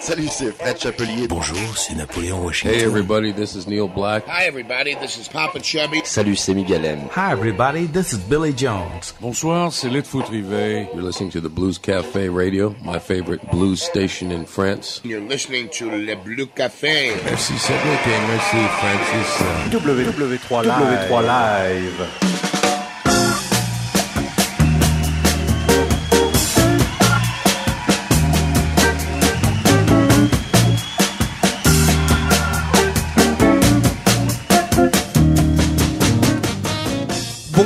Salut, 0.00 0.28
c'est 0.30 0.50
Fred 0.52 0.78
Chapelier. 0.80 1.28
Bonjour, 1.28 1.76
c'est 1.76 1.94
Napoléon 1.94 2.42
Washington. 2.42 2.74
Hey 2.74 2.84
everybody, 2.84 3.32
this 3.32 3.54
is 3.54 3.66
Neil 3.68 3.86
Black. 3.86 4.24
Hi 4.26 4.46
everybody, 4.46 4.94
this 4.94 5.18
is 5.18 5.28
Papa 5.28 5.60
Chubby. 5.60 6.00
Salut, 6.04 6.36
c'est 6.36 6.54
Miguel 6.54 6.86
M. 6.86 7.00
Hi 7.14 7.32
everybody, 7.32 7.86
this 7.86 8.14
is 8.14 8.18
Billy 8.18 8.54
Jones. 8.56 9.12
Bonsoir, 9.20 9.70
c'est 9.72 9.90
Litfoot 9.90 10.26
Rivet. 10.30 10.88
You're 10.94 11.04
listening 11.04 11.30
to 11.32 11.40
the 11.40 11.50
Blues 11.50 11.78
Cafe 11.78 12.30
Radio, 12.30 12.74
my 12.82 12.98
favorite 12.98 13.42
blues 13.50 13.82
station 13.82 14.30
in 14.32 14.46
France. 14.46 15.02
You're 15.04 15.20
listening 15.20 15.68
to 15.78 15.90
Le 15.90 16.16
Blue 16.16 16.46
Café. 16.46 17.12
Merci 17.26 17.58
Cédric 17.58 18.00
et 18.06 18.20
merci 18.26 18.56
Francis. 18.80 19.44
W3 19.70 20.64
Live. 20.64 21.10
W3 21.10 21.26
Live. 21.26 22.39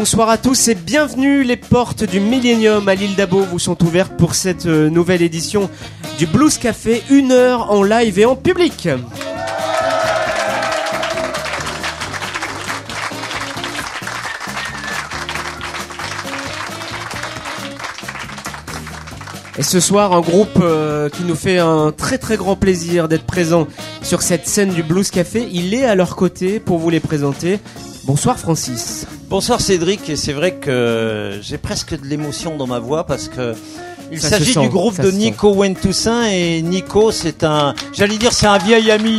Bonsoir 0.04 0.28
à 0.28 0.36
tous 0.36 0.68
et 0.68 0.74
bienvenue. 0.74 1.44
Les 1.44 1.56
portes 1.56 2.04
du 2.04 2.20
Millennium 2.20 2.86
à 2.90 2.94
l'île 2.94 3.16
d'Abo 3.16 3.40
vous 3.40 3.58
sont 3.58 3.82
ouvertes 3.82 4.18
pour 4.18 4.34
cette 4.34 4.66
euh, 4.66 4.90
nouvelle 4.90 5.22
édition 5.22 5.70
du 6.18 6.26
Blues 6.26 6.58
Café, 6.58 7.02
une 7.08 7.32
heure 7.32 7.70
en 7.70 7.82
live 7.82 8.18
et 8.18 8.26
en 8.26 8.36
public. 8.36 8.86
Et 19.56 19.62
ce 19.62 19.80
soir, 19.80 20.12
un 20.12 20.20
groupe 20.20 20.58
euh, 20.60 21.08
qui 21.08 21.22
nous 21.22 21.34
fait 21.34 21.56
un 21.56 21.92
très 21.92 22.18
très 22.18 22.36
grand 22.36 22.56
plaisir 22.56 23.08
d'être 23.08 23.24
présent 23.24 23.66
sur 24.02 24.20
cette 24.20 24.46
scène 24.46 24.74
du 24.74 24.82
Blues 24.82 25.10
Café. 25.10 25.48
Il 25.50 25.72
est 25.72 25.86
à 25.86 25.94
leur 25.94 26.14
côté 26.14 26.60
pour 26.60 26.76
vous 26.76 26.90
les 26.90 27.00
présenter. 27.00 27.58
Bonsoir 28.04 28.38
Francis. 28.38 29.06
Bonsoir 29.28 29.60
Cédric, 29.60 30.08
et 30.10 30.16
c'est 30.16 30.32
vrai 30.32 30.54
que 30.56 31.38
j'ai 31.42 31.58
presque 31.58 31.98
de 31.98 32.06
l'émotion 32.06 32.56
dans 32.56 32.66
ma 32.66 32.78
voix 32.78 33.04
parce 33.04 33.28
que 33.28 33.54
il 34.12 34.20
Ça 34.20 34.28
se 34.28 34.36
s'agit 34.38 34.52
sent, 34.52 34.60
du 34.60 34.68
groupe 34.68 34.94
ça 34.94 35.02
de 35.02 35.10
se 35.10 35.16
Nico 35.16 35.52
Wentoussaint 35.54 36.26
et 36.30 36.62
Nico 36.62 37.10
c'est 37.10 37.42
un, 37.42 37.74
j'allais 37.92 38.18
dire 38.18 38.32
c'est 38.32 38.46
un 38.46 38.58
vieil 38.58 38.90
ami. 38.90 39.18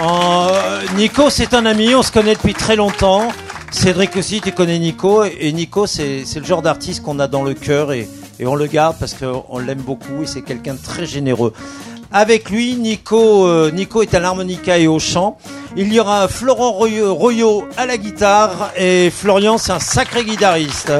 Euh, 0.00 0.82
Nico 0.96 1.30
c'est 1.30 1.54
un 1.54 1.66
ami, 1.66 1.94
on 1.94 2.02
se 2.02 2.12
connaît 2.12 2.34
depuis 2.34 2.54
très 2.54 2.76
longtemps. 2.76 3.28
Cédric 3.72 4.14
aussi, 4.16 4.40
tu 4.40 4.52
connais 4.52 4.78
Nico 4.78 5.24
et 5.24 5.52
Nico 5.52 5.86
c'est 5.86 6.24
c'est 6.24 6.38
le 6.38 6.44
genre 6.46 6.62
d'artiste 6.62 7.02
qu'on 7.02 7.18
a 7.18 7.26
dans 7.26 7.42
le 7.42 7.54
cœur 7.54 7.92
et, 7.92 8.08
et 8.38 8.46
on 8.46 8.54
le 8.54 8.66
garde 8.66 8.96
parce 9.00 9.14
qu'on 9.14 9.58
l'aime 9.58 9.80
beaucoup 9.80 10.22
et 10.22 10.26
c'est 10.26 10.42
quelqu'un 10.42 10.74
de 10.74 10.82
très 10.82 11.06
généreux. 11.06 11.52
Avec 12.16 12.48
lui, 12.48 12.76
Nico, 12.76 13.44
euh, 13.48 13.72
Nico 13.72 14.00
est 14.00 14.14
à 14.14 14.20
l'harmonica 14.20 14.78
et 14.78 14.86
au 14.86 15.00
chant. 15.00 15.36
Il 15.76 15.92
y 15.92 15.98
aura 15.98 16.28
Florent 16.28 16.70
Royo, 16.70 17.66
à 17.76 17.86
la 17.86 17.96
guitare 17.96 18.70
et 18.76 19.10
Florian, 19.10 19.58
c'est 19.58 19.72
un 19.72 19.80
sacré 19.80 20.24
guitariste. 20.24 20.92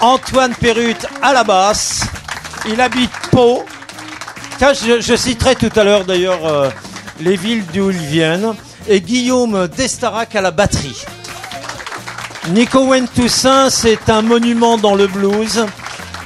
Antoine 0.00 0.56
Perrut 0.56 1.06
à 1.22 1.32
la 1.32 1.44
basse. 1.44 2.00
Il 2.68 2.80
habite 2.80 3.12
Pau. 3.30 3.64
Je, 4.60 5.00
je 5.00 5.14
citerai 5.14 5.54
tout 5.54 5.70
à 5.76 5.84
l'heure 5.84 6.04
d'ailleurs 6.04 6.44
euh, 6.44 6.68
les 7.20 7.36
villes 7.36 7.64
d'où 7.72 7.92
ils 7.92 7.96
viennent. 7.96 8.56
Et 8.88 9.00
Guillaume 9.00 9.68
Destarac 9.68 10.34
à 10.34 10.40
la 10.40 10.50
batterie. 10.50 11.04
Nico 12.48 12.86
Wentoussaint, 12.86 13.70
c'est 13.70 14.10
un 14.10 14.22
monument 14.22 14.78
dans 14.78 14.96
le 14.96 15.06
blues. 15.06 15.64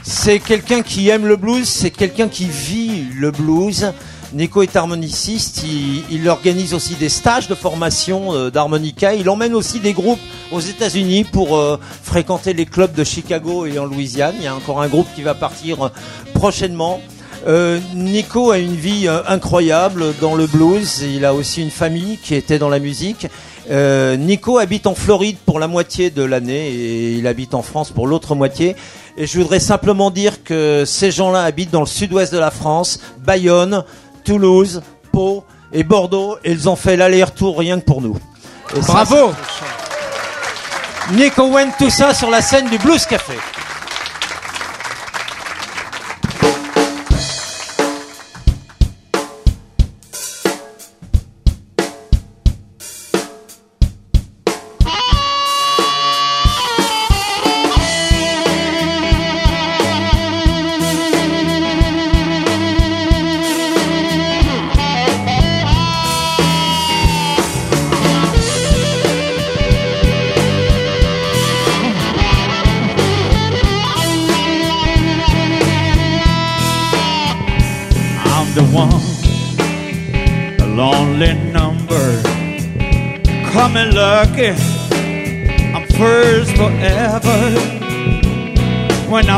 C'est 0.05 0.41
quelqu'un 0.41 0.83
qui 0.83 1.08
aime 1.08 1.27
le 1.27 1.36
blues, 1.36 1.69
c'est 1.69 1.91
quelqu'un 1.91 2.28
qui 2.28 2.47
vit 2.47 3.05
le 3.17 3.31
blues. 3.31 3.92
Nico 4.34 4.62
est 4.62 4.75
harmoniciste, 4.77 5.62
il, 6.11 6.28
organise 6.28 6.75
aussi 6.75 6.95
des 6.95 7.11
stages 7.11 7.48
de 7.48 7.55
formation 7.55 8.33
euh, 8.34 8.50
d'harmonica. 8.50 9.14
Il 9.14 9.28
emmène 9.28 9.55
aussi 9.55 9.78
des 9.78 9.92
groupes 9.92 10.19
aux 10.50 10.61
États-Unis 10.61 11.24
pour 11.24 11.57
euh, 11.57 11.79
fréquenter 12.02 12.55
les 12.55 12.64
clubs 12.64 12.95
de 12.95 13.05
Chicago 13.05 13.67
et 13.67 13.79
en 13.79 13.85
Louisiane. 13.85 14.35
Il 14.39 14.45
y 14.45 14.46
a 14.46 14.55
encore 14.55 14.80
un 14.80 14.89
groupe 14.89 15.07
qui 15.14 15.23
va 15.23 15.35
partir 15.35 15.86
euh, 15.86 15.89
prochainement. 16.34 17.01
Nico 17.95 18.52
a 18.52 18.58
une 18.58 18.77
vie 18.77 19.08
incroyable 19.27 20.14
dans 20.20 20.36
le 20.36 20.46
blues. 20.46 21.02
Il 21.02 21.24
a 21.24 21.34
aussi 21.34 21.61
une 21.61 21.73
famille 21.73 22.19
qui 22.23 22.36
était 22.36 22.61
dans 22.61 22.69
la 22.69 22.79
musique. 22.79 23.27
Nico 23.69 24.58
habite 24.58 24.86
en 24.86 24.95
Floride 24.95 25.39
pour 25.45 25.58
la 25.58 25.67
moitié 25.67 26.11
de 26.11 26.23
l'année 26.23 26.69
et 26.69 27.14
il 27.14 27.27
habite 27.27 27.55
en 27.55 27.63
France 27.63 27.90
pour 27.90 28.07
l'autre 28.07 28.36
moitié. 28.36 28.77
Et 29.17 29.27
je 29.27 29.39
voudrais 29.39 29.61
simplement 29.61 30.11
dire 30.11 30.42
que 30.42 30.84
ces 30.86 31.11
gens-là 31.11 31.42
habitent 31.42 31.70
dans 31.70 31.80
le 31.80 31.86
sud-ouest 31.86 32.33
de 32.33 32.39
la 32.39 32.50
France, 32.50 32.98
Bayonne, 33.18 33.84
Toulouse, 34.24 34.83
Pau 35.12 35.45
et 35.73 35.84
Bordeaux. 35.84 36.39
Et 36.45 36.52
ils 36.52 36.68
ont 36.68 36.77
fait 36.77 36.96
l'aller-retour 36.96 37.58
rien 37.58 37.78
que 37.78 37.84
pour 37.84 38.01
nous. 38.01 38.17
Et 38.74 38.80
ça, 38.80 38.92
Bravo 38.92 39.33
c'est- 41.08 41.14
Nico 41.14 41.48
Wen, 41.48 41.70
tout 41.78 41.90
ça 41.90 42.14
sur 42.14 42.30
la 42.30 42.40
scène 42.40 42.68
du 42.70 42.78
Blues 42.78 43.05
Café. 43.05 43.34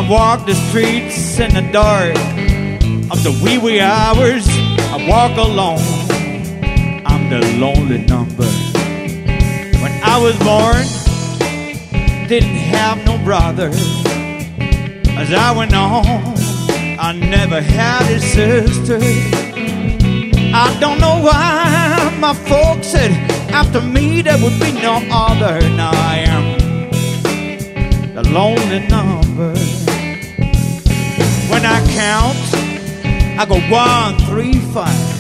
I 0.05 0.09
walk 0.11 0.45
the 0.45 0.55
streets 0.55 1.39
in 1.39 1.55
the 1.55 1.63
dark 1.73 2.15
of 3.11 3.23
the 3.25 3.41
wee 3.43 3.57
wee 3.57 3.81
hours, 3.81 4.47
I 4.93 5.07
walk 5.09 5.39
alone. 5.39 5.81
I'm 7.07 7.31
the 7.31 7.41
lonely 7.57 8.05
number. 8.05 8.45
When 9.81 9.93
I 10.03 10.19
was 10.21 10.37
born, 10.41 10.85
didn't 12.29 12.61
have 12.75 13.03
no 13.07 13.17
brother. 13.25 13.71
As 15.17 15.33
I 15.33 15.53
went 15.57 15.75
on, 15.75 16.05
I 17.01 17.13
never 17.13 17.63
had 17.63 18.03
a 18.13 18.21
sister. 18.21 18.99
I 20.53 20.77
don't 20.81 21.01
know 21.01 21.23
why 21.23 22.15
my 22.21 22.35
folks 22.35 22.89
said 22.89 23.11
after 23.51 23.81
me 23.81 24.21
there 24.21 24.37
would 24.43 24.61
be 24.61 24.73
no 24.73 25.01
other. 25.11 25.67
Now 25.71 25.93
I 25.95 26.25
am 26.29 28.15
the 28.15 28.23
lonely 28.29 28.87
number. 28.87 29.24
When 31.55 31.65
I 31.65 31.81
count, 31.95 32.37
I 33.39 33.47
go 33.47 33.61
one, 33.71 34.19
three, 34.27 34.59
five. 34.75 35.19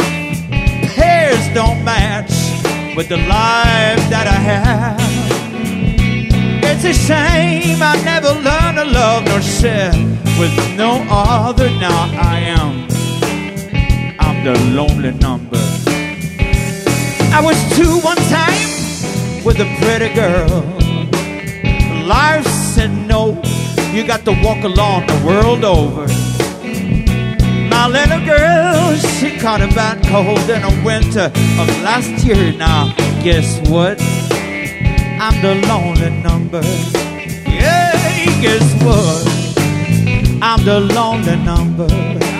Pairs 0.96 1.46
don't 1.54 1.84
match 1.84 2.32
with 2.96 3.08
the 3.08 3.18
life 3.18 4.02
that 4.10 4.26
I 4.26 4.38
have. 4.50 5.00
It's 6.64 6.84
a 6.84 6.92
shame 6.92 7.80
I 7.80 7.94
never 8.02 8.32
learned 8.48 8.78
to 8.78 8.84
love 8.84 9.24
nor 9.26 9.40
share 9.40 9.92
with 10.36 10.52
no 10.76 11.06
other. 11.08 11.70
Now 11.70 12.10
I 12.20 12.40
am, 12.58 12.88
I'm 14.18 14.42
the 14.42 14.58
lonely 14.74 15.12
number. 15.12 15.56
I 17.32 17.40
was 17.44 17.56
two 17.76 18.00
one 18.00 18.18
time 18.28 19.44
with 19.44 19.60
a 19.60 19.68
pretty 19.80 20.12
girl. 20.12 20.64
Life 22.04 22.44
said 22.46 22.90
no, 22.90 23.40
you 23.94 24.04
got 24.04 24.24
to 24.24 24.32
walk 24.42 24.64
along 24.64 25.06
the 25.06 25.22
world 25.24 25.64
over. 25.64 26.08
My 27.68 27.86
little 27.86 28.24
girl, 28.26 28.96
she 28.96 29.38
caught 29.38 29.60
a 29.60 29.68
bad 29.68 30.04
cold 30.06 30.50
in 30.50 30.62
the 30.62 30.82
winter 30.84 31.26
of 31.60 31.68
last 31.82 32.24
year. 32.26 32.52
Now, 32.52 32.92
guess 33.22 33.60
what? 33.68 34.00
I'm 35.20 35.40
the 35.40 35.54
lonely 35.68 36.10
number. 36.10 36.60
Yeah, 37.48 37.92
guess 38.42 38.66
what? 38.82 40.42
I'm 40.42 40.64
the 40.64 40.80
lonely 40.80 41.36
number. 41.36 42.33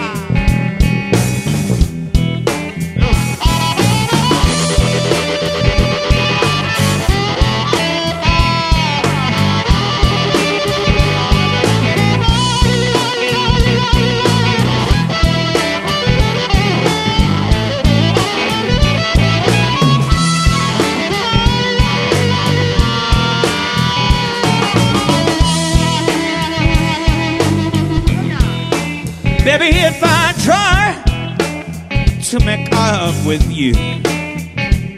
Make 32.45 32.69
up 32.73 33.15
with 33.27 33.51
you, 33.51 33.75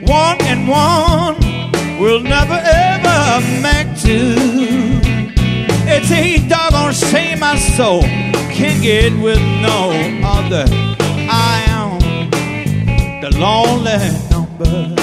one 0.06 0.40
and 0.42 0.68
one 0.68 1.36
will 2.00 2.20
never 2.20 2.60
ever 2.62 3.40
make 3.62 3.88
two. 3.98 4.34
It's 5.88 6.10
a 6.10 6.46
doggone 6.48 6.92
shame 6.92 7.40
my 7.40 7.56
soul 7.56 8.02
can't 8.56 8.82
get 8.82 9.12
with 9.20 9.38
no 9.60 9.90
other. 10.24 10.64
I 11.28 11.62
am 11.68 12.00
the 13.20 13.30
lonely 13.38 13.98
number. 14.30 14.94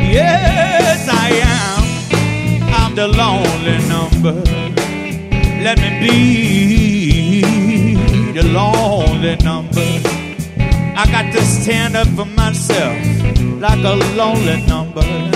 Yes, 0.00 1.08
I 1.08 1.28
am. 1.54 1.82
I'm 2.74 2.96
the 2.96 3.06
lonely 3.06 3.78
number. 3.86 4.42
Let 5.62 5.78
me 5.78 5.90
be 6.02 7.42
the 8.32 8.42
lonely 8.42 9.36
number. 9.36 10.15
I 10.98 11.04
got 11.12 11.30
to 11.32 11.42
stand 11.44 11.94
up 11.94 12.08
for 12.08 12.24
myself 12.24 12.96
like 13.60 13.84
a 13.84 13.94
lonely 14.16 14.62
number. 14.66 15.35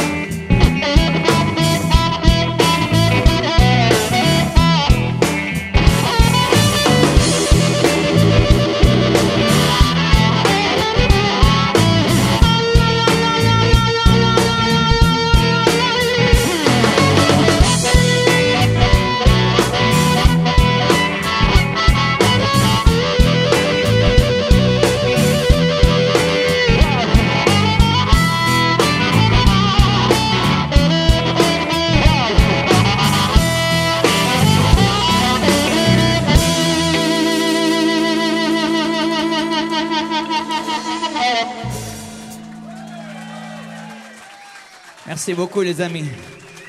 Merci 45.31 45.41
beaucoup 45.41 45.61
les 45.61 45.81
amis. 45.81 46.07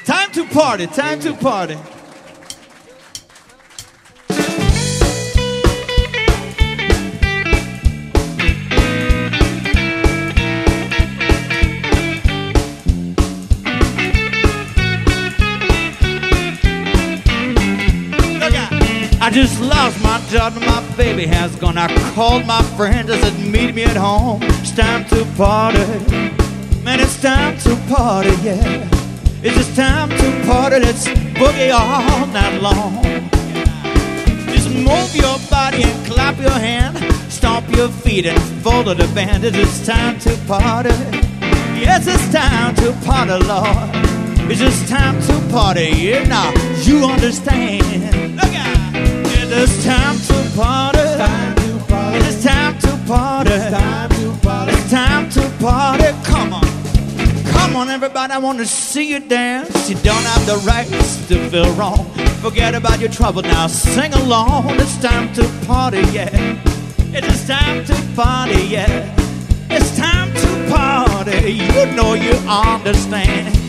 Time 0.06 0.32
to 0.34 0.46
party, 0.46 0.86
time 0.86 1.20
to 1.20 1.34
party. 1.34 1.76
I 19.20 19.30
just 19.32 19.60
lost 19.60 20.00
my 20.04 20.22
job 20.30 20.54
and 20.56 20.66
my 20.68 20.84
baby 20.96 21.26
has 21.26 21.56
gone. 21.56 21.80
I 21.80 21.88
called 22.14 22.46
my 22.46 22.62
friend, 22.78 23.10
I 23.10 23.20
said 23.22 23.40
meet 23.40 23.74
me 23.74 23.86
at 23.86 23.98
home. 23.98 24.44
It's 24.44 24.70
time 24.70 25.06
to 25.06 25.26
party. 25.36 26.41
Man, 26.84 27.00
it's 27.00 27.22
time 27.22 27.58
to 27.60 27.76
party, 27.94 28.32
yeah. 28.42 28.90
It's 29.44 29.56
just 29.56 29.76
time 29.76 30.10
to 30.10 30.48
party. 30.48 30.80
Let's 30.80 31.08
boogie 31.38 31.72
all 31.72 32.26
night 32.28 32.60
long. 32.60 33.04
Just 34.48 34.70
move 34.70 35.16
your 35.16 35.38
body 35.50 35.84
and 35.84 36.06
clap 36.08 36.40
your 36.40 36.50
hand. 36.50 36.98
Stomp 37.32 37.70
your 37.70 37.90
feet 37.90 38.26
and 38.26 38.42
follow 38.64 38.96
the 38.96 39.08
band. 39.14 39.44
It's 39.44 39.56
just 39.56 39.86
time 39.86 40.18
to 40.22 40.36
party. 40.48 40.90
Yes, 41.80 42.08
it's 42.08 42.32
time 42.34 42.74
to 42.78 42.94
party, 43.06 43.38
Lord. 43.46 43.90
It's 44.50 44.60
just 44.60 44.88
time 44.90 45.22
to 45.22 45.54
party. 45.54 45.90
Yeah, 45.96 46.24
now 46.24 46.52
you 46.82 47.06
understand. 47.06 48.36
Look 48.36 48.56
out. 48.56 48.96
It's 49.54 49.84
time 49.84 50.18
to 50.18 50.52
party. 50.56 51.00
It's 52.18 52.44
time 52.44 52.80
to 52.80 52.98
party. 53.06 53.52
It's 53.52 54.11
everybody, 58.04 58.58
to 58.58 58.66
see 58.66 59.12
you 59.12 59.20
dance. 59.20 59.88
You 59.88 59.96
don't 59.98 60.24
have 60.24 60.44
the 60.48 60.56
right 60.66 60.88
to 61.28 61.50
feel 61.50 61.72
wrong. 61.74 62.10
Forget 62.42 62.74
about 62.74 63.00
your 63.00 63.10
trouble 63.10 63.44
now, 63.44 63.68
sing 63.68 64.12
along. 64.14 64.80
It's 64.80 65.00
time 65.00 65.32
to 65.34 65.44
party, 65.68 66.02
yeah. 66.12 66.30
It 67.14 67.24
is 67.24 67.46
time 67.46 67.86
to 67.86 67.94
party, 68.16 68.64
yeah. 68.64 69.16
It's 69.70 69.96
time 69.96 70.34
to 70.34 70.74
party. 70.74 71.52
You 71.52 71.86
know 71.96 72.16
you 72.16 72.34
understand. 72.50 73.61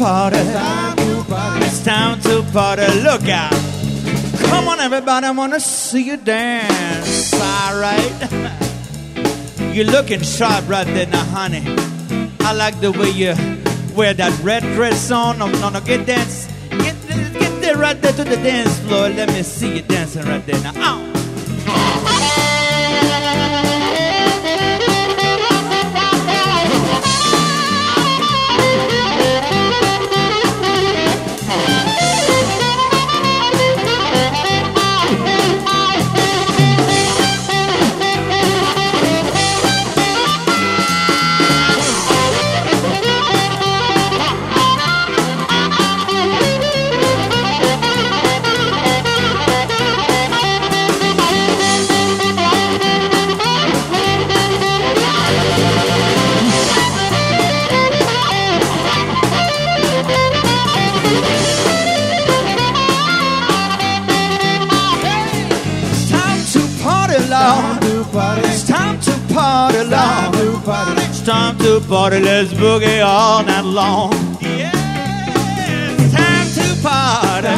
Party. 0.00 0.38
It's 1.66 1.84
time 1.84 2.18
to 2.22 2.42
party. 2.52 2.86
Look 3.02 3.28
out. 3.28 3.52
Come 4.48 4.66
on, 4.66 4.80
everybody, 4.80 5.26
I 5.26 5.30
want 5.30 5.52
to 5.52 5.60
see 5.60 6.02
you 6.04 6.16
dance. 6.16 7.34
All 7.34 7.78
right. 7.78 8.14
You're 9.74 9.84
looking 9.84 10.22
sharp 10.22 10.66
right 10.70 10.86
there 10.86 11.06
now, 11.06 11.24
honey. 11.26 11.62
I 12.40 12.54
like 12.54 12.80
the 12.80 12.92
way 12.92 13.10
you 13.10 13.34
wear 13.94 14.14
that 14.14 14.32
red 14.42 14.62
dress 14.74 15.10
on. 15.10 15.38
No, 15.38 15.48
no, 15.68 15.80
get 15.82 16.06
dance. 16.06 16.48
Get, 16.70 16.96
get 17.06 17.60
there 17.60 17.76
right 17.76 18.00
there 18.00 18.12
to 18.12 18.24
the 18.24 18.36
dance 18.36 18.78
floor. 18.80 19.10
Let 19.10 19.28
me 19.28 19.42
see 19.42 19.76
you 19.76 19.82
dancing 19.82 20.24
right 20.24 20.44
there 20.46 20.62
now. 20.62 20.72
Ow. 20.76 22.39
Party. 71.90 72.20
Let's 72.20 72.52
boogie 72.52 73.04
all 73.04 73.42
night 73.42 73.64
long. 73.64 74.12
Yeah, 74.40 74.70
it's 75.98 76.14
time 76.14 76.46
to 76.58 76.66
party. 76.82 77.48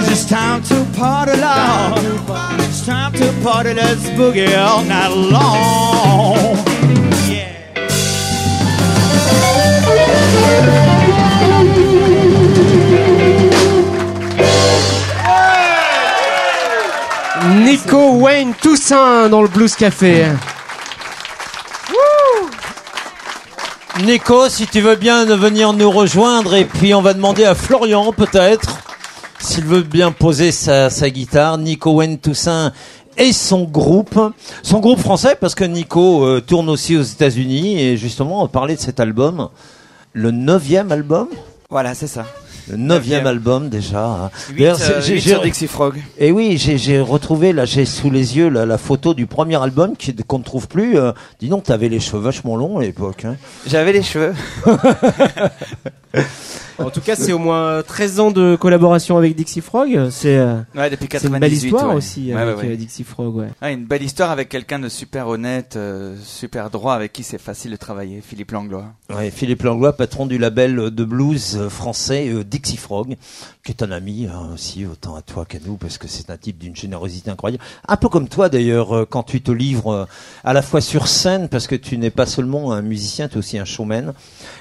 It's 0.00 0.08
just 0.10 0.28
time 0.28 0.62
to 0.64 0.84
party, 0.94 1.32
Lord. 1.32 2.20
It's 2.60 2.84
time 2.84 3.12
to 3.14 3.32
party. 3.42 3.72
Let's 3.72 4.04
boogie 4.10 4.54
all 4.54 4.84
night 4.84 5.14
long. 5.32 6.36
Yeah. 7.26 7.54
Nico 17.64 18.12
Wayne 18.18 18.52
Toussaint 18.60 19.30
dans 19.30 19.40
le 19.40 19.48
Blues 19.48 19.74
Café. 19.74 20.26
Nico, 24.04 24.48
si 24.48 24.66
tu 24.66 24.80
veux 24.80 24.94
bien 24.94 25.24
venir 25.24 25.72
nous 25.72 25.90
rejoindre, 25.90 26.54
et 26.54 26.64
puis 26.64 26.94
on 26.94 27.02
va 27.02 27.14
demander 27.14 27.44
à 27.44 27.56
Florian 27.56 28.12
peut-être 28.12 28.78
s'il 29.40 29.64
veut 29.64 29.82
bien 29.82 30.12
poser 30.12 30.52
sa, 30.52 30.88
guitare. 31.10 31.58
Nico 31.58 31.92
Wayne 31.92 32.18
Toussaint 32.18 32.72
et 33.16 33.32
son 33.32 33.64
groupe, 33.64 34.18
son 34.62 34.78
groupe 34.78 35.00
français, 35.00 35.36
parce 35.40 35.56
que 35.56 35.64
Nico 35.64 36.24
euh, 36.24 36.40
tourne 36.40 36.68
aussi 36.68 36.96
aux 36.96 37.02
États-Unis, 37.02 37.80
et 37.80 37.96
justement 37.96 38.44
on 38.44 38.48
parlait 38.48 38.76
de 38.76 38.80
cet 38.80 39.00
album, 39.00 39.48
le 40.12 40.30
neuvième 40.30 40.92
album? 40.92 41.28
Voilà, 41.68 41.94
c'est 41.94 42.06
ça. 42.06 42.24
Le 42.70 42.76
neuvième 42.76 43.26
album 43.26 43.68
déjà. 43.68 44.04
hein. 44.06 44.30
Huit, 44.50 44.58
D'ailleurs, 44.58 44.78
euh, 44.82 45.00
j'ai- 45.00 45.38
Dixie 45.42 45.66
Frog. 45.66 45.94
Et 46.18 46.32
oui, 46.32 46.56
j'ai 46.58 47.00
retrouvé 47.00 47.52
là, 47.52 47.64
j'ai 47.64 47.84
sous 47.84 48.10
les 48.10 48.36
yeux 48.36 48.48
la, 48.48 48.66
la 48.66 48.78
photo 48.78 49.14
du 49.14 49.26
premier 49.26 49.60
album 49.62 49.92
qu'on 50.26 50.38
ne 50.38 50.44
trouve 50.44 50.68
plus. 50.68 50.98
Euh, 50.98 51.12
dis 51.40 51.48
donc, 51.48 51.64
t'avais 51.64 51.88
les 51.88 52.00
cheveux 52.00 52.20
vachement 52.22 52.56
longs 52.56 52.78
à 52.78 52.82
l'époque. 52.82 53.24
Hein. 53.24 53.36
J'avais 53.66 53.92
les 53.92 54.02
cheveux. 54.02 54.34
En 56.80 56.90
tout 56.90 57.00
cas, 57.00 57.16
c'est 57.16 57.32
au 57.32 57.38
moins 57.40 57.82
13 57.82 58.20
ans 58.20 58.30
de 58.30 58.54
collaboration 58.54 59.18
avec 59.18 59.34
Dixie 59.34 59.60
Frog. 59.60 60.10
C'est 60.10 60.36
euh, 60.38 60.60
Ouais, 60.76 60.88
depuis 60.90 61.08
c'est 61.10 61.28
98. 61.28 61.34
une 61.34 61.40
belle 61.40 61.52
histoire 61.52 61.88
ouais. 61.88 61.94
aussi 61.96 62.32
Ouais, 62.32 62.40
avec 62.40 62.56
ouais, 62.58 62.68
ouais. 62.68 62.76
Dixie 62.76 63.02
Frog. 63.02 63.34
Ouais. 63.34 63.48
Ouais, 63.60 63.72
une 63.74 63.84
belle 63.84 64.04
histoire 64.04 64.30
avec 64.30 64.48
quelqu'un 64.48 64.78
de 64.78 64.88
super 64.88 65.26
honnête, 65.26 65.74
euh, 65.76 66.14
super 66.24 66.70
droit, 66.70 66.94
avec 66.94 67.12
qui 67.12 67.24
c'est 67.24 67.40
facile 67.40 67.72
de 67.72 67.76
travailler, 67.76 68.22
Philippe 68.24 68.52
Langlois. 68.52 68.84
Philippe 69.32 69.64
Langlois, 69.64 69.92
patron 69.96 70.26
du 70.26 70.38
label 70.38 70.76
de 70.90 71.04
blues 71.04 71.58
français 71.68 72.28
euh, 72.28 72.44
Dixie 72.44 72.57
Frog, 72.76 73.16
qui 73.64 73.72
est 73.72 73.82
un 73.82 73.90
ami 73.92 74.26
hein, 74.26 74.50
aussi, 74.54 74.84
autant 74.86 75.14
à 75.16 75.22
toi 75.22 75.44
qu'à 75.44 75.58
nous, 75.64 75.76
parce 75.76 75.98
que 75.98 76.08
c'est 76.08 76.30
un 76.30 76.36
type 76.36 76.58
d'une 76.58 76.74
générosité 76.76 77.30
incroyable. 77.30 77.62
Un 77.86 77.96
peu 77.96 78.08
comme 78.08 78.28
toi 78.28 78.48
d'ailleurs, 78.48 78.94
euh, 78.96 79.04
quand 79.08 79.22
tu 79.22 79.40
te 79.40 79.50
livres 79.50 79.92
euh, 79.92 80.04
à 80.44 80.52
la 80.52 80.62
fois 80.62 80.80
sur 80.80 81.08
scène, 81.08 81.48
parce 81.48 81.66
que 81.66 81.74
tu 81.74 81.98
n'es 81.98 82.10
pas 82.10 82.26
seulement 82.26 82.72
un 82.72 82.82
musicien, 82.82 83.28
tu 83.28 83.34
es 83.34 83.38
aussi 83.38 83.58
un 83.58 83.64
showman. 83.64 84.12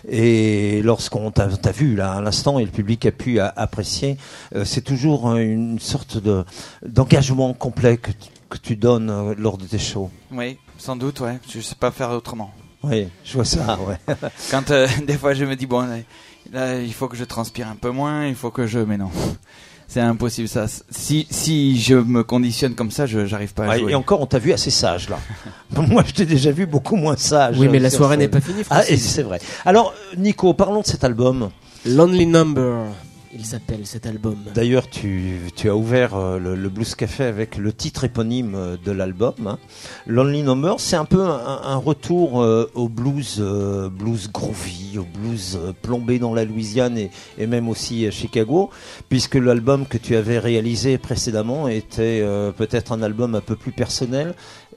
Et 0.08 0.82
lorsqu'on 0.84 1.32
t'a 1.32 1.48
t'a 1.48 1.72
vu 1.72 1.96
là 1.96 2.14
à 2.14 2.22
l'instant 2.22 2.60
et 2.60 2.66
le 2.66 2.72
public 2.72 3.06
a 3.06 3.12
pu 3.12 3.40
a- 3.40 3.52
apprécier, 3.56 4.18
euh, 4.56 4.66
c'est 4.66 4.82
toujours 4.82 5.30
euh, 5.30 5.38
une 5.38 5.80
sorte 5.80 6.18
de 6.18 6.46
d'engagement 6.86 7.54
complet 7.54 7.98
que 7.98 8.12
tu, 8.12 8.30
que 8.50 8.58
tu 8.58 8.76
donnes 8.76 9.34
lors 9.38 9.58
de 9.58 9.66
tes 9.66 9.80
shows. 9.80 10.10
Oui, 10.32 10.58
sans 10.78 10.96
doute, 10.96 11.20
ouais. 11.20 11.40
Je 11.50 11.60
sais 11.60 11.76
pas 11.76 11.92
faire 11.92 12.12
autrement. 12.12 12.52
Oui, 12.84 13.08
je 13.26 13.34
vois 13.34 13.44
ça, 13.46 13.78
ouais. 13.88 13.98
Quand 14.52 14.70
euh, 14.72 14.88
des 15.08 15.18
fois 15.18 15.34
je 15.34 15.44
me 15.46 15.56
dis 15.56 15.66
bon, 15.66 15.86
là, 16.54 16.80
il 16.80 16.94
faut 16.94 17.08
que 17.08 17.18
je 17.18 17.24
transpire 17.24 17.68
un 17.68 17.76
peu 17.76 17.90
moins, 17.92 18.26
il 18.28 18.36
faut 18.36 18.50
que 18.52 18.68
je, 18.68 18.80
mais 18.80 18.98
non, 18.98 19.10
c'est 19.88 20.02
impossible 20.02 20.48
ça. 20.48 20.66
Si 20.90 21.28
si 21.30 21.80
je 21.80 21.96
me 21.96 22.24
conditionne 22.24 22.76
comme 22.76 22.92
ça, 22.92 23.06
je 23.06 23.26
j'arrive 23.26 23.54
pas 23.54 23.66
à 23.66 23.70
Ouais, 23.70 23.80
jouer. 23.80 23.92
et 23.92 23.96
encore, 23.96 24.22
on 24.22 24.26
t'a 24.26 24.40
vu 24.40 24.52
assez 24.54 24.70
sage 24.72 25.10
là. 25.10 25.20
Moi, 25.82 26.04
je 26.06 26.14
t'ai 26.14 26.26
déjà 26.26 26.52
vu 26.52 26.66
beaucoup 26.66 26.96
moins 26.96 27.16
sage. 27.18 27.58
Oui, 27.60 27.68
mais 27.70 27.80
la 27.80 27.90
soirée 27.90 28.18
n'est 28.18 28.28
pas 28.28 28.42
finie. 28.42 28.64
Ah, 28.70 28.84
c'est 28.84 29.24
vrai. 29.24 29.40
Alors, 29.66 29.94
Nico, 30.18 30.54
parlons 30.54 30.82
de 30.82 30.86
cet 30.88 31.04
album. 31.04 31.50
Lonely 31.86 32.26
Number, 32.26 32.86
il 33.34 33.46
s'appelle 33.46 33.86
cet 33.86 34.06
album. 34.06 34.38
D'ailleurs, 34.54 34.90
tu, 34.90 35.40
as 35.66 35.76
ouvert 35.76 36.16
euh, 36.16 36.40
le, 36.40 36.70
Blues 36.70 36.96
Café 36.96 37.24
avec 37.24 37.58
le 37.58 37.74
titre 37.74 38.04
éponyme 38.04 38.56
euh, 38.56 38.78
de 38.84 38.92
l'album. 38.92 39.34
hein. 39.46 39.60
Lonely 40.06 40.44
Number, 40.44 40.80
c'est 40.80 40.96
un 40.96 41.06
peu 41.06 41.22
un, 41.22 41.76
retour 41.76 42.42
euh, 42.42 42.70
au 42.74 42.90
blues, 42.90 43.40
blues 43.92 44.32
groovy, 44.32 44.98
au 44.98 45.04
blues 45.06 45.60
plombé 45.82 46.20
dans 46.20 46.34
la 46.34 46.46
Louisiane 46.46 46.98
et, 46.98 47.48
même 47.48 47.70
aussi 47.70 48.06
à 48.08 48.12
Chicago, 48.12 48.70
puisque 49.10 49.36
l'album 49.36 49.86
que 49.86 49.98
tu 49.98 50.16
avais 50.16 50.40
réalisé 50.40 50.98
précédemment 50.98 51.68
était 51.68 52.26
peut-être 52.58 52.92
un 52.92 53.02
album 53.02 53.36
un 53.36 53.42
peu 53.42 53.56
plus 53.56 53.72
personnel 53.72 54.34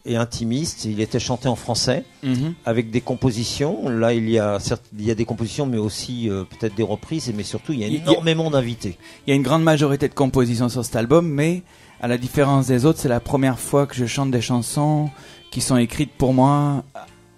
et 0.06 0.16
intimiste. 0.16 0.84
Il 0.84 1.00
était 1.00 1.18
chanté 1.20 1.48
en 1.48 1.56
français 1.56 2.04
Mhm. 2.22 2.54
avec 2.64 2.90
des 2.90 3.00
compositions. 3.00 3.88
Là, 3.88 4.12
il 4.14 4.28
y 4.30 4.38
a 4.38 4.58
certes, 4.60 4.82
il 4.98 5.04
y 5.04 5.10
a 5.10 5.14
des 5.14 5.24
compositions, 5.24 5.66
mais 5.66 5.78
aussi 5.78 6.28
euh, 6.30 6.44
peut-être 6.44 6.74
des 6.74 6.82
reprises, 6.82 7.32
mais 7.36 7.42
surtout 7.42 7.72
il 7.72 7.80
y 7.80 7.84
a 7.84 7.88
énormément 7.88 8.50
d'invités. 8.50 8.96
Il 9.26 9.30
y 9.30 9.32
a 9.32 9.36
une 9.36 9.42
grande 9.42 9.62
majorité 9.62 10.08
de 10.08 10.14
compositions 10.14 10.68
sur 10.68 10.84
cet 10.84 10.96
album, 10.96 11.28
mais 11.28 11.62
à 12.00 12.08
la 12.08 12.16
différence 12.18 12.66
des 12.68 12.86
autres, 12.86 12.98
c'est 12.98 13.08
la 13.08 13.20
première 13.20 13.58
fois 13.58 13.86
que 13.86 13.94
je 13.94 14.06
chante 14.06 14.30
des 14.30 14.40
chansons 14.40 15.10
qui 15.50 15.60
sont 15.60 15.76
écrites 15.76 16.12
pour 16.16 16.32
moi 16.32 16.82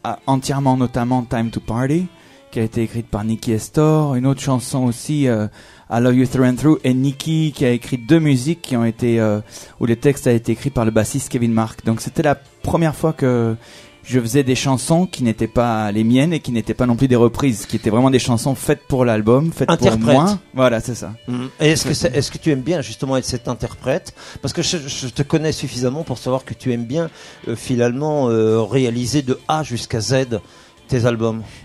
à- 0.04 0.19
entièrement, 0.26 0.76
notamment 0.76 1.23
Time 1.25 1.50
to 1.50 1.61
Party, 1.61 2.07
qui 2.52 2.61
a 2.61 2.62
été 2.62 2.82
écrite 2.82 3.06
par 3.06 3.25
Nicky 3.25 3.52
Estor, 3.52 4.14
une 4.14 4.26
autre 4.26 4.42
chanson 4.42 4.85
aussi, 4.85 5.26
euh, 5.26 5.47
I 5.90 6.00
Love 6.00 6.14
You 6.14 6.26
Through 6.26 6.44
and 6.44 6.56
Through, 6.56 6.78
et 6.85 6.92
Nicky 6.92 7.50
qui 7.56 7.64
a 7.64 7.71
écrit 7.71 7.97
deux 7.97 8.18
musiques 8.18 8.61
qui 8.61 8.76
ont 8.76 8.85
été, 8.85 9.18
euh, 9.18 9.40
où 9.80 9.87
le 9.87 9.97
texte 9.97 10.26
a 10.26 10.32
été 10.32 10.52
écrit 10.52 10.68
par 10.68 10.85
le 10.85 10.90
bassiste 10.90 11.30
Kevin 11.30 11.52
Mark. 11.52 11.82
Donc 11.87 12.02
c'était 12.02 12.23
la 12.23 12.35
première 12.35 12.94
fois 12.94 13.14
que 13.14 13.56
je 14.04 14.21
faisais 14.21 14.42
des 14.42 14.54
chansons 14.54 15.06
qui 15.06 15.23
n'étaient 15.25 15.47
pas 15.47 15.90
les 15.92 16.04
miennes 16.04 16.35
et 16.35 16.40
qui 16.40 16.52
n'étaient 16.52 16.75
pas 16.75 16.85
non 16.85 16.97
plus 16.97 17.09
des 17.09 17.16
reprises, 17.16 17.64
qui 17.64 17.76
étaient 17.76 17.88
vraiment 17.88 18.11
des 18.11 18.18
chansons 18.18 18.54
faites 18.54 18.82
pour 18.87 19.06
l'album, 19.06 19.50
faites 19.50 19.68
pour 19.68 19.99
moi. 19.99 20.38
Voilà, 20.52 20.80
c'est 20.80 20.94
ça. 20.94 21.14
Et 21.59 21.68
est-ce 21.68 21.87
que, 21.87 22.14
est-ce 22.14 22.30
que 22.30 22.37
tu 22.38 22.50
aimes 22.50 22.61
bien 22.61 22.82
justement 22.82 23.16
être 23.16 23.25
cet 23.25 23.49
interprète? 23.49 24.12
Parce 24.42 24.52
que 24.52 24.61
je, 24.61 24.76
je 24.76 25.09
te 25.09 25.23
connais 25.23 25.52
suffisamment 25.52 26.02
pour 26.02 26.18
savoir 26.18 26.44
que 26.44 26.52
tu 26.52 26.71
aimes 26.73 26.85
bien 26.85 27.09
euh, 27.49 27.56
finalement 27.56 28.28
euh, 28.28 28.61
réaliser 28.61 29.23
de 29.23 29.38
A 29.49 29.62
jusqu'à 29.62 30.00
Z 30.00 30.40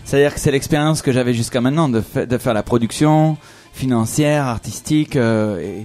C'est-à-dire 0.04 0.34
que 0.34 0.40
c'est 0.40 0.50
l'expérience 0.50 1.02
que 1.02 1.12
j'avais 1.12 1.34
jusqu'à 1.34 1.60
maintenant 1.60 1.88
de, 1.88 2.00
fa- 2.00 2.26
de 2.26 2.38
faire 2.38 2.54
la 2.54 2.62
production 2.62 3.36
financière, 3.72 4.46
artistique 4.46 5.16
euh, 5.16 5.82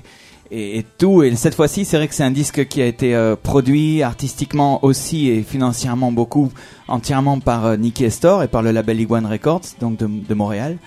et, 0.52 0.86
tout. 0.98 1.24
Et 1.24 1.36
cette 1.36 1.56
fois-ci, 1.56 1.86
c'est 1.86 1.98
vrai 1.98 2.08
que 2.08 2.16
c'est 2.16 2.24
un 2.24 2.32
disque 2.32 2.68
qui 2.68 2.82
a 2.82 2.86
été 2.86 3.16
euh, 3.16 3.36
produit 3.36 4.04
artistiquement 4.04 4.84
aussi 4.84 5.30
et 5.30 5.42
financièrement 5.44 6.12
beaucoup 6.12 6.52
entièrement 6.88 7.40
par 7.40 7.66
euh, 7.66 7.76
Nicky 7.78 8.06
Estor 8.06 8.44
et 8.44 8.48
par 8.48 8.62
le 8.62 8.72
label 8.72 9.00
Iguane 9.00 9.26
Records, 9.26 9.62
donc 9.80 9.98
de, 9.98 10.08
de 10.08 10.34
Montréal. 10.34 10.78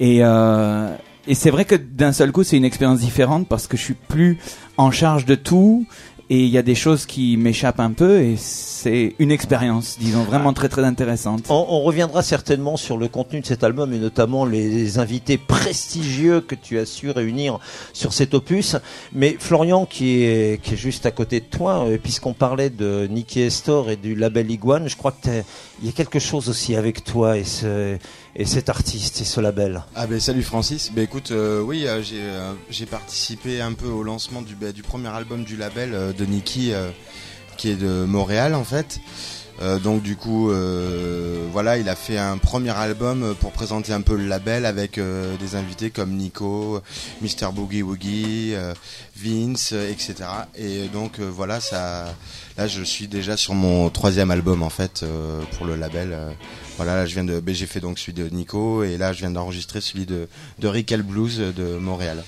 Et, 0.00 0.18
euh, 0.22 0.94
et 1.26 1.34
c'est 1.34 1.50
vrai 1.50 1.64
que 1.64 1.74
d'un 1.74 2.12
seul 2.12 2.32
coup, 2.32 2.44
c'est 2.44 2.56
une 2.56 2.64
expérience 2.64 3.00
différente 3.00 3.48
parce 3.48 3.66
que 3.66 3.76
je 3.76 3.82
suis 3.82 3.94
plus 3.94 4.38
en 4.76 4.90
charge 4.90 5.24
de 5.24 5.34
tout. 5.36 5.86
Et 6.30 6.42
il 6.44 6.48
y 6.48 6.56
a 6.56 6.62
des 6.62 6.74
choses 6.74 7.04
qui 7.04 7.36
m'échappent 7.36 7.80
un 7.80 7.92
peu 7.92 8.22
et 8.22 8.36
c'est 8.38 9.14
une 9.18 9.30
expérience, 9.30 9.98
disons, 10.00 10.22
vraiment 10.22 10.54
très 10.54 10.70
très 10.70 10.82
intéressante. 10.82 11.44
On, 11.50 11.66
on 11.68 11.82
reviendra 11.82 12.22
certainement 12.22 12.78
sur 12.78 12.96
le 12.96 13.08
contenu 13.08 13.40
de 13.42 13.46
cet 13.46 13.62
album 13.62 13.92
et 13.92 13.98
notamment 13.98 14.46
les 14.46 14.98
invités 14.98 15.36
prestigieux 15.36 16.40
que 16.40 16.54
tu 16.54 16.78
as 16.78 16.86
su 16.86 17.10
réunir 17.10 17.58
sur 17.92 18.14
cet 18.14 18.32
opus. 18.32 18.76
Mais 19.12 19.36
Florian, 19.38 19.84
qui 19.84 20.22
est, 20.22 20.62
qui 20.62 20.74
est 20.74 20.78
juste 20.78 21.04
à 21.04 21.10
côté 21.10 21.40
de 21.40 21.44
toi, 21.46 21.84
euh, 21.86 21.98
puisqu'on 22.02 22.32
parlait 22.32 22.70
de 22.70 23.06
Nicky 23.10 23.40
Estor 23.42 23.90
et 23.90 23.96
du 23.96 24.14
label 24.14 24.50
Iguane, 24.50 24.88
je 24.88 24.96
crois 24.96 25.12
que 25.12 25.22
t'es- 25.28 25.44
il 25.82 25.86
y 25.86 25.90
a 25.90 25.92
quelque 25.92 26.18
chose 26.20 26.48
aussi 26.48 26.74
avec 26.74 27.04
toi 27.04 27.36
et, 27.36 27.44
ce, 27.44 27.98
et 28.36 28.44
cet 28.44 28.68
artiste 28.68 29.20
et 29.20 29.24
ce 29.24 29.40
label. 29.40 29.84
Ah 29.94 30.06
ben 30.06 30.18
salut 30.18 30.42
Francis. 30.42 30.90
Ben 30.92 31.02
écoute, 31.02 31.30
euh, 31.30 31.60
oui, 31.60 31.86
euh, 31.86 32.02
j'ai 32.02 32.20
euh, 32.20 32.52
j'ai 32.70 32.86
participé 32.86 33.60
un 33.60 33.72
peu 33.72 33.86
au 33.86 34.02
lancement 34.02 34.42
du, 34.42 34.54
ben, 34.54 34.72
du 34.72 34.82
premier 34.82 35.08
album 35.08 35.44
du 35.44 35.56
label 35.56 36.14
de 36.16 36.24
Nicky, 36.24 36.72
qui 37.56 37.70
est 37.70 37.76
de 37.76 38.04
Montréal 38.04 38.54
en 38.54 38.64
fait. 38.64 39.00
Euh, 39.62 39.78
donc 39.78 40.02
du 40.02 40.16
coup, 40.16 40.50
euh, 40.50 41.46
voilà, 41.52 41.78
il 41.78 41.88
a 41.88 41.94
fait 41.94 42.18
un 42.18 42.38
premier 42.38 42.70
album 42.70 43.34
pour 43.40 43.52
présenter 43.52 43.92
un 43.92 44.00
peu 44.00 44.16
le 44.16 44.26
label 44.26 44.66
avec 44.66 44.98
euh, 44.98 45.36
des 45.36 45.54
invités 45.54 45.90
comme 45.90 46.16
Nico, 46.16 46.80
Mr 47.22 47.52
Boogie 47.52 47.82
Woogie, 47.82 48.54
Vince, 49.16 49.72
etc. 49.72 50.14
Et 50.56 50.88
donc 50.88 51.20
voilà, 51.20 51.60
ça, 51.60 52.14
là 52.56 52.66
je 52.66 52.82
suis 52.82 53.06
déjà 53.06 53.36
sur 53.36 53.54
mon 53.54 53.90
troisième 53.90 54.30
album 54.30 54.62
en 54.62 54.70
fait 54.70 55.04
pour 55.56 55.66
le 55.66 55.76
label. 55.76 56.16
voilà, 56.76 56.96
là, 56.96 57.06
je 57.06 57.14
viens 57.14 57.24
de, 57.24 57.38
ben, 57.40 57.54
j'ai 57.54 57.66
fait 57.66 57.80
donc 57.80 57.98
celui 57.98 58.12
de 58.12 58.28
Nico 58.28 58.82
et 58.82 58.96
là 58.96 59.12
je 59.12 59.20
viens 59.20 59.30
d'enregistrer 59.30 59.80
celui 59.80 60.06
de, 60.06 60.28
de 60.58 60.68
Rickel 60.68 61.02
Blues 61.02 61.38
de 61.38 61.76
Montréal. 61.78 62.24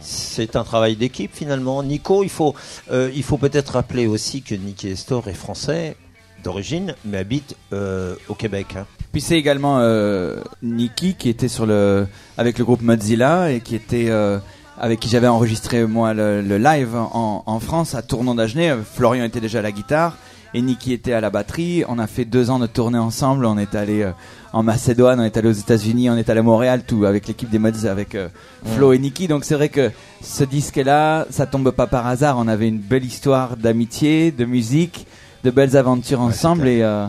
C'est 0.00 0.56
un 0.56 0.64
travail 0.64 0.96
d'équipe 0.96 1.30
finalement. 1.34 1.82
Nico, 1.82 2.24
il 2.24 2.30
faut, 2.30 2.54
il 2.90 3.22
faut 3.22 3.38
peut-être 3.38 3.74
rappeler 3.74 4.06
aussi 4.06 4.42
que 4.42 4.54
Nicky 4.54 4.88
Estor 4.88 5.28
est 5.28 5.34
français 5.34 5.96
d'origine, 6.44 6.94
mais 7.04 7.18
habite 7.18 7.56
euh, 7.72 8.14
au 8.28 8.34
Québec. 8.34 8.68
hein. 8.76 8.86
Puis 9.12 9.20
c'est 9.22 9.36
également 9.38 9.78
euh, 9.80 10.36
Nikki 10.62 11.14
qui 11.14 11.28
était 11.28 11.48
sur 11.48 11.66
le 11.66 12.06
avec 12.36 12.58
le 12.58 12.64
groupe 12.64 12.82
Mozilla 12.82 13.50
et 13.50 13.60
qui 13.60 13.74
était 13.74 14.06
euh, 14.10 14.38
avec 14.78 15.00
qui 15.00 15.08
j'avais 15.08 15.26
enregistré 15.26 15.86
moi 15.86 16.12
le, 16.14 16.42
le 16.42 16.58
live 16.58 16.94
en, 16.94 17.42
en 17.46 17.60
France 17.60 17.94
à 17.94 18.02
Tournon 18.02 18.34
d'Agenais. 18.34 18.74
Florian 18.94 19.24
était 19.24 19.40
déjà 19.40 19.60
à 19.60 19.62
la 19.62 19.72
guitare 19.72 20.16
et 20.54 20.60
Nikki 20.62 20.92
était 20.92 21.14
à 21.14 21.20
la 21.20 21.30
batterie. 21.30 21.84
On 21.88 21.98
a 21.98 22.06
fait 22.06 22.24
deux 22.24 22.50
ans 22.50 22.58
de 22.58 22.66
tournée 22.66 22.98
ensemble. 22.98 23.44
On 23.46 23.58
est 23.58 23.74
allé 23.74 24.02
euh, 24.02 24.12
en 24.52 24.62
Macédoine, 24.62 25.20
on 25.20 25.24
est 25.24 25.36
allé 25.36 25.48
aux 25.48 25.52
États-Unis, 25.52 26.08
on 26.10 26.16
est 26.16 26.28
allé 26.30 26.40
à 26.40 26.42
Montréal, 26.42 26.82
tout 26.86 27.04
avec 27.04 27.26
l'équipe 27.28 27.50
des 27.50 27.58
Mods, 27.58 27.86
avec 27.86 28.14
euh, 28.14 28.28
Flo 28.64 28.92
et 28.92 28.98
Nikki. 28.98 29.26
Donc 29.26 29.44
c'est 29.44 29.54
vrai 29.54 29.68
que 29.68 29.90
ce 30.22 30.44
disque-là, 30.44 31.26
ça 31.30 31.46
tombe 31.46 31.70
pas 31.70 31.86
par 31.86 32.06
hasard. 32.06 32.36
On 32.38 32.46
avait 32.46 32.68
une 32.68 32.78
belle 32.78 33.04
histoire 33.04 33.56
d'amitié, 33.56 34.30
de 34.32 34.44
musique, 34.44 35.06
de 35.44 35.50
belles 35.50 35.76
aventures 35.76 36.20
ensemble 36.20 36.68
et 36.68 36.82
euh, 36.82 37.06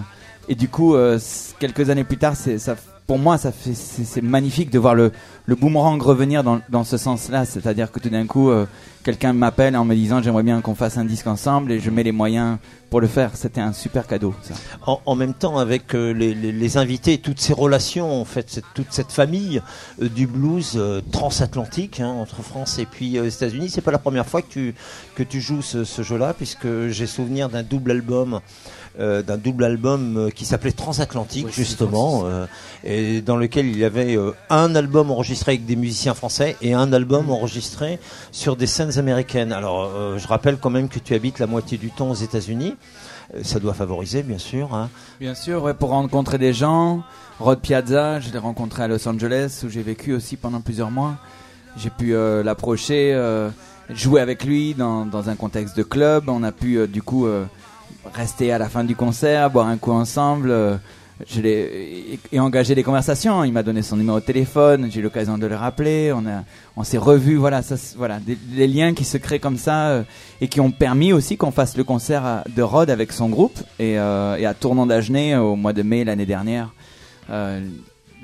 et 0.50 0.56
du 0.56 0.68
coup, 0.68 0.96
euh, 0.96 1.20
quelques 1.60 1.92
années 1.92 2.04
plus 2.04 2.18
tard, 2.18 2.36
c'est 2.36 2.58
ça. 2.58 2.76
Pour 3.10 3.18
moi, 3.18 3.40
ça 3.40 3.52
fait 3.52 3.74
c'est 3.74 4.22
magnifique 4.22 4.70
de 4.70 4.78
voir 4.78 4.94
le 4.94 5.12
le 5.48 5.56
boomerang 5.56 6.00
revenir 6.00 6.44
dans 6.44 6.62
dans 6.70 6.84
ce 6.84 6.96
sens-là. 6.96 7.44
C'est-à-dire 7.44 7.92
que 7.92 8.00
tout 8.00 8.10
d'un 8.10 8.28
coup, 8.28 8.52
euh, 8.52 8.68
quelqu'un 9.04 9.34
m'appelle 9.34 9.76
en 9.76 9.84
me 9.84 9.96
disant 9.96 10.22
j'aimerais 10.22 10.44
bien 10.44 10.62
qu'on 10.62 10.76
fasse 10.76 10.96
un 10.96 11.06
disque 11.06 11.26
ensemble 11.26 11.72
et 11.72 11.80
je 11.80 11.90
mets 11.90 12.04
les 12.04 12.12
moyens 12.12 12.60
pour 12.92 13.02
le 13.02 13.08
faire. 13.08 13.32
C'était 13.34 13.62
un 13.62 13.74
super 13.74 14.06
cadeau. 14.06 14.36
En, 14.86 15.16
même 15.16 15.34
temps, 15.34 15.58
avec 15.58 15.96
euh, 15.96 16.12
les, 16.12 16.78
invités, 16.78 17.18
toutes 17.18 17.40
ces 17.40 17.54
relations, 17.54 18.22
en 18.22 18.26
fait, 18.26 18.62
toute 18.76 18.92
cette 18.92 19.12
famille 19.12 19.60
euh, 20.04 20.08
du 20.08 20.28
blues 20.28 20.80
transatlantique 21.12 22.02
hein, 22.02 22.10
entre 22.10 22.44
France 22.44 22.78
et 22.78 22.86
puis 22.86 23.18
États-Unis, 23.18 23.72
c'est 23.72 23.82
pas 23.82 23.90
la 23.90 23.98
première 23.98 24.28
fois 24.28 24.44
que 24.44 24.52
tu 24.52 24.76
que 25.16 25.24
tu 25.24 25.42
joues 25.42 25.64
ce 25.64 26.04
jeu-là, 26.04 26.36
puisque 26.36 26.90
j'ai 26.90 27.08
souvenir 27.08 27.50
d'un 27.50 27.64
double 27.64 27.90
album. 27.90 28.40
Euh, 29.00 29.22
d'un 29.22 29.38
double 29.38 29.64
album 29.64 30.18
euh, 30.18 30.30
qui 30.30 30.46
s'appelait 30.46 30.72
Transatlantique 30.72 31.48
justement 31.52 32.24
euh, 32.26 32.46
et 32.84 33.22
dans 33.22 33.38
lequel 33.38 33.68
il 33.68 33.78
y 33.78 33.86
avait 33.86 34.18
euh, 34.18 34.32
un 34.50 34.76
album 34.76 35.10
enregistré 35.10 35.54
avec 35.54 35.66
des 35.66 35.76
musiciens 35.76 36.14
français 36.14 36.58
et 36.62 36.74
un 36.74 36.92
album 36.92 37.30
enregistré 37.30 38.00
sur 38.32 38.56
des 38.56 38.68
scènes 38.68 38.98
américaines. 39.00 39.54
Alors 39.54 40.18
je 40.18 40.28
rappelle 40.28 40.58
quand 40.58 40.70
même 40.70 40.90
que 40.90 41.00
tu 41.00 41.14
habites 41.14 41.40
la 41.40 41.48
moitié 41.48 41.78
du 41.78 41.92
temps 41.92 42.10
aux 42.10 42.16
États-Unis. 42.16 42.76
Ça 43.44 43.60
doit 43.60 43.74
favoriser 43.74 44.24
bien 44.24 44.38
sûr. 44.38 44.74
Hein. 44.74 44.90
Bien 45.20 45.36
sûr, 45.36 45.64
ouais, 45.64 45.74
pour 45.74 45.90
rencontrer 45.90 46.38
des 46.38 46.54
gens. 46.54 47.04
Rod 47.40 47.60
Piazza, 47.60 48.20
je 48.20 48.32
l'ai 48.32 48.40
rencontré 48.40 48.84
à 48.84 48.88
Los 48.88 49.08
Angeles 49.08 49.62
où 49.64 49.70
j'ai 49.70 49.84
vécu 49.84 50.14
aussi 50.14 50.36
pendant 50.36 50.62
plusieurs 50.62 50.92
mois. 50.92 51.16
J'ai 51.78 51.90
pu 51.92 52.14
l'approcher, 52.44 53.16
jouer 53.90 54.22
avec 54.22 54.44
lui 54.44 54.74
dans, 54.74 55.06
dans 55.06 55.30
un 55.30 55.36
contexte 55.36 55.78
de 55.78 55.84
club. 55.84 56.26
On 56.28 56.44
a 56.44 56.52
pu 56.52 56.88
du 56.88 57.02
coup 57.02 57.28
rester 58.14 58.52
à 58.52 58.58
la 58.58 58.70
fin 58.70 58.84
du 58.84 58.96
concert, 58.96 59.50
boire 59.50 59.68
un 59.68 59.78
coup 59.78 59.92
ensemble. 59.92 60.52
euh, 60.52 60.76
je 61.30 61.42
l'ai 61.42 62.18
et, 62.32 62.40
engager 62.40 62.76
des 62.76 62.84
conversations. 62.84 63.44
Il 63.44 63.52
m'a 63.52 63.62
donné 63.62 63.82
son 63.82 63.98
numéro 63.98 64.20
de 64.22 64.26
téléphone. 64.26 64.88
J'ai 64.90 65.02
eu 65.02 65.04
l'occasion 65.04 65.38
de 65.38 65.48
le 65.48 65.56
rappeler. 65.56 66.14
On 66.14 66.26
a, 66.26 66.44
on 66.78 66.84
s'est 66.86 66.98
revus. 66.98 67.36
Voilà, 67.36 67.62
ça, 67.62 67.76
voilà, 67.98 68.20
des, 68.20 68.68
liens 68.68 68.94
qui 68.94 69.04
se 69.04 69.18
créent 69.18 69.40
comme 69.40 69.58
ça 69.58 69.90
euh, 69.90 70.04
et 70.40 70.48
qui 70.48 70.62
ont 70.62 70.72
permis 70.72 71.12
aussi 71.12 71.36
qu'on 71.36 71.52
fasse 71.52 71.76
le 71.76 71.84
concert 71.84 72.26
à- 72.26 72.44
de 72.56 72.62
Rod 72.62 72.90
avec 72.90 73.12
son 73.12 73.28
groupe 73.28 73.60
et, 73.80 74.00
euh, 74.00 74.38
et 74.38 74.46
à 74.46 74.54
Tournant 74.54 74.86
d'Agenais 74.86 75.36
au 75.36 75.58
mois 75.58 75.74
de 75.74 75.82
mai 75.84 76.06
l'année 76.06 76.26
dernière. 76.26 76.70
euh, 77.30 77.60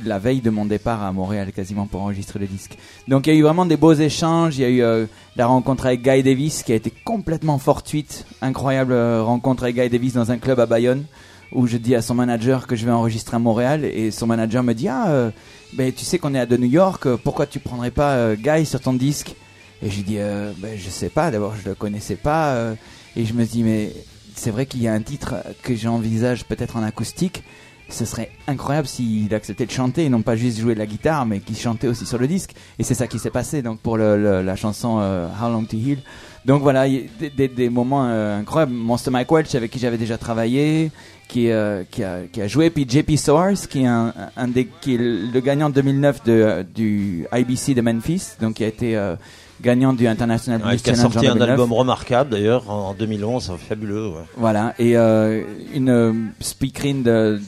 la 0.04 0.20
veille 0.20 0.42
de 0.42 0.50
mon 0.50 0.66
départ 0.66 1.04
à 1.04 1.12
Montréal 1.12 1.52
quasiment 1.52 1.88
pour 1.88 2.02
enregistrer 2.02 2.40
le 2.40 2.48
disque. 2.48 2.78
Donc 3.08 3.28
il 3.28 3.34
y 3.34 3.36
a 3.36 3.40
eu 3.40 3.44
vraiment 3.44 3.66
des 3.66 3.78
beaux 3.78 3.94
échanges, 3.94 4.58
il 4.58 4.62
y 4.62 4.66
a 4.66 4.70
eu 4.70 4.82
euh, 4.82 5.06
la 5.36 5.48
rencontre 5.48 5.86
avec 5.86 6.02
Guy 6.02 6.24
Davis 6.24 6.64
qui 6.64 6.72
a 6.72 6.76
été 6.76 6.92
complètement 7.04 7.58
fortuite, 7.60 8.26
incroyable 8.42 8.94
euh, 8.94 9.24
rencontre 9.24 9.64
avec 9.64 9.76
Guy 9.76 9.90
Davis 9.90 10.14
dans 10.14 10.32
un 10.32 10.38
club 10.38 10.60
à 10.60 10.66
Bayonne 10.66 11.06
où 11.52 11.68
je 11.68 11.78
dis 11.78 11.96
à 11.96 12.02
son 12.02 12.16
manager 12.16 12.68
que 12.68 12.76
je 12.76 12.86
vais 12.86 12.92
enregistrer 12.92 13.38
à 13.38 13.40
Montréal 13.40 13.86
et 13.86 14.12
son 14.12 14.28
manager 14.28 14.64
me 14.64 14.74
dit 14.74 14.88
ah 14.88 15.10
euh, 15.10 15.32
ben 15.74 15.92
tu 15.92 16.06
sais 16.06 16.20
qu'on 16.20 16.36
est 16.36 16.40
à 16.40 16.46
de 16.46 16.58
New 16.58 16.68
York, 16.70 17.06
euh, 17.06 17.18
pourquoi 17.18 17.46
tu 17.46 17.60
prendrais 17.60 17.92
pas 17.92 18.36
Guy 18.36 18.66
sur 18.66 18.80
ton 18.80 18.94
disque? 18.94 19.36
Et 19.82 19.90
dit 19.90 20.18
euh, 20.18 20.52
ben 20.58 20.78
je 20.78 20.90
sais 20.90 21.10
pas, 21.10 21.32
d'abord 21.32 21.56
je 21.56 21.70
le 21.70 21.76
connaissais 21.76 22.16
pas 22.16 22.74
et 23.16 23.26
je 23.26 23.34
me 23.34 23.46
dis 23.46 23.64
mais 23.64 23.92
c'est 24.36 24.52
vrai 24.52 24.66
qu'il 24.66 24.82
y 24.82 24.88
a 24.88 24.94
un 24.94 25.02
titre 25.02 25.36
que 25.64 25.76
j'envisage 25.76 26.46
peut-être 26.46 26.76
en 26.76 26.84
acoustique 26.84 27.44
ce 27.90 28.04
serait 28.06 28.32
incroyable 28.48 28.88
s'il 28.88 29.34
acceptait 29.34 29.66
de 29.66 29.72
chanter 29.72 30.06
et 30.06 30.10
non 30.10 30.22
pas 30.22 30.36
juste 30.36 30.60
jouer 30.60 30.74
de 30.74 30.80
la 30.80 30.86
guitare 30.88 31.26
mais 31.26 31.40
qu'il 31.40 31.56
chantait 31.58 31.88
aussi 31.88 32.06
sur 32.06 32.18
le 32.18 32.28
disque. 32.28 32.52
Et 32.80 32.84
c'est 32.84 32.96
ça 32.96 33.08
qui 33.08 33.20
s'est 33.20 33.30
passé 33.30 33.62
donc 33.62 33.80
pour 33.80 33.98
le, 33.98 34.18
le- 34.22 34.42
la 34.42 34.56
chanson 34.56 34.98
euh, 35.00 35.28
How 35.42 35.50
Long 35.50 35.64
to 35.66 35.78
Heal. 35.78 36.00
Donc 36.46 36.62
voilà 36.62 36.88
il 36.88 36.94
y 36.96 37.10
des, 37.20 37.30
des- 37.30 37.48
des 37.48 37.70
moments 37.70 38.06
euh, 38.08 38.40
incroyables. 38.40 38.74
Monster 38.74 39.12
Mike 39.12 39.32
Welch 39.32 39.56
avec 39.56 39.72
qui 39.72 39.80
j'avais 39.80 39.98
déjà 39.98 40.18
travaillé 40.18 40.92
qui, 41.28 41.50
euh, 41.50 41.84
qui, 41.90 42.04
a, 42.04 42.20
qui 42.32 42.42
a 42.42 42.48
joué. 42.48 42.70
Puis 42.70 42.86
JP 42.90 43.16
Soares 43.18 43.68
qui 43.70 43.82
est 43.82 43.88
un, 43.88 44.14
un 44.36 44.48
des 44.48 44.68
qui 44.82 44.96
est 44.96 45.00
le 45.00 45.40
gagnant 45.40 45.70
2009 45.70 46.24
de, 46.24 46.32
euh, 46.32 46.64
du 46.64 47.26
IBC 47.34 47.74
de 47.76 47.82
Memphis 47.82 48.32
donc 48.42 48.56
qui 48.56 48.64
a 48.64 48.68
été 48.68 48.96
euh, 48.98 49.16
gagnant 49.62 49.94
du 49.94 50.08
International 50.08 50.62
Ouais, 50.62 50.70
Blues 50.70 50.82
qui 50.82 50.90
a 50.90 50.94
Challenge 50.96 51.14
sorti 51.14 51.28
un 51.28 51.34
2009. 51.34 51.50
album 51.52 51.74
remarquable 51.74 52.30
d'ailleurs 52.32 52.70
en 52.70 52.94
2011, 52.94 53.54
fabuleux. 53.68 54.08
ouais. 54.10 54.24
Voilà, 54.38 54.74
et 54.80 54.98
euh, 54.98 55.44
une 55.74 55.90
euh, 55.90 56.14
speakerine 56.40 57.04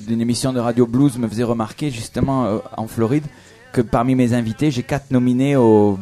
d'une 0.08 0.22
émission 0.22 0.54
de 0.54 0.60
radio 0.60 0.86
blues 0.88 1.18
me 1.18 1.28
faisait 1.28 1.44
remarquer 1.44 1.92
justement 1.92 2.46
euh, 2.46 2.58
en 2.78 2.88
Floride 2.88 3.26
que 3.74 3.82
parmi 3.82 4.16
mes 4.16 4.34
invités, 4.34 4.72
j'ai 4.72 4.84
quatre 4.84 5.12
nominés 5.12 5.56
au 5.56 6.00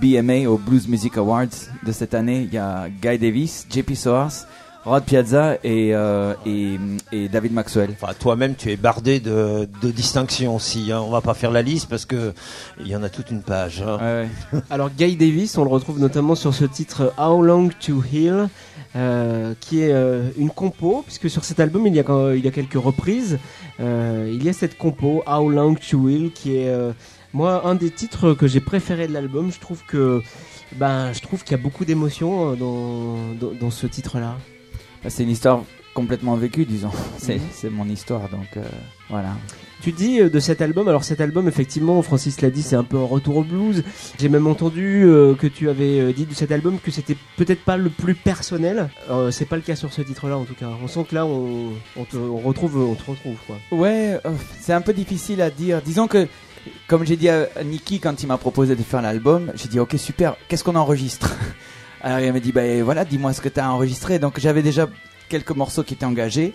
BMA, 0.00 0.48
au 0.48 0.58
Blues 0.58 0.88
Music 0.88 1.16
Awards 1.18 1.46
de 1.84 1.92
cette 1.92 2.14
année. 2.14 2.42
Il 2.48 2.52
y 2.54 2.58
a 2.58 2.88
Guy 2.88 3.18
Davis, 3.18 3.66
JP 3.70 3.94
Soares, 3.94 4.46
Rod 4.86 5.04
Piazza 5.04 5.56
et, 5.64 5.90
euh, 5.94 6.32
et, 6.46 6.76
et 7.10 7.28
David 7.28 7.52
Maxwell. 7.52 7.90
Enfin, 8.00 8.12
toi-même, 8.18 8.54
tu 8.54 8.70
es 8.70 8.76
bardé 8.76 9.18
de, 9.18 9.68
de 9.82 9.90
distinctions 9.90 10.54
aussi. 10.54 10.92
Hein. 10.92 11.00
On 11.04 11.10
va 11.10 11.20
pas 11.20 11.34
faire 11.34 11.50
la 11.50 11.60
liste 11.60 11.88
parce 11.88 12.04
que 12.04 12.32
il 12.80 12.86
y 12.86 12.94
en 12.94 13.02
a 13.02 13.08
toute 13.08 13.32
une 13.32 13.42
page. 13.42 13.82
hein. 13.82 14.26
Alors 14.70 14.90
Guy 14.90 15.16
Davis, 15.16 15.58
on 15.58 15.64
le 15.64 15.70
retrouve 15.70 15.98
notamment 15.98 16.36
sur 16.36 16.54
ce 16.54 16.64
titre 16.64 17.12
How 17.18 17.42
Long 17.42 17.68
to 17.84 18.00
Heal, 18.12 18.48
euh, 18.94 19.54
qui 19.58 19.82
est 19.82 19.92
euh, 19.92 20.30
une 20.38 20.50
compo, 20.50 21.02
puisque 21.04 21.28
sur 21.28 21.44
cet 21.44 21.58
album 21.58 21.84
il 21.88 21.94
y 21.96 22.00
a, 22.00 22.34
il 22.34 22.44
y 22.44 22.48
a 22.48 22.52
quelques 22.52 22.80
reprises. 22.80 23.38
Euh, 23.80 24.30
il 24.32 24.44
y 24.44 24.48
a 24.48 24.52
cette 24.52 24.78
compo 24.78 25.24
How 25.26 25.50
Long 25.50 25.74
to 25.74 26.08
Heal, 26.08 26.30
qui 26.30 26.58
est 26.58 26.68
euh, 26.68 26.92
moi 27.32 27.66
un 27.66 27.74
des 27.74 27.90
titres 27.90 28.34
que 28.34 28.46
j'ai 28.46 28.60
préféré 28.60 29.08
de 29.08 29.12
l'album. 29.12 29.50
Je 29.50 29.58
trouve 29.58 29.82
que 29.84 30.22
ben 30.76 31.12
je 31.12 31.20
trouve 31.22 31.42
qu'il 31.42 31.56
y 31.56 31.60
a 31.60 31.62
beaucoup 31.62 31.84
d'émotions 31.84 32.54
dans, 32.54 33.16
dans, 33.40 33.52
dans 33.60 33.70
ce 33.72 33.88
titre-là. 33.88 34.36
Bah, 35.06 35.10
C'est 35.10 35.22
une 35.22 35.30
histoire 35.30 35.62
complètement 35.94 36.34
vécue, 36.34 36.64
disons. 36.64 36.90
C'est 37.18 37.36
Mhm. 37.36 37.40
c'est 37.52 37.70
mon 37.70 37.88
histoire, 37.88 38.28
donc 38.28 38.48
euh, 38.56 38.62
voilà. 39.08 39.28
Tu 39.82 39.92
dis 39.92 40.20
euh, 40.20 40.28
de 40.28 40.40
cet 40.40 40.60
album, 40.60 40.88
alors 40.88 41.04
cet 41.04 41.20
album 41.20 41.46
effectivement, 41.46 42.02
Francis 42.02 42.40
l'a 42.40 42.50
dit, 42.50 42.60
c'est 42.62 42.74
un 42.74 42.82
peu 42.82 42.96
un 42.98 43.04
retour 43.04 43.36
au 43.36 43.44
blues. 43.44 43.84
J'ai 44.18 44.28
même 44.28 44.48
entendu 44.48 45.04
euh, 45.04 45.34
que 45.36 45.46
tu 45.46 45.68
avais 45.68 46.12
dit 46.12 46.26
de 46.26 46.34
cet 46.34 46.50
album 46.50 46.80
que 46.82 46.90
c'était 46.90 47.16
peut-être 47.36 47.62
pas 47.64 47.76
le 47.76 47.88
plus 47.88 48.16
personnel. 48.16 48.88
Euh, 49.10 49.30
c'est 49.30 49.44
pas 49.44 49.54
le 49.54 49.62
cas 49.62 49.76
sur 49.76 49.92
ce 49.92 50.02
titre-là 50.02 50.36
en 50.36 50.44
tout 50.44 50.54
cas. 50.54 50.66
On 50.82 50.88
sent 50.88 51.04
que 51.08 51.14
là 51.14 51.24
on, 51.24 51.68
on 51.96 52.04
te 52.04 52.16
on 52.16 52.38
retrouve, 52.38 52.76
on 52.78 52.94
te 52.96 53.08
retrouve 53.08 53.36
quoi. 53.46 53.56
Ouais, 53.70 54.18
c'est 54.60 54.72
un 54.72 54.80
peu 54.80 54.92
difficile 54.92 55.40
à 55.40 55.50
dire. 55.50 55.80
Disons 55.82 56.08
que, 56.08 56.26
comme 56.88 57.06
j'ai 57.06 57.16
dit 57.16 57.28
à 57.28 57.46
Nicky 57.64 58.00
quand 58.00 58.20
il 58.24 58.26
m'a 58.26 58.38
proposé 58.38 58.74
de 58.74 58.82
faire 58.82 59.02
l'album, 59.02 59.52
j'ai 59.54 59.68
dit 59.68 59.78
ok 59.78 59.94
super, 59.98 60.34
qu'est-ce 60.48 60.64
qu'on 60.64 60.74
enregistre? 60.74 61.32
Alors 62.02 62.20
il 62.20 62.32
m'a 62.32 62.40
dit 62.40 62.52
bah 62.52 62.62
voilà, 62.84 63.04
dis-moi 63.04 63.32
ce 63.32 63.40
que 63.40 63.48
tu 63.48 63.60
as 63.60 63.70
enregistré. 63.70 64.18
Donc 64.18 64.38
j'avais 64.38 64.62
déjà 64.62 64.88
quelques 65.28 65.50
morceaux 65.50 65.82
qui 65.82 65.94
étaient 65.94 66.04
engagés, 66.04 66.54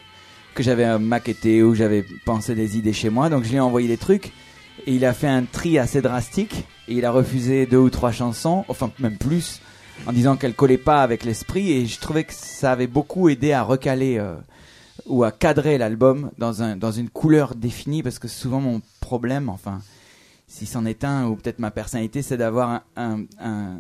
que 0.56 0.64
j'avais 0.64 0.86
euh, 0.86 1.00
maquetté 1.00 1.64
ou 1.64 1.76
j'avais 1.76 2.06
pensé 2.26 2.56
des 2.56 2.78
idées 2.78 2.94
chez 2.94 3.10
moi. 3.10 3.30
Donc 3.30 3.44
je 3.44 3.50
lui 3.50 3.56
ai 3.58 3.60
envoyé 3.60 3.88
des 3.88 3.98
trucs 3.98 4.28
et 4.86 4.94
il 4.96 5.06
a 5.06 5.14
fait 5.14 5.28
un 5.28 5.44
tri 5.44 5.78
assez 5.78 6.02
drastique 6.02 6.66
et 6.88 6.94
il 6.96 7.06
a 7.06 7.12
refusé 7.12 7.66
deux 7.66 7.78
ou 7.78 7.90
trois 7.90 8.12
chansons, 8.12 8.66
enfin 8.68 8.92
même 9.00 9.18
plus, 9.18 9.62
en 10.08 10.14
disant 10.14 10.36
qu'elles 10.38 10.54
collaient 10.56 10.78
pas 10.78 11.04
avec 11.04 11.24
l'esprit 11.24 11.72
et 11.72 11.86
je 11.86 12.00
trouvais 12.00 12.24
que 12.24 12.34
ça 12.34 12.72
avait 12.72 12.88
beaucoup 12.88 13.30
aidé 13.30 13.52
à 13.52 13.64
recaler. 13.64 14.18
euh, 14.18 14.36
ou 15.08 15.24
à 15.24 15.32
cadrer 15.32 15.80
l'album 15.80 16.30
dans, 16.38 16.62
un, 16.62 16.76
dans 16.76 16.92
une 16.92 17.10
couleur 17.10 17.56
définie 17.56 18.04
parce 18.04 18.20
que 18.20 18.28
souvent 18.28 18.62
mon 18.62 18.82
problème, 19.00 19.50
enfin, 19.50 19.82
si 20.48 20.68
c'en 20.68 20.86
est 20.86 21.04
un 21.04 21.26
ou 21.26 21.36
peut-être 21.36 21.58
ma 21.58 21.72
personnalité, 21.72 22.22
c'est 22.22 22.38
d'avoir 22.38 22.70
un, 22.70 22.82
un- 22.96 23.24
un- 23.44 23.78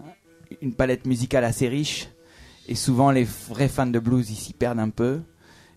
une 0.62 0.74
palette 0.74 1.06
musicale 1.06 1.44
assez 1.44 1.68
riche 1.68 2.10
et 2.68 2.76
souvent 2.76 3.12
les 3.12 3.24
vrais 3.50 3.68
fans 3.68 3.88
de 3.88 4.00
blues 4.00 4.30
ils 4.30 4.36
s'y 4.36 4.54
perdent 4.54 4.80
un 4.80 4.90
peu. 4.90 5.22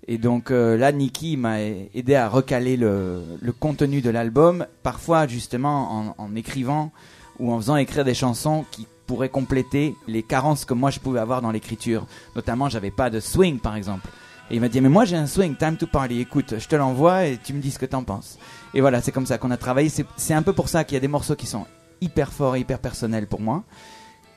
Et 0.06 0.18
donc 0.18 0.50
euh, 0.50 0.76
là, 0.76 0.92
Nicky 0.92 1.36
m'a 1.38 1.60
aidé 1.62 2.14
à 2.14 2.28
recaler 2.28 2.76
le, 2.76 3.22
contenu 3.58 4.02
de 4.02 4.10
l'album, 4.10 4.66
parfois 4.82 5.26
justement 5.26 6.14
en, 6.18 6.24
en 6.24 6.34
écrivant 6.36 6.92
ou 7.38 7.50
en 7.52 7.56
faisant 7.58 7.76
écrire 7.76 8.04
des 8.04 8.14
chansons 8.14 8.64
qui 8.70 8.86
pourraient 9.06 9.28
compléter 9.30 9.94
les 10.06 10.22
carences 10.22 10.64
que 10.64 10.74
moi 10.74 10.90
je 10.90 11.00
pouvais 11.00 11.20
avoir 11.20 11.40
dans 11.42 11.50
l'écriture. 11.50 12.06
Notamment, 12.36 12.68
j'avais 12.68 12.90
pas 12.90 13.10
de 13.10 13.20
swing 13.20 13.58
par 13.60 13.76
exemple. 13.76 14.08
Et 14.50 14.56
il 14.56 14.60
m'a 14.60 14.68
dit, 14.68 14.80
mais 14.82 14.90
moi 14.90 15.06
j'ai 15.06 15.16
un 15.16 15.26
swing, 15.26 15.56
time 15.56 15.76
to 15.78 15.86
party, 15.86 16.20
écoute, 16.20 16.54
je 16.58 16.68
te 16.68 16.76
l'envoie 16.76 17.24
et 17.26 17.38
tu 17.42 17.54
me 17.54 17.60
dis 17.62 17.70
ce 17.70 17.78
que 17.78 17.86
t'en 17.86 18.04
penses. 18.04 18.38
Et 18.74 18.82
voilà, 18.82 19.00
c'est 19.00 19.10
comme 19.12 19.24
ça 19.26 19.38
qu'on 19.38 19.50
a 19.50 19.56
travaillé. 19.56 19.88
C'est- 19.88 20.04
C'est 20.16 20.34
un 20.34 20.42
peu 20.42 20.52
pour 20.52 20.68
ça 20.68 20.84
qu'il 20.84 20.94
y 20.94 20.98
a 20.98 21.00
des 21.00 21.08
morceaux 21.08 21.34
qui 21.34 21.46
sont 21.46 21.64
hyper 22.02 22.30
forts 22.30 22.56
et 22.56 22.60
hyper 22.60 22.78
personnels 22.78 23.26
pour 23.26 23.40
moi. 23.40 23.64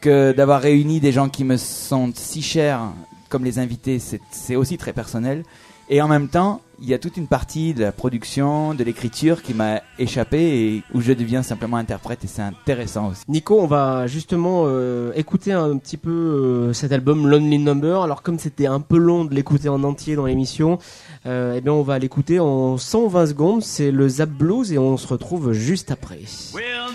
Que 0.02 0.32
d'avoir 0.32 0.62
réuni 0.62 1.00
des 1.00 1.12
gens 1.12 1.28
qui 1.28 1.44
me 1.44 1.58
sont 1.58 2.12
si 2.14 2.42
chers, 2.42 2.82
comme 3.30 3.44
les 3.44 3.60
invités, 3.60 4.00
c'est 4.00 4.56
aussi 4.56 4.78
très 4.78 4.94
personnel. 4.94 5.44
Et 5.90 6.02
en 6.02 6.08
même 6.10 6.28
temps, 6.28 6.62
il 6.82 6.90
y 6.90 6.94
a 6.94 7.00
toute 7.00 7.16
une 7.16 7.28
partie 7.28 7.74
de 7.74 7.82
la 7.82 7.94
production, 7.94 8.74
de 8.74 8.84
l'écriture 8.84 9.42
qui 9.42 9.54
m'a 9.54 9.82
échappé 9.98 10.38
et 10.38 10.84
où 10.94 11.00
je 11.00 11.14
deviens 11.14 11.44
simplement 11.44 11.78
interprète 11.78 12.26
et 12.26 12.28
c'est 12.28 12.42
intéressant 12.42 13.10
aussi. 13.10 13.24
Nico, 13.30 13.60
on 13.60 13.68
va 13.68 14.06
justement 14.06 14.64
euh, 14.66 15.14
écouter 15.16 15.54
un 15.54 15.78
petit 15.78 15.96
peu 15.96 16.12
euh, 16.12 16.74
cet 16.74 16.92
album 16.92 17.28
Lonely 17.28 17.60
Number. 17.60 18.02
Alors 18.02 18.22
comme 18.22 18.38
c'était 18.38 18.68
un 18.68 18.82
peu 18.82 18.98
long 18.98 19.24
de 19.24 19.34
l'écouter 19.34 19.70
en 19.70 19.84
entier 19.84 20.16
dans 20.16 20.26
l'émission, 20.26 20.78
euh, 21.26 21.56
eh 21.56 21.62
bien 21.62 21.72
on 21.72 21.84
va 21.84 22.00
l'écouter 22.00 22.40
en 22.40 22.78
120 22.78 23.28
secondes. 23.28 23.64
C'est 23.64 23.92
le 23.92 24.10
Zap 24.10 24.30
Blues 24.30 24.74
et 24.74 24.78
on 24.78 24.98
se 24.98 25.08
retrouve 25.08 25.54
juste 25.54 25.90
après. 25.90 26.20
Well, 26.54 26.92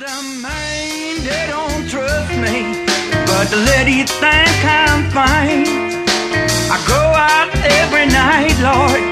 But 3.33 3.49
the 3.49 3.57
lady 3.57 4.05
think 4.05 4.59
I'm 4.63 5.11
fine. 5.11 5.65
I 6.71 6.79
go 6.87 7.03
out 7.33 7.49
every 7.81 8.07
night, 8.07 8.55
Lord. 8.61 9.03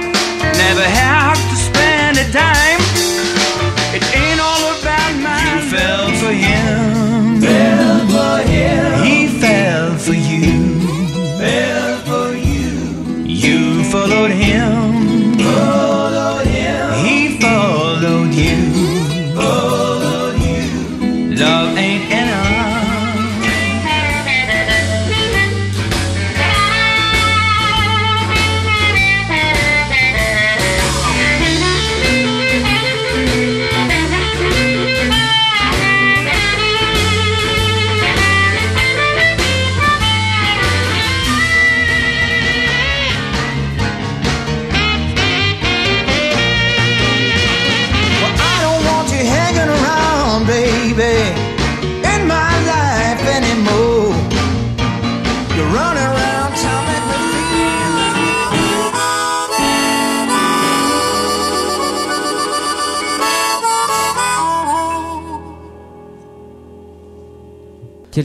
Never 0.65 0.87
have 1.03 1.41
to 1.51 1.57
spend 1.57 2.19
a 2.19 2.27
dime. 2.31 2.83
It 3.97 4.05
ain't 4.15 4.41
all 4.49 4.65
about 4.77 5.13
my. 5.25 5.41
You 5.47 5.57
fell 5.75 6.09
for 6.21 6.33
him. 6.47 7.41
Fell 7.41 7.99
for 8.15 8.37
him. 8.53 9.05
He 9.05 9.27
fell 9.41 9.97
for 9.97 10.13
you. 10.13 10.81
Fell 11.41 11.99
for 12.11 12.37
you. 12.37 13.25
You 13.25 13.83
followed 13.85 14.33
him. 14.33 14.89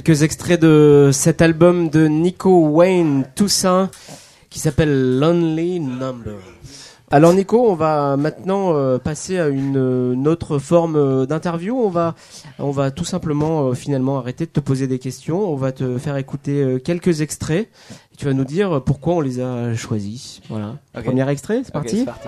Quelques 0.05 0.21
extraits 0.21 0.61
de 0.61 1.09
cet 1.11 1.41
album 1.41 1.89
de 1.89 2.05
Nico 2.05 2.67
Wayne 2.67 3.25
Toussaint 3.33 3.89
qui 4.51 4.59
s'appelle 4.59 5.17
Lonely 5.17 5.79
Number. 5.79 6.35
Alors 7.09 7.33
Nico, 7.33 7.65
on 7.67 7.73
va 7.73 8.15
maintenant 8.15 8.75
euh, 8.75 8.99
passer 8.99 9.39
à 9.39 9.47
une, 9.47 10.13
une 10.13 10.27
autre 10.27 10.59
forme 10.59 10.95
euh, 10.95 11.25
d'interview. 11.25 11.75
On 11.75 11.89
va, 11.89 12.13
on 12.59 12.69
va 12.69 12.91
tout 12.91 13.03
simplement 13.03 13.69
euh, 13.69 13.73
finalement 13.73 14.19
arrêter 14.19 14.45
de 14.45 14.51
te 14.51 14.59
poser 14.59 14.85
des 14.85 14.99
questions. 14.99 15.39
On 15.51 15.55
va 15.55 15.71
te 15.71 15.97
faire 15.97 16.17
écouter 16.17 16.61
euh, 16.61 16.77
quelques 16.77 17.21
extraits. 17.21 17.67
Et 18.13 18.15
tu 18.15 18.25
vas 18.25 18.33
nous 18.33 18.45
dire 18.45 18.83
pourquoi 18.83 19.15
on 19.15 19.21
les 19.21 19.39
a 19.39 19.73
choisis. 19.73 20.39
Voilà. 20.49 20.75
Premier 21.03 21.27
extrait, 21.31 21.61
c'est 21.65 21.73
parti. 21.73 21.97
c'est 22.01 22.05
parti. 22.05 22.27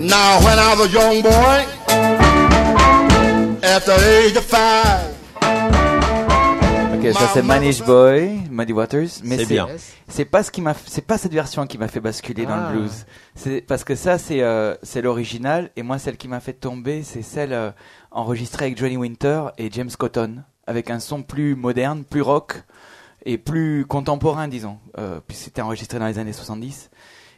Now, 0.00 0.40
when 0.40 0.58
I 0.58 0.74
was 0.76 0.86
a 0.86 0.88
young 0.88 1.22
boy, 1.22 2.29
the 3.78 3.90
age 3.92 4.36
of 4.36 4.44
five, 4.44 5.14
Ok, 6.92 7.12
ça 7.14 7.30
c'est 7.32 7.42
Manish 7.42 7.82
Boy, 7.82 8.40
Muddy 8.50 8.72
Waters, 8.72 9.08
mais 9.24 9.38
C'est 9.38 9.46
bien. 9.46 9.68
C'est 10.08 10.24
pas 10.26 10.42
ce 10.42 10.50
qui 10.50 10.60
m'a, 10.60 10.74
c'est 10.86 11.06
pas 11.06 11.16
cette 11.16 11.32
version 11.32 11.66
qui 11.66 11.78
m'a 11.78 11.88
fait 11.88 12.00
basculer 12.00 12.44
dans 12.46 12.54
Ah. 12.54 12.70
le 12.72 12.78
blues. 12.80 13.06
C'est 13.34 13.60
parce 13.62 13.84
que 13.84 13.94
ça 13.94 14.18
c'est 14.18 14.42
euh, 14.42 14.74
c'est 14.82 15.00
l'original 15.02 15.70
et 15.76 15.82
moi 15.82 15.98
celle 15.98 16.16
qui 16.16 16.28
m'a 16.28 16.40
fait 16.40 16.52
tomber 16.52 17.02
c'est 17.04 17.22
celle 17.22 17.52
euh, 17.52 17.70
enregistrée 18.10 18.66
avec 18.66 18.76
Johnny 18.78 18.96
Winter 18.96 19.44
et 19.56 19.70
James 19.70 19.90
Cotton 19.96 20.42
avec 20.66 20.90
un 20.90 20.98
son 21.00 21.22
plus 21.22 21.54
moderne, 21.54 22.04
plus 22.04 22.22
rock 22.22 22.62
et 23.24 23.38
plus 23.38 23.86
contemporain 23.86 24.48
disons. 24.48 24.78
Euh, 24.98 25.20
puis 25.26 25.36
c'était 25.36 25.62
enregistré 25.62 25.98
dans 25.98 26.06
les 26.06 26.18
années 26.18 26.32
70. 26.34 26.90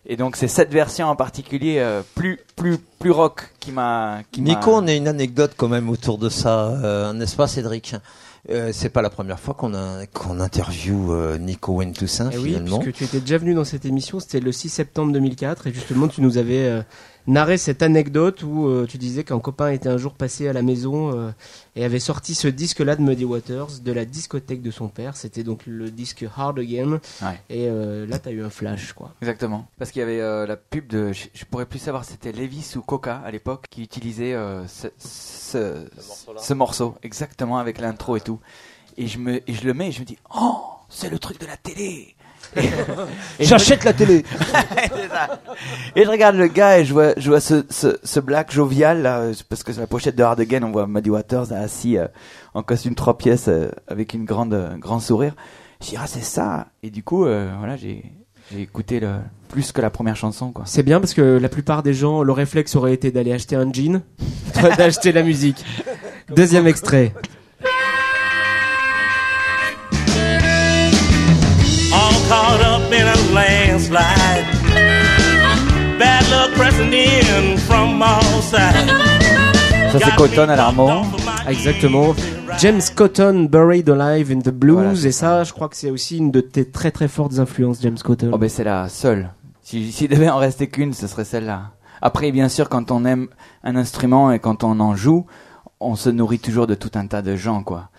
Et 0.07 0.17
donc 0.17 0.35
c'est 0.37 0.49
cette 0.49 0.73
version 0.73 1.07
en 1.07 1.15
particulier 1.17 1.77
euh, 1.79 2.03
plus 2.17 2.41
plus 2.57 2.79
plus 2.99 3.12
rock 3.12 3.53
qui 3.61 3.71
m'a 3.71 4.23
qui 4.33 4.43
m'a- 4.43 4.49
Nico, 4.51 4.73
on 4.75 4.87
a 4.88 4.93
une 4.95 5.07
anecdote 5.07 5.53
quand 5.57 5.69
même 5.69 5.88
autour 5.88 6.19
de 6.19 6.29
ça, 6.29 6.71
euh, 6.71 7.12
n'est-ce 7.12 7.37
pas, 7.37 7.47
Cédric? 7.47 7.95
Euh, 8.51 8.71
C'est 8.73 8.88
pas 8.88 9.03
la 9.03 9.11
première 9.11 9.38
fois 9.38 9.55
qu'on 9.55 9.73
a 9.75 10.05
qu'on 10.07 10.41
interviewe 10.41 11.12
euh, 11.12 11.38
Nico 11.38 11.75
Wayne 11.75 11.93
Toussaint 11.93 12.31
Eh 12.33 12.38
oui, 12.38 12.49
finalement. 12.55 12.81
puisque 12.81 12.97
tu 12.97 13.05
étais 13.05 13.21
déjà 13.21 13.38
venu 13.38 13.55
dans 13.55 13.62
cette 13.65 13.85
émission, 13.85 14.19
c'était 14.19 14.41
le 14.41 14.51
6 14.51 14.69
septembre 14.71 15.12
2004, 15.12 15.69
et 15.69 15.73
justement 15.73 16.09
tu 16.09 16.21
nous 16.21 16.37
avais 16.37 16.83
narré 17.26 17.56
cette 17.58 17.82
anecdote 17.82 18.42
où 18.42 18.66
euh, 18.66 18.87
tu 18.88 18.98
disais 18.98 19.22
qu'un 19.24 19.38
copain 19.38 19.70
était 19.70 19.88
un 19.88 19.96
jour 19.96 20.14
passé 20.14 20.48
à 20.48 20.52
la 20.52 20.62
maison 20.62 21.16
euh, 21.16 21.30
et 21.76 21.85
avait 21.85 22.00
sorti 22.00 22.35
ce 22.35 22.48
disque-là 22.48 22.96
de 22.96 23.02
Muddy 23.02 23.24
Waters 23.24 23.80
de 23.82 23.92
la 23.92 24.04
discothèque 24.04 24.61
de 24.62 24.70
son 24.70 24.88
père. 24.88 25.16
C'était 25.16 25.42
donc 25.44 25.61
le 25.66 25.90
disque 25.90 26.24
Hard 26.37 26.58
Again, 26.58 27.00
Ouais. 27.22 27.40
et 27.48 27.68
euh, 27.68 28.06
là 28.06 28.18
t'as 28.18 28.30
eu 28.32 28.42
un 28.42 28.50
flash 28.50 28.92
quoi. 28.92 29.14
Exactement. 29.20 29.66
Parce 29.78 29.90
qu'il 29.92 30.00
y 30.00 30.02
avait 30.02 30.20
euh, 30.20 30.46
la 30.46 30.56
pub 30.56 30.87
de, 30.88 31.12
je, 31.12 31.26
je 31.32 31.44
pourrais 31.44 31.66
plus 31.66 31.78
savoir 31.78 32.04
si 32.04 32.12
c'était 32.12 32.32
Levis 32.32 32.72
ou 32.76 32.80
Coca 32.82 33.22
à 33.24 33.30
l'époque 33.30 33.66
qui 33.70 33.82
utilisait 33.82 34.35
euh, 34.35 34.66
ce, 34.66 34.88
ce, 34.98 35.87
ce 36.38 36.54
morceau, 36.54 36.96
exactement 37.02 37.58
avec 37.58 37.78
l'intro 37.80 38.16
et 38.16 38.20
tout. 38.20 38.40
Et 38.96 39.06
je 39.06 39.18
me, 39.18 39.37
et 39.48 39.54
je 39.54 39.64
le 39.64 39.72
mets 39.74 39.88
et 39.88 39.92
je 39.92 40.00
me 40.00 40.04
dis, 40.04 40.18
oh, 40.35 40.56
c'est 40.88 41.08
le 41.08 41.18
truc 41.18 41.40
de 41.40 41.46
la 41.46 41.56
télé. 41.56 42.14
J'achète 43.41 43.85
la 43.85 43.93
télé. 43.93 44.25
Ça. 44.38 45.41
Et 45.97 46.05
je 46.05 46.09
regarde 46.09 46.37
le 46.37 46.49
gars 46.49 46.79
et 46.79 46.85
je 46.85 46.93
vois, 46.93 47.15
je 47.17 47.29
vois 47.29 47.41
ce, 47.41 47.65
ce, 47.71 47.99
ce 48.03 48.21
black 48.21 48.53
jovial 48.53 49.03
là, 49.03 49.31
parce 49.49 49.62
que 49.62 49.73
sur 49.73 49.81
la 49.81 49.87
pochette 49.87 50.17
de 50.17 50.23
Hard 50.23 50.41
Again, 50.41 50.62
on 50.62 50.73
voit 50.73 50.87
Muddy 50.87 51.11
Waters 51.11 51.53
assis 51.53 51.99
euh, 51.99 52.07
en 52.55 52.62
costume 52.62 52.95
trois 52.95 53.19
pièces 53.19 53.49
euh, 53.49 53.71
avec 53.88 54.15
une 54.15 54.25
grande, 54.25 54.55
euh, 54.55 54.77
grand 54.77 55.01
sourire. 55.01 55.35
Je 55.81 55.91
dis 55.91 55.97
ah 55.99 56.07
c'est 56.07 56.23
ça. 56.23 56.69
Et 56.83 56.91
du 56.91 57.03
coup, 57.03 57.25
euh, 57.25 57.53
voilà, 57.59 57.77
j'ai, 57.77 58.05
j'ai 58.53 58.62
écouté 58.62 59.01
le, 59.01 59.17
plus 59.49 59.73
que 59.73 59.81
la 59.81 59.91
première 59.91 60.17
chanson 60.17 60.53
quoi. 60.53 60.65
C'est 60.67 60.83
bien 60.83 61.01
parce 61.01 61.15
que 61.15 61.23
la 61.23 61.49
plupart 61.49 61.83
des 61.83 61.95
gens, 61.95 62.23
le 62.23 62.33
réflexe 62.33 62.77
aurait 62.77 62.95
été 62.95 63.11
d'aller 63.11 63.33
acheter 63.33 63.57
un 63.57 63.73
jean, 63.73 64.03
d'acheter 64.77 65.12
la 65.12 65.23
musique. 65.23 65.65
Deuxième 66.35 66.67
extrait. 66.67 67.12
Caught 72.33 72.62
up 72.62 72.90
in 72.92 73.07
a 73.07 73.16
landslide. 73.35 74.45
Bad 75.99 76.25
luck 76.31 76.51
pressing 76.57 76.92
in 76.92 77.59
from 77.59 78.01
all 78.03 78.23
sides. 78.42 78.90
Ça 79.92 79.99
c'est 80.03 80.14
Cotton 80.16 80.49
à 80.49 80.57
l'harmon. 80.57 81.03
Exactement. 81.47 82.14
James 82.59 82.81
Cotton, 82.97 83.49
Buried 83.51 83.90
Alive 83.90 84.31
in 84.33 84.38
the 84.40 84.49
Blues, 84.51 84.75
Voilà, 84.77 85.09
et 85.09 85.12
ça, 85.12 85.45
je 85.45 85.53
crois 85.53 85.68
que 85.68 85.77
c'est 85.77 85.90
aussi 85.90 86.16
une 86.18 86.31
de 86.31 86.40
tes 86.40 86.64
très 86.71 86.90
très 86.90 87.09
fortes 87.09 87.38
influences, 87.38 87.81
James 87.83 87.99
Cotton. 88.03 88.31
Oh 88.33 88.38
ben 88.38 88.49
c'est 88.49 88.64
la 88.64 88.88
seule. 88.88 89.31
Si- 89.62 89.92
S'il 89.92 90.09
devait 90.09 90.31
en 90.31 90.38
rester 90.38 90.68
qu'une, 90.68 90.95
ce 90.95 91.07
serait 91.07 91.25
celle-là. 91.27 91.73
Après, 92.01 92.33
bien 92.33 92.49
sûr, 92.49 92.68
quand 92.71 92.90
on 92.90 93.05
aime 93.05 93.29
un 93.62 93.77
instrument 93.77 94.33
et 94.33 94.38
quand 94.38 94.64
on 94.64 94.81
en 94.81 94.97
joue, 94.97 95.27
on 95.81 95.97
se 95.97 96.09
nourrit 96.09 96.38
toujours 96.38 96.66
de 96.66 96.75
tout 96.75 96.90
un 96.95 97.07
tas 97.07 97.21
de 97.23 97.37
gens, 97.37 97.62
quoi. 97.62 97.90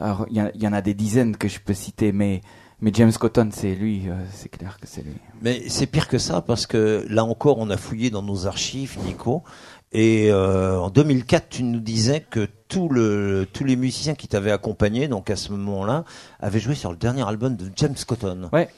Alors, 0.00 0.24
il 0.30 0.36
y, 0.36 0.40
a- 0.40 0.50
il 0.54 0.62
y 0.62 0.66
en 0.66 0.72
a 0.72 0.80
des 0.80 0.94
dizaines 0.94 1.36
que 1.36 1.48
je 1.48 1.58
peux 1.60 1.74
citer, 1.74 2.12
mais, 2.12 2.40
mais 2.82 2.90
James 2.94 3.12
Cotton, 3.12 3.48
c'est 3.52 3.76
lui, 3.76 4.08
euh, 4.08 4.14
c'est 4.32 4.48
clair 4.48 4.76
que 4.80 4.88
c'est 4.88 5.02
lui. 5.02 5.14
Mais 5.40 5.62
c'est 5.68 5.86
pire 5.86 6.08
que 6.08 6.18
ça 6.18 6.42
parce 6.42 6.66
que 6.66 7.06
là 7.08 7.24
encore, 7.24 7.58
on 7.58 7.70
a 7.70 7.76
fouillé 7.76 8.10
dans 8.10 8.22
nos 8.22 8.48
archives, 8.48 8.98
Nico. 9.06 9.44
Et 9.92 10.32
euh, 10.32 10.80
en 10.80 10.90
2004, 10.90 11.48
tu 11.48 11.62
nous 11.62 11.78
disais 11.78 12.26
que 12.28 12.48
tout 12.66 12.88
le, 12.88 13.46
tous 13.52 13.62
les 13.62 13.76
musiciens 13.76 14.14
qui 14.14 14.26
t'avaient 14.26 14.50
accompagné, 14.50 15.06
donc 15.06 15.30
à 15.30 15.36
ce 15.36 15.52
moment-là, 15.52 16.04
avaient 16.40 16.58
joué 16.58 16.74
sur 16.74 16.90
le 16.90 16.96
dernier 16.96 17.26
album 17.26 17.54
de 17.54 17.70
James 17.76 17.94
Cotton. 18.04 18.48
Ouais. 18.52 18.68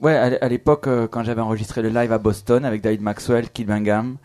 Ouais, 0.00 0.14
à, 0.14 0.48
l'époque, 0.48 0.86
euh, 0.86 1.06
quand 1.06 1.22
j'avais 1.22 1.40
enregistré 1.40 1.80
le 1.80 1.88
live 1.88 2.12
à 2.12 2.18
Boston 2.18 2.64
avec 2.66 2.82
David 2.82 3.00
Maxwell, 3.00 3.48
Kid 3.48 3.68
Bingham, 3.68 4.18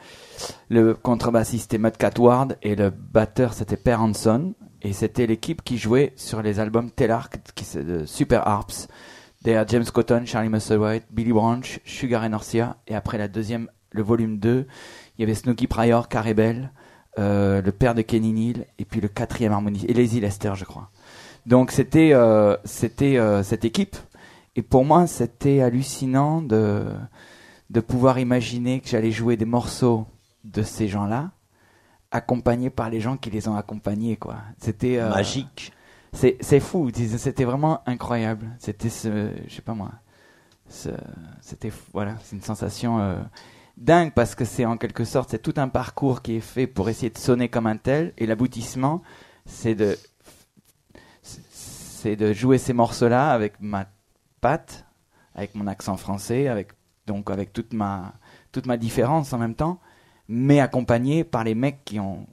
le 0.69 0.93
contrebassiste 0.93 1.63
c'était 1.63 1.77
Matt 1.77 1.97
Catward 1.97 2.57
et 2.63 2.75
le 2.75 2.89
batteur 2.89 3.53
c'était 3.53 3.77
Per 3.77 3.95
Hanson. 3.95 4.53
Et 4.82 4.94
c'était 4.94 5.28
l'équipe 5.28 5.62
qui 5.63 5.78
jouait 5.78 6.13
sur 6.15 6.42
les 6.42 6.60
albums 6.60 6.89
Telarc, 6.89 7.39
qui 7.56 7.65
c'est 7.65 7.84
de 7.84 8.06
Super 8.06 8.48
Harps. 8.48 8.88
Derrière 9.42 9.68
James 9.68 9.86
Cotton, 9.86 10.24
Charlie 10.26 10.50
Musselwhite, 10.50 11.06
Billy 11.12 11.32
Branch, 11.32 11.80
Sugar 11.86 12.24
and 12.24 12.34
Orsia. 12.34 12.78
Et 12.88 12.96
après 12.96 13.18
la 13.18 13.28
deuxième, 13.28 13.70
le 13.92 14.04
volume 14.04 14.38
2, 14.38 14.68
il 15.18 15.22
y 15.22 15.24
avait 15.24 15.34
Snooky 15.34 15.68
Pryor, 15.68 16.08
Carey 16.08 16.34
Bell, 16.34 16.72
euh, 17.18 17.62
le 17.62 17.72
père 17.72 17.96
de 17.96 18.02
Kenny 18.02 18.32
Neal, 18.34 18.65
et 18.78 18.86
puis 18.86 19.02
le 19.02 19.08
quatrième 19.08 19.52
harmonie, 19.52 19.86
et 19.88 19.94
Lazy 19.94 20.20
Lester, 20.20 20.54
je 20.56 20.65
crois. 20.65 20.92
Donc 21.46 21.72
c'était 21.72 22.13
euh, 22.13 22.56
c'était 22.65 23.18
euh, 23.18 23.44
cette 23.44 23.65
équipe. 23.65 23.98
Et 24.56 24.62
pour 24.62 24.86
moi, 24.86 25.08
c'était 25.08 25.62
hallucinant 25.62 26.42
de, 26.42 26.84
de 27.70 27.80
pouvoir 27.80 28.20
imaginer 28.20 28.82
que 28.82 28.89
j'allais 28.89 29.12
jouer 29.12 29.38
des 29.38 29.46
morceaux 29.46 30.06
de 30.44 30.63
ces 30.63 30.88
gens-là, 30.88 31.32
accompagnés 32.12 32.69
par 32.69 32.89
les 32.89 33.00
gens 33.02 33.17
qui 33.17 33.30
les 33.30 33.48
ont 33.48 33.56
accompagnés, 33.56 34.17
quoi. 34.17 34.38
C'était 34.60 34.98
euh, 35.00 35.10
Magique. 35.10 35.72
C'est 36.13 36.38
c'est 36.41 36.60
fou. 36.60 36.89
C'était 36.93 37.43
vraiment 37.45 37.82
incroyable. 37.86 38.48
C'était 38.58 38.89
ce, 38.89 39.32
je 39.48 39.54
sais 39.54 39.62
pas 39.62 39.76
moi, 39.76 39.91
ce- 40.67 40.89
c'était 41.41 41.72
voilà, 41.93 42.15
c'est 42.24 42.36
une 42.36 42.41
sensation 42.41 43.00
euh, 43.00 43.22
dingue 43.78 44.12
parce 44.13 44.34
que 44.36 44.43
c'est 44.43 44.65
en 44.65 44.76
quelque 44.78 45.04
sorte 45.06 45.30
c'est 45.32 45.41
tout 45.41 45.54
un 45.58 45.67
parcours 45.69 46.22
qui 46.24 46.36
est 46.38 46.39
fait 46.41 46.65
pour 46.67 46.89
essayer 46.89 47.12
de 47.12 47.17
sonner 47.17 47.48
comme 47.48 47.67
un 47.67 47.78
tel 47.78 48.13
et 48.17 48.26
l'aboutissement 48.26 49.02
c'est 49.45 49.76
de 49.76 49.98
c'est 51.22 52.15
de 52.15 52.34
jouer 52.34 52.58
ces 52.58 52.74
morceaux-là 52.74 53.32
avec 53.32 53.54
ma 53.60 53.86
patte, 54.41 54.86
avec 55.36 55.54
mon 55.56 55.67
accent 55.67 55.98
français, 55.98 56.48
avec 56.48 56.69
donc 57.08 57.30
avec 57.30 57.52
toute 57.54 57.74
ma 57.74 58.13
toute 58.52 58.65
ma 58.65 58.78
différence 58.78 59.34
en 59.34 59.38
même 59.38 59.56
temps, 59.56 59.80
mais 60.30 60.60
accompagné 60.60 61.24
par 61.24 61.44
les 61.44 61.56
mecs 61.56 61.84
qui 61.84 62.00
ont 62.00 62.26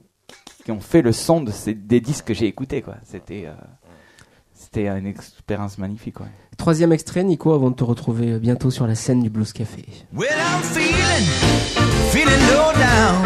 qui 0.63 0.71
ont 0.71 0.79
fait 0.79 1.01
le 1.01 1.11
son 1.11 1.41
de 1.41 1.51
ces, 1.51 1.73
des 1.73 1.99
disques 1.99 2.25
que 2.25 2.33
j'ai 2.33 2.45
écoutés 2.45 2.81
quoi. 2.81 2.95
C'était 3.03 3.45
euh, 3.47 3.53
c'était 4.53 4.87
une 4.87 5.07
expérience 5.07 5.77
magnifique. 5.77 6.19
Ouais. 6.19 6.27
Troisième 6.57 6.91
extrait, 6.91 7.23
Nico, 7.23 7.53
avant 7.53 7.71
de 7.71 7.75
te 7.75 7.83
retrouver 7.83 8.33
euh, 8.33 8.39
bientôt 8.39 8.69
sur 8.69 8.85
la 8.85 8.95
scène 8.95 9.21
du 9.21 9.29
Blues 9.29 9.51
Café. 9.51 9.85
Well, 10.13 10.27
I'm 10.29 10.61
feeling, 10.61 11.27
feeling 12.11 12.39
low 12.51 12.73
down. 12.73 13.25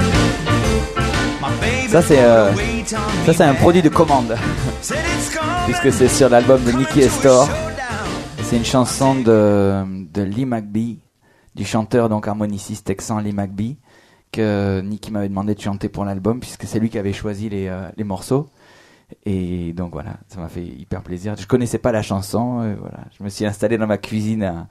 My 1.41 1.59
baby 1.59 1.89
Ça 1.89 2.01
c'est 2.01 2.23
euh, 2.23 2.53
ça 3.25 3.33
c'est 3.33 3.43
un 3.43 3.55
produit 3.55 3.81
de 3.81 3.89
commande 3.89 4.37
puisque 5.65 5.91
c'est 5.91 6.07
sur 6.07 6.29
l'album 6.29 6.63
de 6.63 6.71
Nicky 6.71 7.01
Estor. 7.01 7.49
C'est 8.43 8.55
une 8.55 8.65
chanson 8.65 9.15
de 9.15 9.83
de 10.13 10.21
Lee 10.21 10.45
McBee, 10.45 10.99
du 11.55 11.65
chanteur 11.65 12.07
donc 12.07 12.27
harmoniciste 12.27 12.85
texan 12.85 13.19
Lee 13.19 13.33
McBee 13.33 13.77
que 14.31 14.81
Nicky 14.81 15.11
m'avait 15.11 15.29
demandé 15.29 15.55
de 15.55 15.59
chanter 15.61 15.89
pour 15.89 16.05
l'album 16.05 16.39
puisque 16.39 16.63
c'est 16.65 16.79
lui 16.79 16.89
qui 16.89 16.97
avait 16.97 17.13
choisi 17.13 17.49
les 17.49 17.67
euh, 17.67 17.89
les 17.97 18.03
morceaux. 18.03 18.49
Et 19.25 19.73
donc 19.73 19.91
voilà, 19.91 20.15
ça 20.29 20.39
m'a 20.39 20.47
fait 20.47 20.63
hyper 20.63 21.01
plaisir. 21.01 21.35
Je 21.37 21.45
connaissais 21.45 21.79
pas 21.79 21.91
la 21.91 22.01
chanson, 22.01 22.61
euh, 22.61 22.75
voilà. 22.79 22.99
Je 23.17 23.23
me 23.23 23.29
suis 23.29 23.45
installé 23.45 23.77
dans 23.77 23.87
ma 23.87 23.97
cuisine 23.97 24.43
à- 24.43 24.67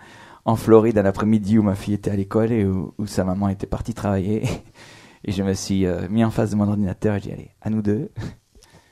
en 0.47 0.57
Floride 0.57 0.97
un 0.97 1.05
après-midi 1.05 1.59
où 1.59 1.63
ma 1.63 1.75
fille 1.75 1.93
était 1.95 2.11
à 2.11 2.17
l'école 2.17 2.51
et 2.51 2.65
où, 2.65 2.95
où 2.97 3.07
sa 3.07 3.25
maman 3.25 3.49
était 3.51 3.67
partie 3.67 3.93
travailler. 3.95 4.43
Et 5.27 5.33
je 5.33 5.43
me 5.43 5.53
suis 5.53 5.85
euh, 5.85 6.09
mis 6.09 6.25
en 6.25 6.31
face 6.31 6.49
de 6.53 6.57
mon 6.57 6.67
ordinateur 6.67 7.17
et 7.17 7.21
j'ai 7.21 7.29
dit 7.29 7.35
allez, 7.35 7.51
à 7.61 7.69
nous 7.69 7.83
deux. 7.83 8.11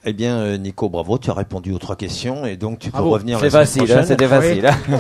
Eh 0.05 0.13
bien, 0.13 0.37
euh, 0.37 0.59
Nico, 0.59 0.91
bravo, 0.91 1.17
tu 1.17 1.31
as 1.31 1.33
répondu 1.35 1.73
aux 1.73 1.79
trois 1.79 1.97
questions 1.97 2.45
et 2.45 2.59
donc 2.59 2.79
tu 2.81 2.91
peux 2.91 2.99
Bravo. 2.99 3.13
revenir 3.13 3.41
C'est 3.41 3.49
facile, 3.49 3.91
hein, 3.91 4.03
c'était 4.05 4.29
facile, 4.29 4.67
hein. 4.67 4.77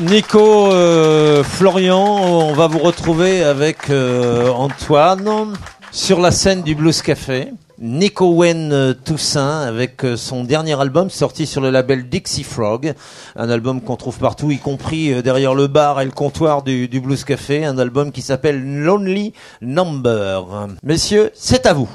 Nico, 0.00 0.72
euh, 0.72 1.44
Florian, 1.44 2.02
on 2.02 2.54
va 2.54 2.66
vous 2.66 2.78
retrouver 2.78 3.44
avec 3.44 3.90
euh, 3.90 4.48
Antoine 4.48 5.52
sur 5.90 6.18
la 6.18 6.30
scène 6.30 6.62
du 6.62 6.74
Blues 6.74 7.02
Café. 7.02 7.52
Nico 7.78 8.32
Wen 8.32 8.72
euh, 8.72 8.94
Toussaint 8.94 9.60
avec 9.60 10.02
son 10.16 10.44
dernier 10.44 10.80
album 10.80 11.10
sorti 11.10 11.46
sur 11.46 11.60
le 11.60 11.70
label 11.70 12.08
Dixie 12.08 12.42
Frog, 12.42 12.94
un 13.36 13.50
album 13.50 13.82
qu'on 13.82 13.96
trouve 13.96 14.18
partout, 14.18 14.50
y 14.50 14.58
compris 14.58 15.22
derrière 15.22 15.54
le 15.54 15.66
bar 15.66 16.00
et 16.00 16.06
le 16.06 16.10
comptoir 16.10 16.62
du, 16.62 16.88
du 16.88 17.00
Blues 17.00 17.22
Café, 17.24 17.64
un 17.64 17.76
album 17.76 18.12
qui 18.12 18.22
s'appelle 18.22 18.64
Lonely 18.82 19.34
Number. 19.60 20.68
Messieurs, 20.82 21.30
c'est 21.34 21.66
à 21.66 21.74
vous. 21.74 21.90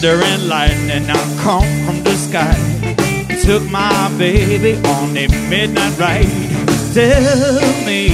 Thunder 0.00 0.22
and 0.22 0.46
lightning 0.46 1.06
now 1.08 1.42
come 1.42 1.66
from 1.84 2.04
the 2.04 2.14
sky. 2.14 2.54
Took 3.42 3.68
my 3.68 4.08
baby 4.16 4.76
on 4.86 5.16
a 5.16 5.26
midnight 5.50 5.98
ride. 5.98 6.94
Tell 6.94 7.84
me, 7.84 8.08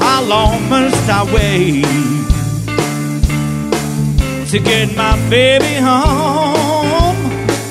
how 0.00 0.22
long 0.22 0.68
must 0.68 1.08
I 1.08 1.22
wait 1.32 1.84
to 4.48 4.58
get 4.58 4.96
my 4.96 5.14
baby 5.30 5.74
home 5.76 7.16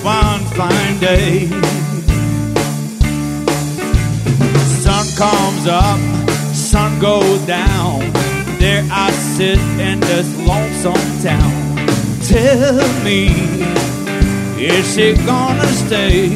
one 0.02 0.46
fine 0.56 1.00
day? 1.02 1.48
Sun 4.84 5.06
comes 5.18 5.68
up, 5.68 6.00
sun 6.56 6.98
goes 7.02 7.42
down. 7.42 8.00
There 8.58 8.88
I 8.89 9.12
sit 9.12 9.60
in 9.60 10.00
this 10.00 10.34
lonesome 10.48 11.22
town. 11.22 11.69
Tell 12.30 13.04
me, 13.04 13.26
is 14.60 14.94
she 14.94 15.15
gonna 15.26 15.65
stay? 15.65 16.30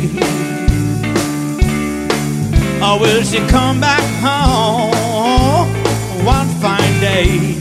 Or 2.81 2.99
will 2.99 3.21
she 3.21 3.37
come 3.47 3.79
back 3.79 4.01
home 4.25 5.69
one 6.25 6.47
fine 6.63 6.99
day? 6.99 7.59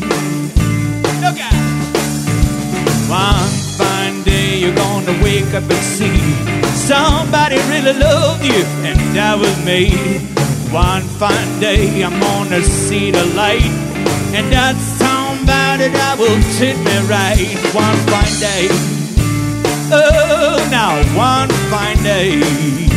Look 1.21 1.39
out! 1.45 1.53
One 3.11 3.53
fine 3.77 4.23
day 4.23 4.61
you're 4.61 4.75
gonna 4.77 5.13
wake 5.23 5.53
up 5.53 5.71
and 5.71 5.85
see 5.85 6.19
somebody 6.73 7.57
really 7.69 7.93
loved 7.93 8.47
you, 8.47 8.65
and 8.89 8.99
that 9.15 9.39
was 9.39 9.55
me. 9.67 9.91
One 10.73 11.03
fine 11.21 11.61
day 11.61 12.03
I'm 12.03 12.19
gonna 12.19 12.63
see 12.63 13.11
the 13.11 13.27
light, 13.35 13.71
and 14.33 14.51
that 15.91 15.95
that 15.95 16.19
will 16.19 16.41
treat 16.59 16.79
me 16.79 16.97
right. 17.09 17.39
One 17.75 17.97
fine 18.07 18.39
day, 18.39 18.69
oh, 19.91 20.69
now 20.71 21.03
one 21.17 21.49
fine 21.71 22.03
day. 22.03 22.92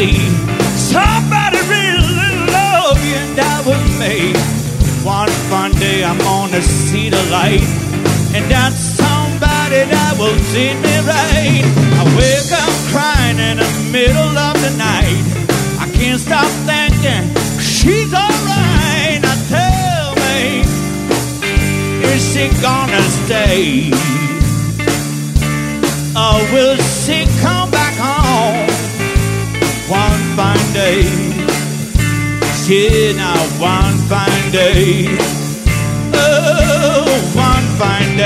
See 0.00 0.29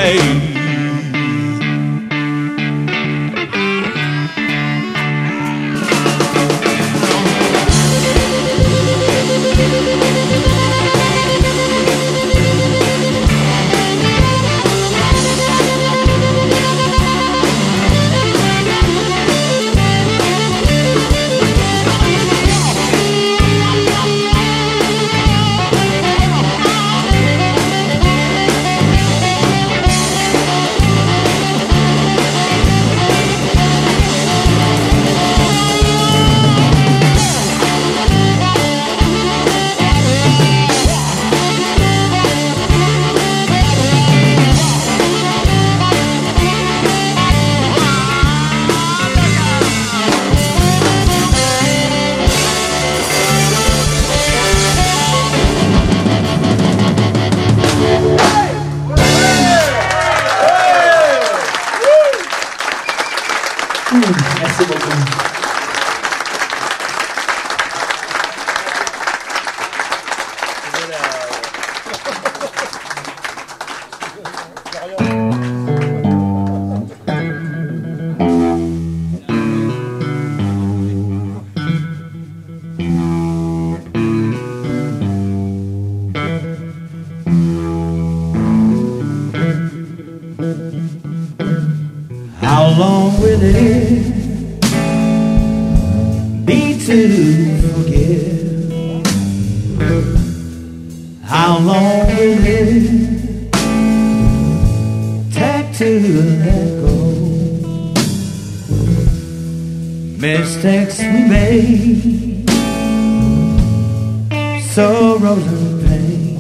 day. 0.05 0.34
Sorrows 114.75 115.47
and 115.47 115.87
pain. 115.87 116.35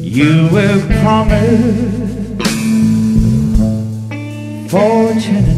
You 0.03 0.49
were 0.53 0.79
promised 1.01 1.89
fortune 4.69 5.48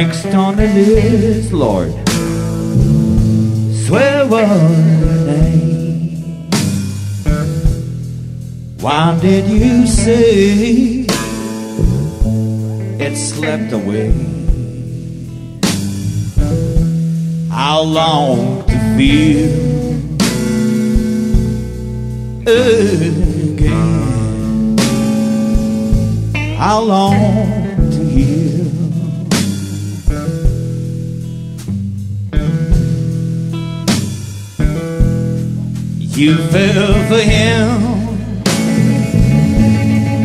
Next 0.00 0.26
on 0.26 0.54
the 0.54 0.68
list, 0.68 1.52
Lord, 1.52 1.90
swear 3.84 4.26
your 4.26 5.26
name. 5.26 6.50
Why 8.78 9.18
did 9.20 9.46
you 9.50 9.88
say 9.88 11.04
it 13.04 13.16
slept 13.16 13.72
away? 13.72 14.12
How 17.50 17.82
long 17.82 18.64
to 18.68 18.78
feel 18.96 19.50
again? 22.46 23.88
How 26.56 26.82
long 26.82 27.57
You 36.18 36.36
fell 36.36 36.94
for 37.06 37.22
him, 37.22 37.68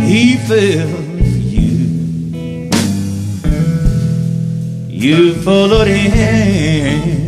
he 0.01 0.37
fell 0.37 0.87
for 0.87 1.27
you. 1.53 1.69
You 4.89 5.35
followed 5.35 5.87
him, 5.87 7.27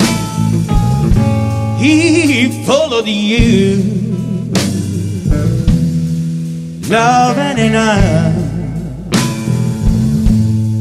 he 1.78 2.66
followed 2.66 3.06
you. 3.06 3.84
Loving 6.90 7.66
enough 7.66 8.36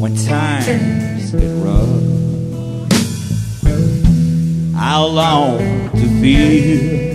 when 0.01 0.17
times 0.25 1.33
get 1.33 1.53
rough. 1.63 2.03
How 4.75 5.05
long 5.05 5.91
to 5.91 6.07
feel 6.23 7.14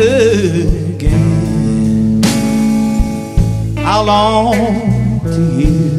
again? 0.00 2.22
How 3.76 4.04
long 4.04 5.20
to 5.20 5.50
heal? 5.56 5.97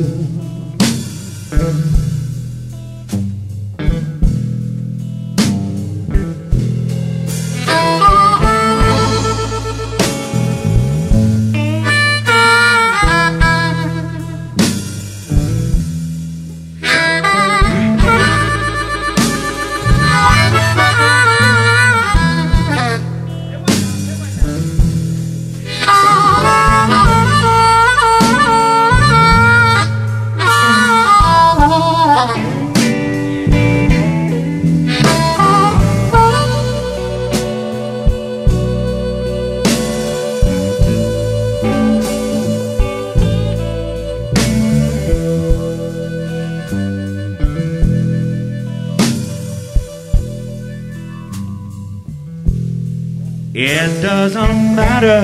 It 53.81 54.01
doesn't 54.01 54.75
matter 54.75 55.23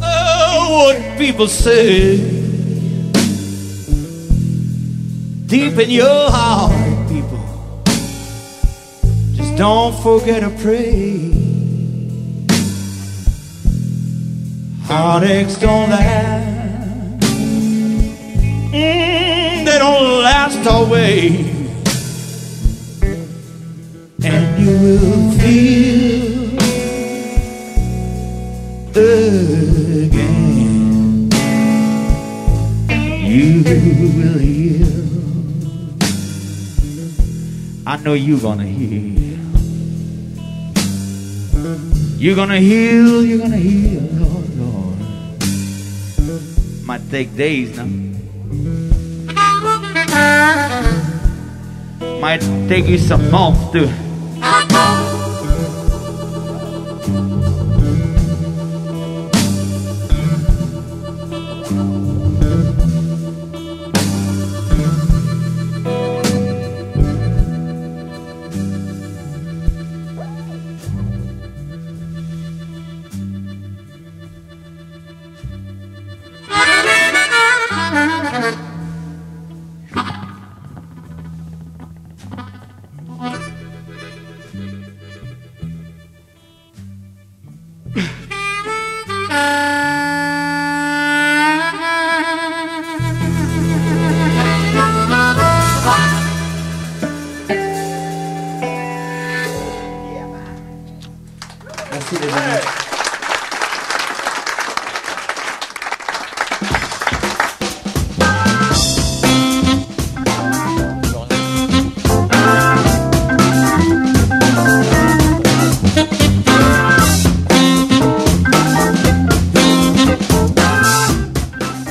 oh, 0.00 0.68
what 0.70 1.18
people 1.18 1.48
say. 1.48 2.18
Deep 5.46 5.76
in 5.78 5.90
your 5.90 6.30
heart, 6.30 7.08
people, 7.08 7.42
just 9.34 9.56
don't 9.56 10.00
forget 10.00 10.42
to 10.42 10.50
pray. 10.62 11.32
Heartaches 14.84 15.58
don't 15.58 15.90
last, 15.90 17.20
Mm, 18.70 19.64
they 19.64 19.78
don't 19.78 20.22
last 20.22 20.64
always 20.68 21.58
and 24.24 24.62
you 24.62 24.72
will 24.78 25.32
feel 25.38 26.17
know 38.04 38.14
you're 38.14 38.40
gonna 38.40 38.64
heal. 38.64 39.18
You're 42.18 42.36
gonna 42.36 42.58
heal, 42.58 43.24
you're 43.24 43.38
gonna 43.38 43.56
heal, 43.56 44.02
Lord, 44.18 44.56
Lord. 44.58 44.98
Might 46.84 47.10
take 47.10 47.36
days 47.36 47.76
now. 47.76 47.86
Might 52.20 52.42
take 52.68 52.86
you 52.86 52.98
some 52.98 53.30
months 53.30 53.70
to 53.72 53.86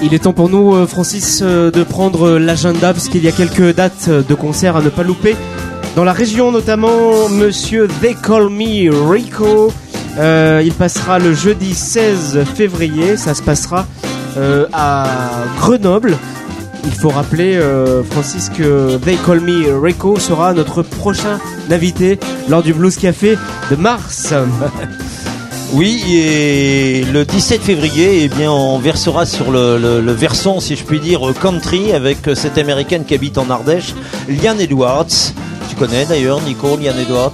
Il 0.08 0.14
est 0.14 0.20
temps 0.20 0.32
pour 0.32 0.48
nous, 0.48 0.74
euh, 0.74 0.88
Francis, 0.88 1.42
euh, 1.44 1.70
de 1.70 1.84
prendre 1.84 2.28
euh, 2.28 2.40
l'agenda 2.40 2.94
puisqu'il 2.94 3.22
y 3.26 3.28
a 3.28 3.34
quelques 3.34 3.76
dates 3.76 4.10
de 4.10 4.34
concerts 4.36 4.78
à 4.78 4.82
ne 4.82 4.88
pas 4.88 5.04
louper. 5.04 5.36
Dans 5.98 6.06
la 6.06 6.14
région 6.14 6.50
notamment, 6.54 7.28
Monsieur 7.28 7.90
They 8.02 8.16
Call 8.16 8.48
Me 8.50 8.90
Rico. 9.12 9.70
il 10.18 10.72
passera 10.72 11.20
le 11.20 11.34
jeudi 11.34 11.74
16 11.74 12.46
février. 12.56 13.18
Ça 13.18 13.34
se 13.34 13.42
passera 13.42 13.86
à 14.72 15.08
Grenoble. 15.60 16.18
Il 16.86 16.92
faut 16.92 17.10
rappeler, 17.10 17.60
Francis, 18.12 18.50
que 18.50 18.96
They 18.98 19.18
Call 19.26 19.42
Me 19.42 19.78
Rico 19.78 20.18
sera 20.20 20.54
notre 20.54 20.84
prochain 20.84 21.40
invité 21.70 22.18
lors 22.48 22.64
du 22.64 22.74
Blues 22.74 22.96
Café 22.96 23.38
de 23.70 23.76
mars. 23.76 24.34
Oui, 25.74 26.02
et 26.16 27.04
le 27.12 27.26
17 27.26 27.62
février, 27.62 28.24
eh 28.24 28.28
bien, 28.30 28.52
on 28.52 28.80
versera 28.80 29.26
sur 29.26 29.52
le, 29.52 29.78
le, 29.78 30.02
le 30.02 30.12
versant, 30.14 30.60
si 30.60 30.76
je 30.76 30.84
puis 30.84 31.00
dire, 31.00 31.22
country, 31.42 31.92
avec 31.92 32.20
cette 32.36 32.58
américaine 32.58 33.04
qui 33.06 33.14
habite 33.14 33.38
en 33.38 33.50
Ardèche, 33.50 33.94
Liane 34.30 34.62
Edwards. 34.62 35.06
Tu 35.70 35.76
connais 35.76 36.06
d'ailleurs, 36.06 36.42
Nico, 36.42 36.78
Liane 36.78 37.00
Edwards? 37.00 37.34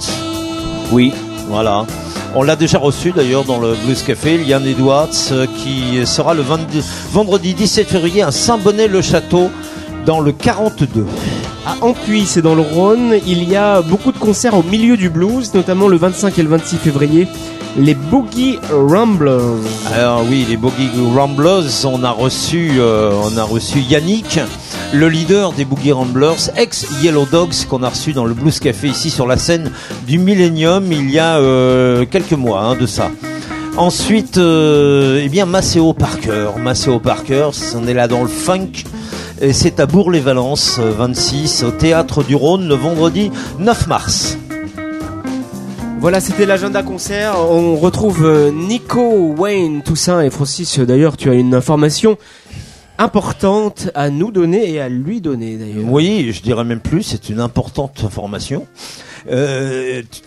Oui. 0.92 1.14
Voilà. 1.48 1.86
On 2.36 2.42
l'a 2.42 2.56
déjà 2.56 2.80
reçu 2.80 3.12
d'ailleurs 3.12 3.44
dans 3.44 3.60
le 3.60 3.76
Blues 3.86 4.02
Café, 4.02 4.40
Liane 4.40 4.66
Edwards, 4.66 5.10
euh, 5.32 5.46
qui 5.46 6.06
sera 6.08 6.34
le 6.34 6.42
22 6.42 6.82
vendredi 7.12 7.54
17 7.54 7.88
février 7.88 8.24
à 8.24 8.32
Saint-Bonnet-le-Château, 8.32 9.52
dans 10.06 10.20
le 10.20 10.32
42. 10.32 11.06
À 11.66 11.76
Ampuis, 11.82 12.26
c'est 12.26 12.42
dans 12.42 12.56
le 12.56 12.62
Rhône, 12.62 13.16
il 13.26 13.50
y 13.50 13.56
a 13.56 13.82
beaucoup 13.82 14.12
de 14.12 14.18
concerts 14.18 14.56
au 14.58 14.64
milieu 14.64 14.98
du 14.98 15.10
blues, 15.10 15.54
notamment 15.54 15.88
le 15.88 15.98
25 15.98 16.38
et 16.38 16.44
le 16.44 16.50
26 16.50 16.78
février. 16.78 17.28
Les 17.78 17.96
Boogie 17.96 18.60
Ramblers. 18.72 19.64
Alors 19.96 20.24
oui, 20.30 20.46
les 20.48 20.58
Boogie 20.58 20.90
Ramblers, 21.16 21.86
on 21.86 22.04
a 22.04 22.12
reçu, 22.12 22.74
euh, 22.78 23.12
on 23.24 23.38
a 23.38 23.44
reçu 23.44 23.80
Yannick, 23.80 24.40
le 24.94 25.10
leader 25.10 25.54
des 25.54 25.66
Boogie 25.66 25.92
Ramblers, 25.92 26.52
ex 26.56 26.86
Yellow 27.02 27.26
Dogs, 27.26 27.66
qu'on 27.70 27.82
a 27.82 27.90
reçu 27.90 28.14
dans 28.14 28.26
le 28.26 28.34
Blues 28.34 28.60
Café 28.60 28.90
ici 28.90 29.10
sur 29.10 29.26
la 29.26 29.38
scène 29.38 29.72
du 30.06 30.20
Millennium 30.20 30.92
il 30.92 31.10
y 31.10 31.18
a 31.18 31.38
euh, 31.38 32.06
quelques 32.06 32.34
mois 32.34 32.62
hein, 32.62 32.76
de 32.76 32.86
ça. 32.86 33.10
Ensuite, 33.76 34.38
euh, 34.38 35.22
eh 35.24 35.30
bien 35.30 35.48
Maceo 35.48 35.94
Parker, 35.94 36.50
Maceo 36.60 37.00
Parker, 37.00 37.50
on 37.76 37.88
est 37.88 37.96
là 37.96 38.08
dans 38.08 38.22
le 38.22 38.28
funk. 38.28 38.70
Et 39.44 39.52
c'est 39.52 39.80
à 39.82 39.86
Bourg-les-Valences, 39.86 40.80
euh, 40.80 40.92
26, 40.92 41.64
au 41.64 41.72
Théâtre 41.72 42.24
du 42.24 42.34
Rhône, 42.34 42.66
le 42.68 42.76
vendredi 42.76 43.30
9 43.60 43.88
mars. 43.88 44.38
Voilà, 46.00 46.22
c'était 46.22 46.46
l'agenda 46.46 46.82
concert. 46.82 47.36
On 47.38 47.76
retrouve 47.76 48.26
euh, 48.26 48.52
Nico, 48.52 49.34
Wayne, 49.38 49.84
Toussaint 49.84 50.22
et 50.22 50.30
Francis. 50.30 50.80
euh, 50.80 50.86
D'ailleurs, 50.86 51.18
tu 51.18 51.30
as 51.30 51.34
une 51.34 51.54
information 51.54 52.18
importante 52.98 53.90
à 53.96 54.10
nous 54.10 54.32
donner 54.32 54.70
et 54.72 54.80
à 54.80 54.88
lui 54.88 55.20
donner 55.20 55.58
d'ailleurs. 55.58 55.84
Oui, 55.92 56.32
je 56.32 56.42
dirais 56.42 56.64
même 56.64 56.80
plus, 56.80 57.04
c'est 57.04 57.28
une 57.30 57.42
importante 57.42 58.02
information. 58.06 58.66
Euh, 59.30 60.02
tu- 60.10 60.22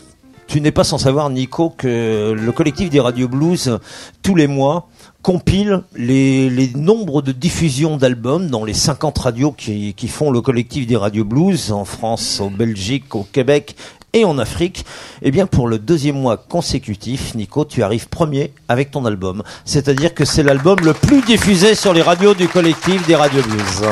tu 0.47 0.61
n'es 0.61 0.71
pas 0.73 0.85
sans 0.85 0.99
savoir, 0.99 1.29
Nico, 1.31 1.71
que 1.71 2.33
le 2.39 2.53
collectif 2.53 2.89
des 2.91 3.01
Radio 3.01 3.27
Blues, 3.29 3.79
tous 4.23 4.35
les 4.37 4.47
mois, 4.47 4.89
compile 5.27 5.83
les, 5.97 6.49
les 6.49 6.71
nombres 6.77 7.21
de 7.21 7.33
diffusions 7.33 7.97
d'albums 7.97 8.47
dans 8.47 8.65
les 8.65 8.75
50 8.75 9.19
radios 9.19 9.51
qui, 9.51 9.93
qui 9.95 10.07
font 10.07 10.31
le 10.31 10.41
collectif 10.41 10.87
des 10.87 10.97
Radio 10.97 11.25
Blues, 11.25 11.73
en 11.73 11.85
France, 11.85 12.39
en 12.39 12.49
Belgique, 12.49 13.13
au 13.17 13.25
Québec 13.33 13.75
et 14.13 14.25
en 14.25 14.39
Afrique. 14.39 14.87
Eh 15.23 15.33
bien, 15.33 15.47
pour 15.47 15.67
le 15.67 15.81
deuxième 15.81 16.15
mois 16.15 16.37
consécutif, 16.37 17.35
Nico, 17.35 17.65
tu 17.65 17.83
arrives 17.83 18.09
premier 18.09 18.53
avec 18.69 18.93
ton 18.93 19.05
album. 19.05 19.43
C'est-à-dire 19.65 20.15
que 20.15 20.25
c'est 20.25 20.45
l'album 20.45 20.79
le 20.85 20.93
plus 20.93 21.23
diffusé 21.23 21.75
sur 21.75 21.93
les 21.93 22.03
radios 22.03 22.35
du 22.35 22.47
collectif 22.47 23.05
des 23.09 23.17
Radio 23.17 23.43
Blues. 23.43 23.83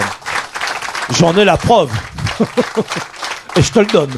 J'en 1.18 1.36
ai 1.36 1.44
la 1.44 1.56
preuve. 1.56 1.90
Et 3.56 3.62
je 3.62 3.72
te 3.72 3.80
le 3.80 3.86
donne. 3.86 4.14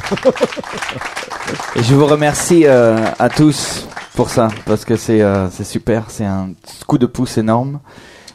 Et 1.76 1.82
je 1.82 1.94
vous 1.94 2.06
remercie 2.06 2.66
euh, 2.66 2.98
à 3.18 3.30
tous 3.30 3.86
pour 4.16 4.30
ça, 4.30 4.48
parce 4.64 4.86
que 4.86 4.96
c'est 4.96 5.20
euh, 5.20 5.50
super, 5.50 6.10
c'est 6.10 6.24
un 6.24 6.52
coup 6.86 6.96
de 6.96 7.04
pouce 7.04 7.36
énorme. 7.36 7.80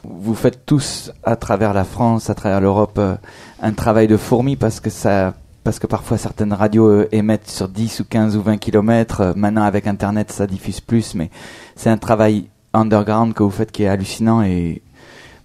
Vous 0.04 0.36
faites 0.36 0.64
tous 0.64 1.12
à 1.24 1.36
travers 1.36 1.74
la 1.74 1.84
France, 1.84 2.30
à 2.30 2.36
travers 2.36 2.62
l'Europe, 2.62 2.98
euh, 3.00 3.16
un 3.62 3.72
travail 3.74 4.08
de 4.08 4.16
fourmi 4.16 4.56
parce 4.56 4.80
que 4.80 4.92
ça, 4.92 5.34
parce 5.64 5.80
que 5.80 5.88
parfois 5.88 6.20
certaines 6.20 6.54
radios 6.54 6.88
euh, 6.88 7.10
émettent 7.12 7.50
sur 7.50 7.68
10 7.68 8.02
ou 8.02 8.06
15 8.06 8.38
ou 8.38 8.44
20 8.44 8.58
kilomètres. 8.58 9.22
Euh, 9.22 9.34
Maintenant 9.36 9.64
avec 9.64 9.88
Internet, 9.88 10.32
ça 10.32 10.46
diffuse 10.46 10.82
plus, 10.82 11.16
mais 11.16 11.32
c'est 11.76 11.90
un 11.90 11.98
travail 11.98 12.50
underground 12.74 13.34
que 13.34 13.42
vous 13.42 13.50
faites 13.50 13.72
qui 13.72 13.84
est 13.84 13.88
hallucinant 13.88 14.44
et 14.44 14.84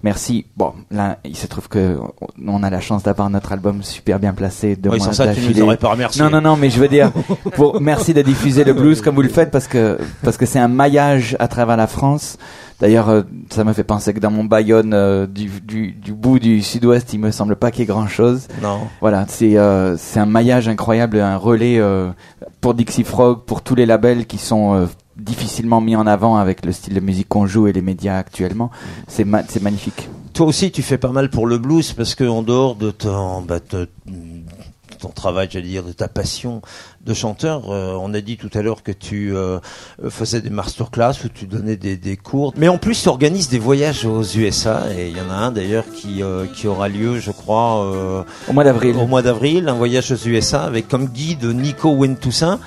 Merci. 0.07 0.47
Bon, 0.57 0.73
là, 0.93 1.19
il 1.25 1.37
se 1.37 1.49
trouve 1.49 1.69
que 1.69 1.99
on 2.47 2.63
a 2.63 2.71
la 2.71 2.79
chance 2.79 3.03
d'avoir 3.03 3.29
notre 3.29 3.51
album 3.51 3.83
super 3.83 4.21
bien 4.21 4.35
placé 4.35 4.77
deux 4.77 4.89
Oui, 4.89 5.01
sans 5.01 5.13
ça, 5.13 5.35
tu 5.35 5.41
nous 5.41 5.63
aurais 5.63 5.79
pas 5.79 5.89
remercié. 5.89 6.23
Non, 6.23 6.31
non, 6.31 6.41
non, 6.41 6.57
mais 6.57 6.71
je 6.71 6.79
veux 6.79 6.87
dire, 6.87 7.11
pour 7.57 7.81
merci 7.81 8.15
de 8.15 8.23
diffuser 8.23 8.63
le 8.63 8.73
blues 8.73 9.01
comme 9.01 9.17
vous 9.17 9.23
le 9.23 9.29
faites 9.29 9.51
parce 9.51 9.67
que 9.67 9.99
parce 10.23 10.37
que 10.37 10.47
c'est 10.47 10.61
un 10.61 10.69
maillage 10.69 11.37
à 11.41 11.49
travers 11.49 11.77
la 11.77 11.89
France. 11.89 12.39
D'ailleurs, 12.79 13.09
euh, 13.09 13.23
ça 13.51 13.65
me 13.65 13.73
fait 13.73 13.83
penser 13.83 14.15
que 14.15 14.21
dans 14.21 14.31
mon 14.31 14.45
Bayonne 14.45 14.95
euh, 14.95 15.27
du, 15.27 15.49
du, 15.61 15.91
du 15.91 16.13
bout 16.13 16.39
du 16.39 16.63
sud-ouest, 16.63 17.13
il 17.13 17.19
me 17.19 17.33
semble 17.33 17.57
pas 17.57 17.73
qu'il 17.73 17.81
y 17.81 17.83
ait 17.83 17.87
grand 17.87 18.07
chose. 18.07 18.47
Non. 18.63 18.79
Voilà, 19.01 19.25
c'est 19.27 19.59
euh, 19.59 19.97
c'est 19.97 20.21
un 20.21 20.27
maillage 20.27 20.69
incroyable, 20.69 21.19
un 21.19 21.37
relais 21.37 21.83
pour 22.61 22.75
Dixie 22.75 23.03
Frog, 23.03 23.41
pour 23.45 23.63
tous 23.63 23.75
les 23.75 23.87
labels 23.87 24.27
qui 24.27 24.39
sont 24.39 24.87
difficilement 25.17 25.81
mis 25.81 25.97
en 25.97 26.07
avant 26.07 26.37
avec 26.37 26.65
le 26.65 26.73
style 26.73 26.95
de 26.95 27.01
musique 27.01 27.29
qu'on 27.29 27.47
joue 27.47 27.67
et 27.67 27.73
les 27.73 27.83
médias 27.83 28.17
actuellement. 28.19 28.71
C'est 29.09 29.25
ma- 29.25 29.43
magnifique. 29.63 30.09
Toi 30.35 30.47
aussi, 30.47 30.71
tu 30.71 30.83
fais 30.83 30.99
pas 30.99 31.09
mal 31.13 31.31
pour 31.31 31.47
le 31.47 31.59
blues 31.59 31.93
parce 31.93 32.15
que 32.15 32.25
en 32.25 32.43
dehors 32.43 32.75
de 32.75 32.91
ton, 32.91 33.41
bah, 33.41 33.59
te- 33.61 33.89
ton 35.01 35.09
travail, 35.09 35.49
j'allais 35.51 35.69
dire, 35.69 35.83
de 35.85 35.93
ta 35.93 36.09
passion 36.09 36.63
de 37.05 37.15
chanteur, 37.15 37.71
euh, 37.71 37.97
on 38.01 38.13
a 38.15 38.21
dit 38.21 38.37
tout 38.37 38.51
à 38.55 38.63
l'heure 38.63 38.83
que 38.83 38.93
tu 38.93 39.35
euh, 39.37 39.59
faisais 40.09 40.41
des 40.41 40.51
masterclass 40.51 41.13
ou 41.25 41.29
tu 41.29 41.47
donnais 41.47 41.77
des, 41.77 41.97
des 41.97 42.17
cours. 42.17 42.53
Mais 42.57 42.69
en 42.69 42.79
plus, 42.79 43.03
tu 43.03 43.09
organises 43.09 43.49
des 43.49 43.59
voyages 43.59 44.05
aux 44.07 44.23
USA 44.23 44.85
et 44.97 45.09
il 45.11 45.17
y 45.17 45.21
en 45.21 45.31
a 45.31 45.35
un 45.35 45.53
d'ailleurs 45.53 45.85
qui, 45.95 46.23
euh, 46.23 46.47
qui 46.47 46.67
aura 46.67 46.89
lieu, 46.89 47.19
je 47.21 47.31
crois, 47.31 48.25
Au 48.49 48.53
mois 48.53 48.65
d'avril. 48.65 48.97
Au 48.97 49.07
mois 49.07 49.23
d'avril, 49.23 49.69
un 49.69 49.75
voyage 49.75 50.11
aux 50.13 50.29
USA 50.29 50.65
avec 50.65 50.89
comme 50.89 51.07
guide 51.07 51.45
Nico 51.45 51.91
Wentoussaint. 51.95 52.59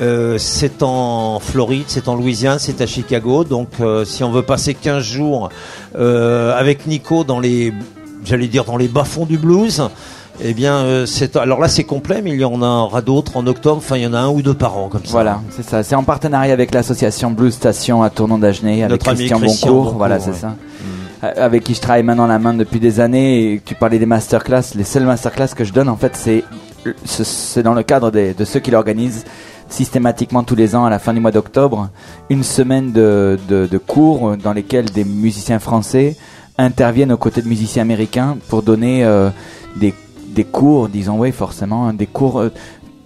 Euh, 0.00 0.38
c'est 0.38 0.82
en 0.82 1.38
Floride, 1.40 1.84
c'est 1.86 2.08
en 2.08 2.14
Louisiane, 2.14 2.58
c'est 2.58 2.80
à 2.80 2.86
Chicago. 2.86 3.44
Donc, 3.44 3.68
euh, 3.80 4.04
si 4.04 4.24
on 4.24 4.30
veut 4.30 4.42
passer 4.42 4.74
15 4.74 5.02
jours 5.02 5.50
euh, 5.98 6.58
avec 6.58 6.86
Nico 6.86 7.24
dans 7.24 7.40
les, 7.40 7.72
j'allais 8.24 8.48
dire 8.48 8.64
dans 8.64 8.76
les 8.76 8.88
bas-fonds 8.88 9.26
du 9.26 9.38
blues, 9.38 9.82
eh 10.42 10.54
bien, 10.54 11.04
c'est 11.06 11.36
alors 11.36 11.60
là 11.60 11.68
c'est 11.68 11.84
complet, 11.84 12.22
mais 12.22 12.30
il 12.30 12.40
y 12.40 12.44
en 12.44 12.62
aura 12.62 13.02
d'autres 13.02 13.36
en 13.36 13.46
octobre. 13.46 13.76
Enfin, 13.76 13.98
il 13.98 14.02
y 14.02 14.06
en 14.06 14.14
a 14.14 14.18
un 14.18 14.30
ou 14.30 14.40
deux 14.40 14.54
par 14.54 14.78
an 14.78 14.88
comme 14.88 15.04
ça. 15.04 15.12
Voilà, 15.12 15.40
c'est 15.50 15.62
ça. 15.62 15.82
C'est 15.82 15.94
en 15.94 16.04
partenariat 16.04 16.52
avec 16.52 16.72
l'association 16.72 17.30
Blues 17.30 17.52
Station 17.52 18.02
à 18.02 18.08
Tournon 18.08 18.38
d'Agenais, 18.38 18.82
avec 18.82 19.02
Christian, 19.02 19.38
Christian 19.38 19.70
Boncourt. 19.70 19.84
Boncourt, 19.84 19.98
voilà, 19.98 20.16
ouais. 20.16 20.22
c'est 20.24 20.34
ça. 20.34 20.56
Euh, 21.24 21.32
Avec 21.36 21.64
qui 21.64 21.74
je 21.74 21.80
travaille 21.80 22.02
main 22.02 22.16
dans 22.16 22.26
la 22.26 22.38
main 22.38 22.54
depuis 22.54 22.80
des 22.80 23.00
années. 23.00 23.52
Et 23.52 23.62
tu 23.64 23.74
parlais 23.74 23.98
des 23.98 24.06
masterclass. 24.06 24.74
Les 24.74 24.84
seules 24.84 25.04
masterclass 25.04 25.48
que 25.56 25.64
je 25.64 25.72
donne, 25.72 25.88
en 25.88 25.96
fait, 25.96 26.16
c'est 26.16 26.44
c'est- 27.04 27.62
dans 27.62 27.74
le 27.74 27.82
cadre 27.82 28.10
de 28.10 28.44
ceux 28.44 28.60
qui 28.60 28.70
l'organisent 28.70 29.24
systématiquement 29.68 30.42
tous 30.44 30.54
les 30.54 30.76
ans 30.76 30.84
à 30.84 30.90
la 30.90 30.98
fin 30.98 31.14
du 31.14 31.20
mois 31.20 31.30
d'octobre. 31.30 31.88
Une 32.30 32.42
semaine 32.42 32.92
de, 32.92 33.38
cours 33.86 34.36
dans 34.36 34.52
lesquels 34.52 34.86
des 34.86 35.04
musiciens 35.04 35.58
français 35.58 36.16
interviennent 36.58 37.12
aux 37.12 37.16
côtés 37.16 37.42
de 37.42 37.48
musiciens 37.48 37.82
américains 37.82 38.36
pour 38.48 38.62
donner 38.62 39.04
euh, 39.04 39.30
des, 39.76 39.94
des 40.28 40.44
cours, 40.44 40.88
disons 40.88 41.18
oui 41.18 41.32
forcément, 41.32 41.88
hein, 41.88 41.94
des 41.94 42.06
cours 42.06 42.40
euh, 42.40 42.50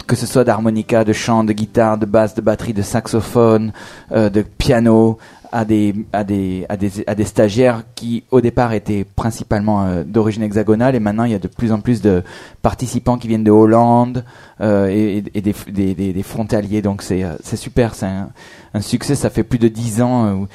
que 0.07 0.15
ce 0.17 0.27
soit 0.27 0.45
d'harmonica, 0.45 1.05
de 1.05 1.13
chant, 1.13 1.43
de 1.43 1.53
guitare, 1.53 1.99
de 1.99 2.07
basse, 2.07 2.35
de 2.35 2.41
batterie, 2.41 2.73
de 2.73 2.83
saxophone, 2.83 3.73
euh, 4.13 4.31
de 4.31 4.43
piano, 4.43 5.19
à 5.57 5.65
des, 5.65 5.95
à, 6.13 6.23
des, 6.23 6.67
à, 6.69 6.77
des, 6.77 6.91
à 7.07 7.15
des 7.15 7.25
stagiaires 7.25 7.85
qui 7.95 8.25
au 8.31 8.43
départ 8.43 8.75
étaient 8.75 9.05
principalement 9.05 9.87
euh, 9.87 10.05
d'origine 10.05 10.43
hexagonale 10.43 10.95
et 10.95 11.01
maintenant 11.01 11.25
il 11.25 11.33
y 11.33 11.35
a 11.35 11.39
de 11.39 11.49
plus 11.49 11.73
en 11.73 11.81
plus 11.81 12.03
de 12.03 12.23
participants 12.61 13.17
qui 13.17 13.27
viennent 13.27 13.43
de 13.43 13.51
Hollande 13.51 14.23
euh, 14.61 14.89
et, 14.89 15.23
des, 15.23 15.55
des, 15.73 16.13
des, 16.13 16.23
frontaliers. 16.23 16.83
Donc 16.83 17.01
c'est 17.01 17.25
euh, 17.25 17.37
c'est 17.43 17.57
super, 17.57 17.95
c'est 17.95 18.05
un, 18.05 18.81
succès, 18.83 19.15
ça 19.15 19.31
fait 19.31 19.45
plus 19.45 19.59
de 19.59 19.69
dix 19.69 20.03
ans 20.03 20.47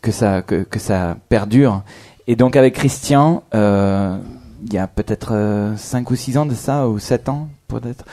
que, 0.00 0.12
ça, 0.12 0.42
que, 0.42 0.62
que 0.62 0.78
ça 0.78 1.16
perdure. 1.28 1.82
Et 2.28 2.36
donc 2.36 2.54
avec 2.54 2.74
Christian 2.74 3.42
il 3.52 4.72
y 4.72 4.78
a 4.78 4.86
peut-être 4.86 5.72
5 5.76 6.08
ou 6.08 6.14
6 6.14 6.38
ans 6.38 6.46
de 6.46 6.54
ça, 6.54 6.88
ou 6.88 7.00
7 7.00 7.28
ans 7.30 7.48
peut-être, 7.66 8.04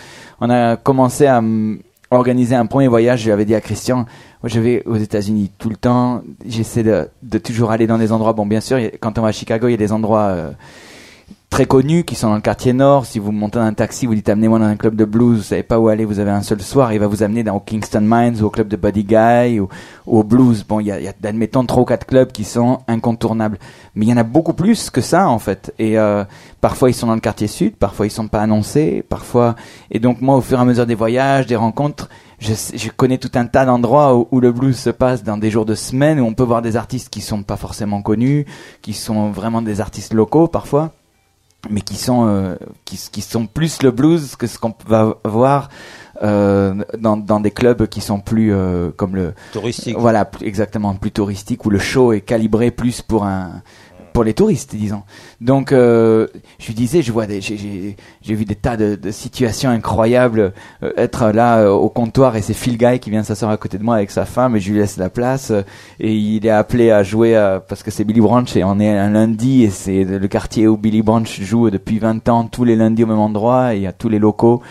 on 0.41 0.49
a 0.49 0.77
commencé 0.77 1.27
à 1.27 1.43
organiser 2.11 2.55
un 2.55 2.65
premier 2.65 2.87
voyage. 2.87 3.21
J'avais 3.21 3.45
dit 3.45 3.55
à 3.55 3.61
Christian, 3.61 4.05
moi 4.41 4.49
je 4.49 4.59
vais 4.59 4.83
aux 4.85 4.97
États-Unis 4.97 5.51
tout 5.57 5.69
le 5.69 5.75
temps, 5.75 6.21
j'essaie 6.45 6.83
de, 6.83 7.09
de 7.23 7.37
toujours 7.37 7.71
aller 7.71 7.87
dans 7.87 7.97
des 7.97 8.11
endroits. 8.11 8.33
Bon, 8.33 8.45
bien 8.45 8.61
sûr, 8.61 8.77
quand 8.99 9.17
on 9.17 9.21
va 9.21 9.29
à 9.29 9.31
Chicago, 9.31 9.67
il 9.67 9.71
y 9.71 9.73
a 9.75 9.77
des 9.77 9.91
endroits 9.91 10.27
euh, 10.27 10.51
très 11.49 11.65
connus 11.65 12.03
qui 12.03 12.15
sont 12.15 12.27
dans 12.27 12.35
le 12.35 12.41
quartier 12.41 12.73
nord. 12.73 13.05
Si 13.05 13.19
vous 13.19 13.31
montez 13.31 13.57
dans 13.57 13.65
un 13.65 13.73
taxi, 13.73 14.05
vous 14.05 14.15
dites 14.15 14.29
amenez-moi 14.29 14.59
dans 14.59 14.65
un 14.65 14.75
club 14.75 14.95
de 14.95 15.05
blues, 15.05 15.37
vous 15.37 15.43
savez 15.43 15.63
pas 15.63 15.79
où 15.79 15.87
aller, 15.87 16.05
vous 16.05 16.19
avez 16.19 16.31
un 16.31 16.41
seul 16.41 16.61
soir, 16.61 16.93
il 16.93 16.99
va 16.99 17.07
vous 17.07 17.23
amener 17.23 17.43
dans 17.43 17.55
au 17.55 17.59
Kingston 17.59 18.01
Mines 18.03 18.41
ou 18.41 18.45
au 18.45 18.49
club 18.49 18.67
de 18.67 18.75
Buddy 18.75 19.03
Guy 19.03 19.59
ou, 19.59 19.69
au 20.05 20.23
blues. 20.23 20.65
Bon, 20.67 20.79
il 20.79 20.87
y 20.87 20.91
a, 20.91 20.99
y 20.99 21.07
a 21.07 21.13
admettons 21.23 21.65
trois 21.65 21.83
ou 21.83 21.85
quatre 21.85 22.05
clubs 22.05 22.31
qui 22.31 22.43
sont 22.43 22.79
incontournables, 22.87 23.59
mais 23.95 24.05
il 24.05 24.09
y 24.09 24.13
en 24.13 24.17
a 24.17 24.23
beaucoup 24.23 24.53
plus 24.53 24.89
que 24.89 25.01
ça 25.01 25.27
en 25.27 25.39
fait. 25.39 25.73
Et 25.79 25.97
euh, 25.97 26.25
parfois 26.61 26.89
ils 26.89 26.93
sont 26.93 27.07
dans 27.07 27.15
le 27.15 27.21
quartier 27.21 27.47
sud, 27.47 27.75
parfois 27.75 28.05
ils 28.05 28.11
sont 28.11 28.27
pas 28.27 28.41
annoncés, 28.41 29.03
parfois. 29.07 29.55
Et 29.89 29.99
donc 29.99 30.21
moi, 30.21 30.35
au 30.35 30.41
fur 30.41 30.59
et 30.59 30.61
à 30.61 30.65
mesure 30.65 30.85
des 30.85 30.95
voyages, 30.95 31.47
des 31.47 31.55
rencontres, 31.55 32.09
je, 32.39 32.53
je 32.53 32.89
connais 32.89 33.17
tout 33.17 33.31
un 33.33 33.47
tas 33.47 33.65
d'endroits 33.65 34.15
où, 34.15 34.27
où 34.31 34.39
le 34.39 34.51
blues 34.51 34.77
se 34.77 34.91
passe 34.91 35.23
dans 35.23 35.37
des 35.37 35.49
jours 35.49 35.65
de 35.65 35.75
semaine 35.75 36.19
où 36.19 36.25
on 36.25 36.33
peut 36.33 36.43
voir 36.43 36.61
des 36.61 36.75
artistes 36.75 37.09
qui 37.09 37.21
sont 37.21 37.41
pas 37.41 37.57
forcément 37.57 38.03
connus, 38.03 38.45
qui 38.81 38.93
sont 38.93 39.31
vraiment 39.31 39.63
des 39.63 39.81
artistes 39.81 40.13
locaux 40.13 40.47
parfois 40.47 40.91
mais 41.69 41.81
qui 41.81 41.95
sont 41.95 42.27
euh, 42.27 42.55
qui, 42.85 42.97
qui 43.11 43.21
sont 43.21 43.45
plus 43.47 43.81
le 43.83 43.91
blues 43.91 44.35
que 44.35 44.47
ce 44.47 44.57
qu'on 44.59 44.73
va 44.87 45.15
voir 45.25 45.69
euh, 46.23 46.73
dans, 46.97 47.15
dans 47.17 47.39
des 47.39 47.51
clubs 47.51 47.85
qui 47.87 48.01
sont 48.01 48.19
plus 48.19 48.51
euh, 48.53 48.89
comme 48.95 49.15
le 49.15 49.33
Touristique. 49.53 49.97
voilà 49.99 50.25
plus- 50.25 50.45
exactement 50.47 50.93
plus 50.95 51.11
touristique 51.11 51.65
où 51.65 51.69
le 51.69 51.77
show 51.79 52.11
est 52.13 52.21
calibré 52.21 52.71
plus 52.71 53.01
pour 53.03 53.23
un 53.25 53.61
pour 54.17 54.23
les 54.23 54.33
touristes 54.33 54.75
disons. 54.75 55.03
Donc 55.41 55.71
euh, 55.71 56.25
je 56.57 56.65
lui 56.65 56.73
disais 56.73 57.03
je 57.03 57.11
vois 57.11 57.27
j'ai- 57.29 57.95
vu 58.25 58.45
des 58.45 58.55
tas 58.55 58.75
de, 58.75 58.97
situations 59.11 59.69
incroyables 59.69 60.53
euh, 60.81 60.91
être 60.97 61.29
là 61.29 61.59
euh, 61.59 61.69
au 61.69 61.87
comptoir 61.89 62.35
et 62.35 62.41
c'est 62.41 62.55
Phil 62.55 62.79
Guy 62.79 62.97
qui 62.97 63.11
vient 63.11 63.21
s'asseoir 63.21 63.51
à 63.51 63.57
côté 63.57 63.77
de 63.77 63.83
moi 63.83 63.97
avec 63.97 64.09
sa 64.09 64.25
femme 64.25 64.55
et 64.55 64.59
je 64.59 64.71
lui 64.71 64.79
laisse 64.79 64.97
la 64.97 65.11
place 65.11 65.51
et 65.99 66.15
il 66.15 66.47
est 66.47 66.49
appelé 66.49 66.89
à 66.89 67.03
jouer 67.03 67.35
parce 67.69 67.83
que 67.83 67.91
c'est 67.91 68.05
Billy 68.05 68.21
Branch 68.21 68.55
et 68.55 68.63
on 68.63 68.79
est 68.79 68.89
un 68.89 69.11
lundi 69.11 69.61
et 69.65 69.69
c'est 69.69 70.03
le 70.03 70.27
quartier 70.27 70.67
où 70.67 70.77
Billy 70.77 71.03
Branch 71.03 71.39
joue 71.39 71.69
depuis 71.69 71.99
20 71.99 72.27
ans 72.27 72.45
tous 72.45 72.63
les 72.63 72.75
lundis 72.75 73.03
au 73.03 73.07
même 73.07 73.19
endroit 73.19 73.75
et 73.75 73.77
il 73.77 73.83
y 73.83 73.87
a 73.87 73.93
tous 73.93 74.09
les 74.09 74.17
locaux 74.17 74.63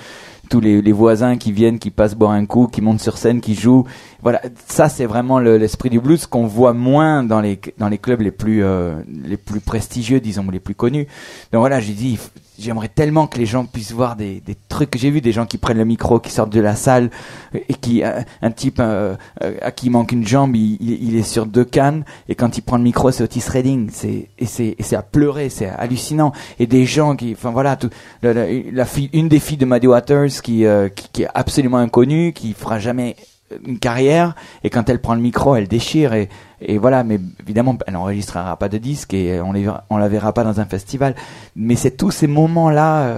tous 0.49 0.61
les, 0.61 0.81
les 0.83 0.93
voisins 0.93 1.37
qui 1.37 1.53
viennent, 1.53 1.79
qui 1.79 1.91
passent 1.91 2.15
boire 2.15 2.31
un 2.33 2.47
coup, 2.47 2.67
qui 2.67 2.81
montent 2.81 3.01
sur 3.01 3.19
scène, 3.19 3.41
qui 3.41 3.55
jouent. 3.55 3.85
Voilà, 4.23 4.41
ça 4.67 4.89
c'est 4.89 5.07
vraiment 5.07 5.39
le- 5.39 5.57
l'esprit 5.59 5.91
du 5.91 6.01
blues 6.01 6.27
qu'on 6.27 6.47
voit 6.47 6.73
moins 6.73 7.23
dans 7.23 7.41
les 7.41 7.61
dans 7.79 7.89
les 7.89 7.99
clubs 7.99 8.21
les 8.21 8.31
plus 8.31 8.65
euh, 8.65 8.97
les 9.25 9.37
plus 9.37 9.61
prestigieux, 9.61 10.21
disons, 10.21 10.47
ou 10.47 10.51
les 10.51 10.61
plus 10.61 10.75
connus. 10.75 11.07
Donc 11.53 11.61
voilà, 11.61 11.79
j'ai 11.81 11.93
dit, 11.93 12.19
j'aimerais 12.59 12.89
tellement 12.89 13.27
que 13.29 13.39
les 13.39 13.47
gens 13.47 13.65
puissent 13.67 13.93
voir 13.93 14.17
des, 14.17 14.41
des 14.45 14.57
trucs 14.69 14.97
j'ai 14.97 15.11
vu, 15.11 15.21
des 15.21 15.33
gens 15.33 15.47
qui 15.47 15.59
prennent 15.59 15.79
le 15.79 15.85
micro, 15.85 16.19
qui 16.19 16.31
sortent 16.33 16.53
de 16.53 16.61
la 16.61 16.75
salle 16.75 17.11
et 17.55 17.75
qui 17.75 18.03
un, 18.03 18.25
un 18.43 18.51
type 18.51 18.79
euh, 18.81 19.15
euh, 19.43 19.55
à 19.63 19.71
qui 19.71 19.91
manque 19.91 20.11
une 20.13 20.27
jambe, 20.27 20.57
il, 20.57 20.79
il, 20.81 21.17
est 21.17 21.23
sur 21.23 21.47
deux 21.47 21.65
cannes 21.65 22.05
et 22.29 22.35
quand 22.35 22.57
il 22.59 22.63
prend 22.63 22.79
le 22.79 22.83
micro, 22.83 23.11
c'est 23.13 23.23
Otis 23.23 23.45
Redding, 23.49 23.91
c'est 23.93 24.29
et 24.39 24.47
c'est 24.47 24.97
à 24.97 25.03
pleurer, 25.03 25.51
c'est 25.51 25.67
hallucinant. 25.69 26.33
Et 26.59 26.67
des 26.67 26.85
gens 26.87 27.15
qui, 27.15 27.33
enfin 27.33 27.51
voilà, 27.51 27.77
tout, 27.77 27.91
la- 28.23 28.33
la 28.73 28.85
fille, 28.87 29.11
une 29.13 29.29
des 29.29 29.39
filles 29.39 29.57
de 29.59 29.67
Maddie 29.67 29.87
Waters 29.87 30.36
qui, 30.43 30.67
euh, 30.67 30.89
qui 30.89 31.09
qui 31.13 31.23
est 31.23 31.29
absolument 31.35 31.79
inconnue, 31.79 32.33
qui 32.33 32.53
fera 32.53 32.79
jamais 32.79 33.17
une 33.65 33.79
carrière 33.79 34.35
et 34.65 34.71
quand 34.71 34.89
elle 34.89 35.01
prend 35.01 35.15
le 35.15 35.21
micro 35.21 35.55
elle 35.55 35.69
déchire 35.69 36.15
et, 36.15 36.29
et 36.61 36.79
voilà 36.79 37.05
mais 37.05 37.21
évidemment 37.41 37.79
elle 37.87 37.95
n'enregistrera 37.95 38.57
pas 38.57 38.69
de 38.69 38.77
disque 38.77 39.15
et 39.15 39.41
on, 39.41 39.53
les 39.53 39.71
on 39.89 39.99
la 39.99 40.09
verra 40.09 40.33
pas 40.33 40.43
dans 40.43 40.59
un 40.61 40.65
festival. 40.65 41.15
Mais 41.55 41.77
c'est 41.77 41.93
tous 41.93 42.11
ces 42.11 42.27
moments 42.27 42.71
là 42.71 43.17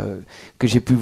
que 0.58 0.66
j'ai 0.66 0.80
pu 0.80 0.96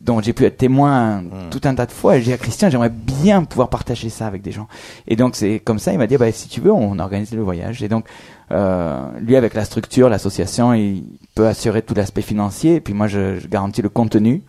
dont 0.00 0.20
j'ai 0.20 0.32
pu 0.32 0.44
être 0.44 0.56
témoin 0.56 1.22
tout 1.50 1.60
un 1.64 1.74
tas 1.74 1.86
de 1.86 1.92
fois. 1.92 2.16
Et 2.16 2.20
j'ai 2.20 2.26
dit 2.26 2.32
à 2.32 2.38
Christian 2.38 2.70
j'aimerais 2.70 2.90
bien 2.90 3.44
pouvoir 3.44 3.68
partager 3.68 4.08
ça 4.08 4.26
avec 4.26 4.42
des 4.42 4.52
gens. 4.52 4.68
Et 5.06 5.16
donc 5.16 5.36
c'est 5.36 5.60
comme 5.60 5.78
ça 5.78 5.92
il 5.92 5.98
m'a 5.98 6.06
dit 6.06 6.16
bah 6.16 6.30
si 6.32 6.48
tu 6.48 6.60
veux 6.60 6.72
on 6.72 6.98
organise 6.98 7.32
le 7.32 7.42
voyage. 7.42 7.82
Et 7.82 7.88
donc 7.88 8.06
euh, 8.52 9.00
lui 9.20 9.36
avec 9.36 9.54
la 9.54 9.64
structure 9.64 10.08
l'association 10.08 10.74
il 10.74 11.04
peut 11.34 11.46
assurer 11.46 11.82
tout 11.82 11.94
l'aspect 11.94 12.22
financier. 12.22 12.76
Et 12.76 12.80
puis 12.80 12.94
moi 12.94 13.06
je, 13.06 13.38
je 13.38 13.48
garantis 13.48 13.82
le 13.82 13.88
contenu 13.88 14.42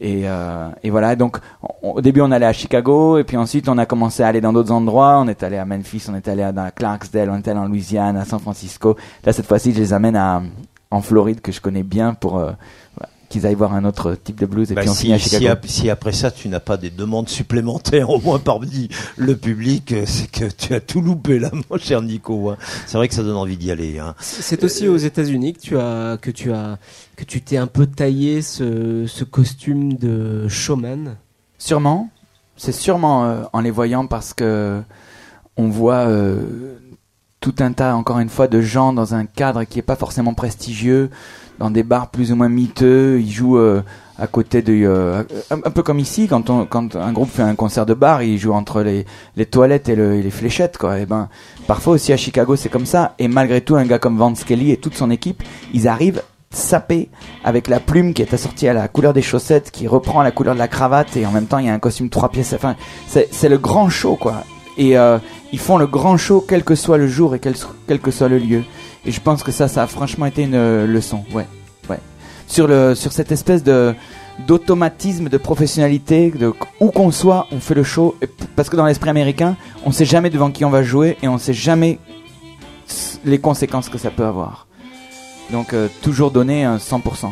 et, 0.00 0.22
euh, 0.28 0.68
et 0.82 0.90
voilà, 0.90 1.14
donc 1.16 1.38
on- 1.82 1.92
au 1.92 2.00
début 2.00 2.20
on 2.20 2.30
allait 2.32 2.46
à 2.46 2.52
Chicago 2.52 3.18
et 3.18 3.24
puis 3.24 3.36
ensuite 3.36 3.68
on 3.68 3.78
a 3.78 3.86
commencé 3.86 4.22
à 4.22 4.28
aller 4.28 4.40
dans 4.40 4.52
d'autres 4.52 4.72
endroits. 4.72 5.18
On 5.20 5.28
est 5.28 5.42
allé 5.42 5.56
à 5.56 5.64
Memphis, 5.64 6.06
on 6.10 6.14
est 6.14 6.26
allé 6.28 6.42
à- 6.42 6.70
Clarksdale, 6.70 7.30
on 7.30 7.36
est 7.36 7.46
allé 7.48 7.58
en 7.60 7.66
Louisiane, 7.66 8.16
à 8.16 8.24
San 8.24 8.40
Francisco. 8.40 8.96
Là 9.24 9.32
cette 9.32 9.46
fois-ci 9.46 9.72
je 9.72 9.78
les 9.78 9.92
amène 9.92 10.16
à, 10.16 10.42
en 10.90 11.00
Floride 11.00 11.40
que 11.40 11.52
je 11.52 11.60
connais 11.60 11.82
bien 11.82 12.14
pour 12.14 12.38
euh, 12.38 12.52
qu'ils 13.34 13.46
aillent 13.46 13.54
voir 13.54 13.74
un 13.74 13.84
autre 13.84 14.14
type 14.14 14.40
de 14.40 14.46
blues 14.46 14.70
et 14.70 14.74
Bah, 14.74 14.82
puis 14.82 14.90
on 14.90 14.94
si, 14.94 15.02
finit 15.02 15.14
à 15.14 15.18
Chicago. 15.18 15.60
si 15.64 15.90
après 15.90 16.12
ça 16.12 16.30
tu 16.30 16.48
n'as 16.48 16.60
pas 16.60 16.76
des 16.76 16.90
demandes 16.90 17.28
supplémentaires 17.28 18.08
au 18.16 18.20
moins 18.20 18.38
parmi 18.38 18.88
le 19.16 19.36
public, 19.36 19.92
euh, 19.92 20.04
c'est 20.06 20.30
que 20.30 20.44
tu 20.50 20.72
as 20.74 20.80
tout 20.80 21.00
loupé 21.00 21.38
là, 21.38 21.50
mon 21.70 21.76
cher 21.78 22.00
Nico. 22.02 22.50
hein. 22.50 22.56
C'est 22.86 22.96
vrai 22.96 23.08
que 23.08 23.14
ça 23.14 23.22
donne 23.22 23.36
envie 23.36 23.56
d'y 23.56 23.70
aller. 23.70 23.98
hein. 23.98 24.14
C'est 24.20 24.62
aussi 24.64 24.88
aux 24.88 24.96
États-Unis 24.96 25.52
que 25.54 25.60
tu 25.60 25.76
as 25.78 26.16
que 26.20 26.30
tu 26.30 26.52
as 26.52 26.78
que 27.16 27.24
tu 27.24 27.40
t'es 27.42 27.56
un 27.56 27.66
peu 27.66 27.86
taillé 27.86 28.40
ce, 28.42 29.06
ce 29.06 29.24
costume 29.24 29.94
de 29.94 30.48
showman. 30.48 31.16
Sûrement, 31.58 32.10
c'est 32.56 32.72
sûrement 32.72 33.24
euh, 33.24 33.42
en 33.52 33.60
les 33.60 33.70
voyant 33.70 34.06
parce 34.06 34.32
que 34.34 34.80
on 35.56 35.68
voit 35.68 36.06
euh, 36.08 36.78
tout 37.40 37.54
un 37.60 37.72
tas, 37.72 37.94
encore 37.94 38.18
une 38.20 38.28
fois, 38.30 38.48
de 38.48 38.60
gens 38.62 38.92
dans 38.92 39.14
un 39.14 39.26
cadre 39.26 39.64
qui 39.64 39.78
est 39.78 39.82
pas 39.82 39.96
forcément 39.96 40.32
prestigieux, 40.34 41.10
dans 41.58 41.70
des 41.70 41.82
bars 41.82 42.08
plus 42.10 42.32
ou 42.32 42.36
moins 42.36 42.48
miteux. 42.48 43.20
Ils 43.20 43.30
jouent 43.30 43.58
euh, 43.58 43.82
à 44.18 44.26
côté 44.26 44.62
de, 44.62 44.72
euh, 44.84 45.22
un, 45.50 45.70
peu 45.70 45.82
comme 45.82 45.98
ici, 45.98 46.26
quand 46.28 46.48
on, 46.50 46.66
quand 46.66 46.94
un 46.96 47.12
groupe 47.12 47.30
fait 47.30 47.42
un 47.42 47.54
concert 47.54 47.84
de 47.86 47.94
bar, 47.94 48.22
ils 48.22 48.38
jouent 48.38 48.52
entre 48.52 48.82
les, 48.82 49.04
les 49.36 49.46
toilettes 49.46 49.88
et, 49.88 49.96
le- 49.96 50.14
et 50.14 50.22
les 50.22 50.30
fléchettes, 50.30 50.78
quoi. 50.78 50.98
Et 51.00 51.06
ben, 51.06 51.28
parfois 51.66 51.94
aussi 51.94 52.12
à 52.12 52.16
Chicago, 52.16 52.54
c'est 52.56 52.68
comme 52.68 52.86
ça. 52.86 53.14
Et 53.18 53.28
malgré 53.28 53.60
tout, 53.60 53.76
un 53.76 53.84
gars 53.84 53.98
comme 53.98 54.16
Vance 54.16 54.44
Kelly 54.44 54.70
et 54.70 54.76
toute 54.76 54.94
son 54.94 55.10
équipe, 55.10 55.42
ils 55.72 55.88
arrivent 55.88 56.22
sapé 56.50 57.08
avec 57.42 57.66
la 57.66 57.80
plume 57.80 58.14
qui 58.14 58.22
est 58.22 58.32
assortie 58.32 58.68
à 58.68 58.72
la 58.72 58.86
couleur 58.86 59.12
des 59.12 59.22
chaussettes, 59.22 59.72
qui 59.72 59.88
reprend 59.88 60.22
la 60.22 60.30
couleur 60.30 60.54
de 60.54 60.60
la 60.60 60.68
cravate 60.68 61.16
et 61.16 61.26
en 61.26 61.32
même 61.32 61.46
temps 61.46 61.58
il 61.58 61.66
y 61.66 61.68
a 61.68 61.74
un 61.74 61.80
costume 61.80 62.10
trois 62.10 62.28
pièces. 62.28 62.52
Enfin, 62.52 62.76
c'est 63.08 63.28
c'est 63.32 63.48
le 63.48 63.58
grand 63.58 63.88
show 63.88 64.14
quoi. 64.14 64.44
Et 64.78 64.96
euh, 64.96 65.18
ils 65.52 65.58
font 65.58 65.78
le 65.78 65.88
grand 65.88 66.16
show 66.16 66.44
quel 66.46 66.62
que 66.62 66.76
soit 66.76 66.96
le 66.96 67.08
jour 67.08 67.34
et 67.34 67.40
quel, 67.40 67.54
quel 67.88 67.98
que 67.98 68.12
soit 68.12 68.28
le 68.28 68.38
lieu. 68.38 68.62
Et 69.06 69.12
je 69.12 69.20
pense 69.20 69.42
que 69.42 69.52
ça, 69.52 69.68
ça 69.68 69.82
a 69.82 69.86
franchement 69.86 70.26
été 70.26 70.42
une 70.42 70.54
euh, 70.54 70.86
leçon. 70.86 71.24
Ouais, 71.32 71.46
ouais. 71.90 71.98
Sur 72.46 72.66
le 72.66 72.94
sur 72.94 73.12
cette 73.12 73.32
espèce 73.32 73.62
de 73.62 73.94
d'automatisme, 74.46 75.28
de 75.28 75.38
professionnalité, 75.38 76.32
où 76.80 76.90
qu'on 76.90 77.10
soit, 77.10 77.46
on 77.52 77.60
fait 77.60 77.74
le 77.74 77.84
show. 77.84 78.16
Parce 78.56 78.68
que 78.68 78.76
dans 78.76 78.86
l'esprit 78.86 79.10
américain, 79.10 79.56
on 79.84 79.92
sait 79.92 80.04
jamais 80.04 80.30
devant 80.30 80.50
qui 80.50 80.64
on 80.64 80.70
va 80.70 80.82
jouer 80.82 81.16
et 81.22 81.28
on 81.28 81.38
sait 81.38 81.52
jamais 81.52 81.98
les 83.24 83.38
conséquences 83.38 83.88
que 83.88 83.98
ça 83.98 84.10
peut 84.10 84.24
avoir. 84.24 84.66
Donc 85.52 85.72
euh, 85.72 85.88
toujours 86.02 86.30
donner 86.30 86.64
un 86.64 86.78
100%. 86.78 87.28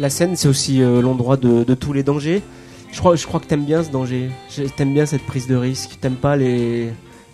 La 0.00 0.10
scène, 0.10 0.34
c'est 0.34 0.48
aussi 0.48 0.82
euh, 0.82 1.02
l'endroit 1.02 1.36
de, 1.36 1.62
de 1.62 1.74
tous 1.74 1.92
les 1.92 2.02
dangers. 2.02 2.42
Je 2.90 2.98
crois, 2.98 3.16
je 3.16 3.26
crois 3.26 3.38
que 3.38 3.46
t'aimes 3.46 3.64
bien 3.64 3.84
ce 3.84 3.90
danger. 3.90 4.30
T'aimes 4.76 4.94
bien 4.94 5.06
cette 5.06 5.22
prise 5.22 5.46
de 5.46 5.54
risque. 5.54 5.98
T'aimes 6.00 6.16
pas 6.16 6.36
les 6.36 6.90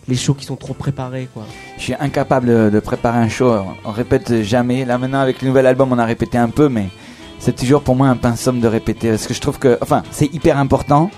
les 0.08 0.16
shows 0.16 0.34
qui 0.34 0.44
sont 0.44 0.56
trop 0.56 0.74
préparés, 0.74 1.28
quoi. 1.32 1.44
Je 1.78 1.82
suis 1.82 1.94
incapable 1.94 2.70
de, 2.70 2.80
préparer 2.80 3.18
un 3.18 3.28
show. 3.28 3.52
On 3.84 3.90
répète 3.90 4.42
jamais. 4.42 4.84
Là 4.84 4.98
maintenant 4.98 5.20
avec 5.20 5.42
le 5.42 5.48
nouvel 5.48 5.66
album, 5.66 5.92
on 5.92 5.98
a 5.98 6.04
répété 6.04 6.38
un 6.38 6.48
peu, 6.48 6.68
mais 6.68 6.88
c'est 7.38 7.56
toujours 7.56 7.82
pour 7.82 7.96
moi 7.96 8.08
un 8.08 8.16
pain 8.16 8.36
somme 8.36 8.60
de 8.60 8.68
répéter 8.68 9.10
parce 9.10 9.26
que 9.26 9.34
je 9.34 9.40
trouve 9.40 9.58
que, 9.58 9.78
enfin, 9.80 10.02
c'est 10.10 10.32
hyper 10.32 10.58
important, 10.58 11.10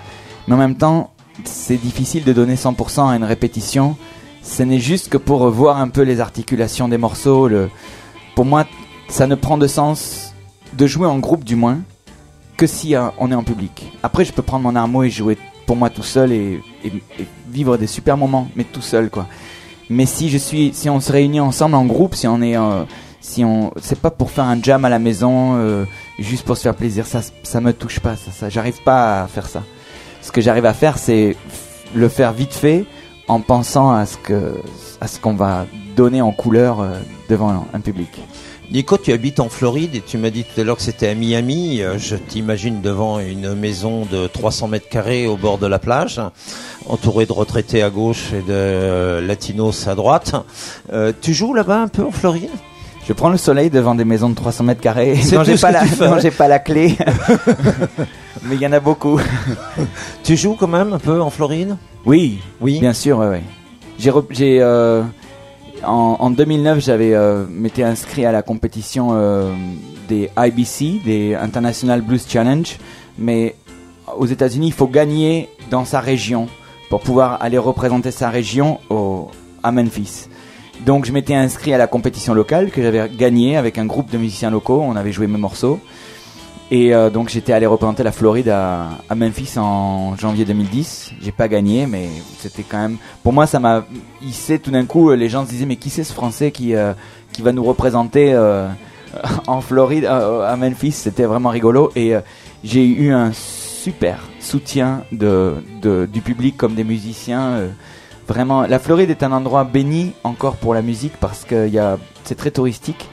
mais 0.46 0.54
en 0.54 0.58
même 0.58 0.76
temps, 0.76 1.10
c'est 1.44 1.76
difficile 1.76 2.24
de 2.24 2.32
donner 2.32 2.54
100% 2.54 3.10
à 3.10 3.16
une 3.16 3.24
répétition. 3.24 3.96
Ce 4.42 4.62
n'est 4.62 4.80
juste 4.80 5.08
que 5.10 5.18
pour 5.18 5.48
voir 5.50 5.78
un 5.78 5.88
peu 5.88 6.02
les 6.02 6.20
articulations 6.20 6.88
des 6.88 6.98
morceaux. 6.98 7.48
Pour 8.34 8.44
moi, 8.44 8.64
ça 9.08 9.26
ne 9.26 9.34
prend 9.34 9.58
de 9.58 9.66
sens 9.66 10.34
de 10.76 10.86
jouer 10.86 11.06
en 11.06 11.18
groupe 11.18 11.44
du 11.44 11.56
moins 11.56 11.78
que 12.56 12.66
si 12.66 12.96
euh, 12.96 13.08
on 13.18 13.30
est 13.30 13.34
en 13.34 13.44
public. 13.44 13.92
Après, 14.02 14.24
je 14.24 14.32
peux 14.32 14.42
prendre 14.42 14.64
mon 14.64 14.74
armo 14.74 15.04
et 15.04 15.10
jouer 15.10 15.38
pour 15.66 15.76
moi 15.76 15.90
tout 15.90 16.02
seul 16.02 16.32
et 16.32 16.60
vivre 17.50 17.76
des 17.76 17.86
super 17.86 18.16
moments, 18.16 18.48
mais 18.56 18.64
tout 18.64 18.82
seul 18.82 19.10
quoi. 19.10 19.26
Mais 19.90 20.06
si 20.06 20.28
je 20.28 20.38
suis, 20.38 20.72
si 20.74 20.90
on 20.90 21.00
se 21.00 21.10
réunit 21.10 21.40
ensemble 21.40 21.74
en 21.74 21.86
groupe, 21.86 22.14
si 22.14 22.26
on 22.26 22.42
est, 22.42 22.56
euh, 22.56 22.84
si 23.20 23.44
on, 23.44 23.72
c'est 23.80 24.00
pas 24.00 24.10
pour 24.10 24.30
faire 24.30 24.44
un 24.44 24.62
jam 24.62 24.84
à 24.84 24.88
la 24.88 24.98
maison, 24.98 25.56
euh, 25.56 25.84
juste 26.18 26.44
pour 26.44 26.56
se 26.56 26.62
faire 26.62 26.74
plaisir. 26.74 27.06
Ça, 27.06 27.20
ça 27.42 27.60
me 27.60 27.72
touche 27.72 28.00
pas. 28.00 28.16
Ça, 28.16 28.30
ça 28.30 28.48
j'arrive 28.50 28.82
pas 28.82 29.22
à 29.22 29.26
faire 29.26 29.46
ça. 29.46 29.62
Ce 30.20 30.30
que 30.30 30.40
j'arrive 30.40 30.66
à 30.66 30.74
faire, 30.74 30.98
c'est 30.98 31.36
le 31.94 32.08
faire 32.08 32.32
vite 32.32 32.52
fait, 32.52 32.84
en 33.28 33.40
pensant 33.40 33.90
à 33.90 34.04
ce 34.04 34.18
que, 34.18 34.60
à 35.00 35.08
ce 35.08 35.18
qu'on 35.20 35.34
va 35.34 35.66
donner 35.96 36.20
en 36.20 36.32
couleur 36.32 36.80
euh, 36.80 36.90
devant 37.30 37.66
un 37.72 37.80
public. 37.80 38.10
Nico, 38.70 38.98
tu 38.98 39.12
habites 39.12 39.40
en 39.40 39.48
Floride 39.48 39.94
et 39.94 40.02
tu 40.02 40.18
m'as 40.18 40.28
dit 40.28 40.44
tout 40.44 40.60
à 40.60 40.64
l'heure 40.64 40.76
que 40.76 40.82
c'était 40.82 41.08
à 41.08 41.14
Miami. 41.14 41.80
Euh, 41.80 41.96
Je 41.98 42.16
t'imagine 42.16 42.82
devant 42.82 43.18
une 43.18 43.54
maison 43.54 44.04
de 44.10 44.26
300 44.26 44.68
mètres 44.68 44.88
carrés 44.90 45.26
au 45.26 45.36
bord 45.38 45.56
de 45.56 45.66
la 45.66 45.78
plage, 45.78 46.20
entouré 46.86 47.24
de 47.24 47.32
retraités 47.32 47.82
à 47.82 47.88
gauche 47.88 48.26
et 48.34 48.42
de 48.46 49.20
latinos 49.26 49.88
à 49.88 49.94
droite. 49.94 50.34
Euh, 50.92 51.12
tu 51.18 51.32
joues 51.32 51.54
là-bas 51.54 51.80
un 51.80 51.88
peu 51.88 52.04
en 52.04 52.10
Floride? 52.10 52.50
Je 53.06 53.14
prends 53.14 53.30
le 53.30 53.38
soleil 53.38 53.70
devant 53.70 53.94
des 53.94 54.04
maisons 54.04 54.28
de 54.28 54.34
300 54.34 54.64
mètres 54.64 54.82
carrés 54.82 55.14
dont 55.32 55.42
j'ai 55.42 55.56
pas, 55.56 55.70
la, 55.70 55.84
j'ai 56.20 56.30
pas 56.30 56.46
la 56.46 56.58
clé. 56.58 56.94
Mais 58.42 58.56
il 58.56 58.60
y 58.60 58.66
en 58.66 58.72
a 58.72 58.80
beaucoup. 58.80 59.18
Tu 60.24 60.36
joues 60.36 60.56
quand 60.60 60.68
même 60.68 60.92
un 60.92 60.98
peu 60.98 61.22
en 61.22 61.30
Floride? 61.30 61.74
Oui, 62.04 62.38
oui, 62.60 62.80
bien 62.80 62.92
sûr, 62.92 63.16
ouais, 63.18 63.28
ouais. 63.28 63.42
J'ai, 63.98 64.10
rep- 64.10 64.26
j'ai 64.30 64.58
euh, 64.60 65.02
en, 65.84 66.16
en 66.18 66.30
2009, 66.30 66.80
j'avais 66.80 67.14
euh, 67.14 67.44
m'étais 67.50 67.82
inscrit 67.82 68.24
à 68.24 68.32
la 68.32 68.42
compétition 68.42 69.10
euh, 69.12 69.52
des 70.08 70.30
IBC, 70.36 71.02
des 71.04 71.34
International 71.34 72.02
Blues 72.02 72.24
Challenge, 72.28 72.78
mais 73.18 73.54
aux 74.16 74.26
États-Unis, 74.26 74.68
il 74.68 74.72
faut 74.72 74.86
gagner 74.86 75.48
dans 75.70 75.84
sa 75.84 76.00
région 76.00 76.48
pour 76.88 77.00
pouvoir 77.00 77.42
aller 77.42 77.58
représenter 77.58 78.10
sa 78.10 78.30
région 78.30 78.78
à 79.62 79.72
Memphis. 79.72 80.28
Donc 80.86 81.04
je 81.04 81.12
m'étais 81.12 81.34
inscrit 81.34 81.74
à 81.74 81.78
la 81.78 81.86
compétition 81.86 82.32
locale 82.34 82.70
que 82.70 82.80
j'avais 82.82 83.08
gagnée 83.10 83.56
avec 83.56 83.78
un 83.78 83.84
groupe 83.84 84.10
de 84.10 84.16
musiciens 84.16 84.50
locaux, 84.50 84.80
on 84.82 84.96
avait 84.96 85.12
joué 85.12 85.26
mes 85.26 85.38
morceaux. 85.38 85.80
Et 86.70 86.94
euh, 86.94 87.08
donc 87.08 87.30
j'étais 87.30 87.54
allé 87.54 87.64
représenter 87.64 88.02
la 88.02 88.12
Floride 88.12 88.50
à, 88.50 88.88
à 89.08 89.14
Memphis 89.14 89.54
en 89.58 90.16
janvier 90.16 90.44
2010. 90.44 91.12
J'ai 91.22 91.32
pas 91.32 91.48
gagné, 91.48 91.86
mais 91.86 92.08
c'était 92.38 92.62
quand 92.62 92.76
même. 92.78 92.96
Pour 93.22 93.32
moi, 93.32 93.46
ça 93.46 93.58
m'a 93.58 93.84
hissé 94.22 94.58
tout 94.58 94.70
d'un 94.70 94.84
coup. 94.84 95.10
Les 95.12 95.30
gens 95.30 95.44
se 95.46 95.50
disaient 95.50 95.64
mais 95.66 95.76
qui 95.76 95.88
c'est 95.88 96.04
ce 96.04 96.12
Français 96.12 96.50
qui 96.50 96.74
euh, 96.74 96.92
qui 97.32 97.40
va 97.40 97.52
nous 97.52 97.64
représenter 97.64 98.34
euh, 98.34 98.68
en 99.46 99.62
Floride 99.62 100.04
euh, 100.04 100.42
à 100.46 100.56
Memphis? 100.56 100.92
C'était 100.92 101.24
vraiment 101.24 101.48
rigolo 101.48 101.90
et 101.96 102.14
euh, 102.14 102.20
j'ai 102.62 102.84
eu 102.86 103.12
un 103.12 103.32
super 103.32 104.28
soutien 104.38 105.04
de, 105.10 105.54
de- 105.80 106.06
du 106.12 106.20
public 106.20 106.56
comme 106.58 106.74
des 106.74 106.84
musiciens. 106.84 107.42
euh, 107.52 107.68
vraiment, 108.28 108.66
la 108.66 108.78
Floride 108.78 109.08
est 109.08 109.22
un 109.22 109.32
endroit 109.32 109.64
béni 109.64 110.12
encore 110.22 110.56
pour 110.56 110.74
la 110.74 110.82
musique 110.82 111.14
parce 111.18 111.44
que 111.44 111.66
y 111.66 111.78
a 111.78 111.96
c'est 112.24 112.34
très 112.34 112.50
touristique. 112.50 113.08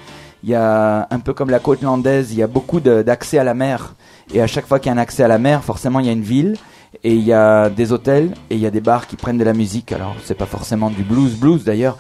Il 0.46 0.52
y 0.52 0.54
a 0.54 1.08
un 1.10 1.20
peu 1.22 1.34
comme 1.34 1.50
la 1.50 1.58
côte 1.58 1.82
landaise, 1.82 2.32
il 2.32 2.38
y 2.38 2.44
a 2.44 2.48
beaucoup 2.48 2.80
d'accès 2.80 3.40
à 3.40 3.44
la 3.44 3.56
mer. 3.56 3.96
Et 4.32 4.44
à 4.44 4.46
chaque 4.46 4.68
fois 4.68 4.78
qu'il 4.78 4.92
y 4.92 4.94
a 4.94 4.96
un 4.96 5.02
accès 5.02 5.24
à 5.24 5.28
la 5.28 5.40
mer, 5.40 5.64
forcément 5.64 6.00
il 6.00 6.06
y 6.06 6.10
a 6.10 6.12
une 6.12 6.22
ville 6.22 6.56
et 7.04 7.16
il 7.16 7.24
y 7.24 7.34
a 7.34 7.72
des 7.72 7.92
hôtels 7.92 8.32
et 8.52 8.54
il 8.54 8.62
y 8.62 8.68
a 8.68 8.70
des 8.70 8.80
bars 8.80 9.08
qui 9.08 9.16
prennent 9.16 9.40
de 9.40 9.44
la 9.44 9.54
musique. 9.54 9.92
Alors 9.92 10.16
c'est 10.24 10.38
pas 10.38 10.46
forcément 10.46 10.92
du 10.92 11.02
blues 11.02 11.36
blues 11.36 11.64
d'ailleurs. 11.64 11.98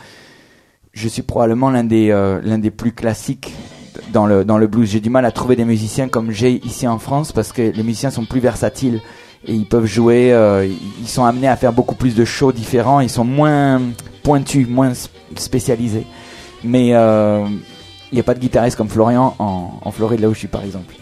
Je 0.93 1.07
suis 1.07 1.23
probablement 1.23 1.71
l'un 1.71 1.85
des 1.85 2.11
euh, 2.11 2.57
des 2.59 2.69
plus 2.69 2.91
classiques 2.91 3.51
dans 4.13 4.27
le 4.27 4.45
dans 4.45 4.59
le 4.59 4.67
blues. 4.67 4.91
J'ai 4.91 4.99
du 4.99 5.09
mal 5.09 5.25
à 5.25 5.31
trouver 5.31 5.55
des 5.55 5.65
musiciens 5.65 6.07
comme 6.07 6.29
j'ai 6.29 6.63
ici 6.63 6.87
en 6.87 6.99
France 6.99 7.31
parce 7.31 7.51
que 7.51 7.63
les 7.63 7.83
musiciens 7.83 8.11
sont 8.11 8.25
plus 8.25 8.41
versatiles 8.41 9.01
et 9.47 9.53
ils 9.55 9.67
peuvent 9.67 9.87
jouer. 9.87 10.31
euh, 10.31 10.67
ils 11.01 11.07
sont 11.07 11.25
amenés 11.25 11.47
à 11.47 11.55
faire 11.55 11.73
beaucoup 11.73 11.95
plus 11.95 12.13
de 12.13 12.25
shows 12.25 12.51
différents. 12.51 12.99
Ils 12.99 13.09
sont 13.09 13.25
moins 13.25 13.81
pointus, 14.21 14.67
moins 14.69 14.93
spécialisés. 15.35 16.05
Mais 16.63 16.93
euh, 16.93 17.47
n'y 18.15 18.19
a 18.21 18.23
pas 18.23 18.33
de 18.33 18.39
guitariste 18.39 18.77
comme 18.77 18.89
Florian 18.89 19.35
en, 19.39 19.91
Floride, 19.91 20.19
là 20.21 20.29
où 20.29 20.33
je 20.33 20.39
suis 20.39 20.47
par 20.47 20.63
exemple. 20.63 20.95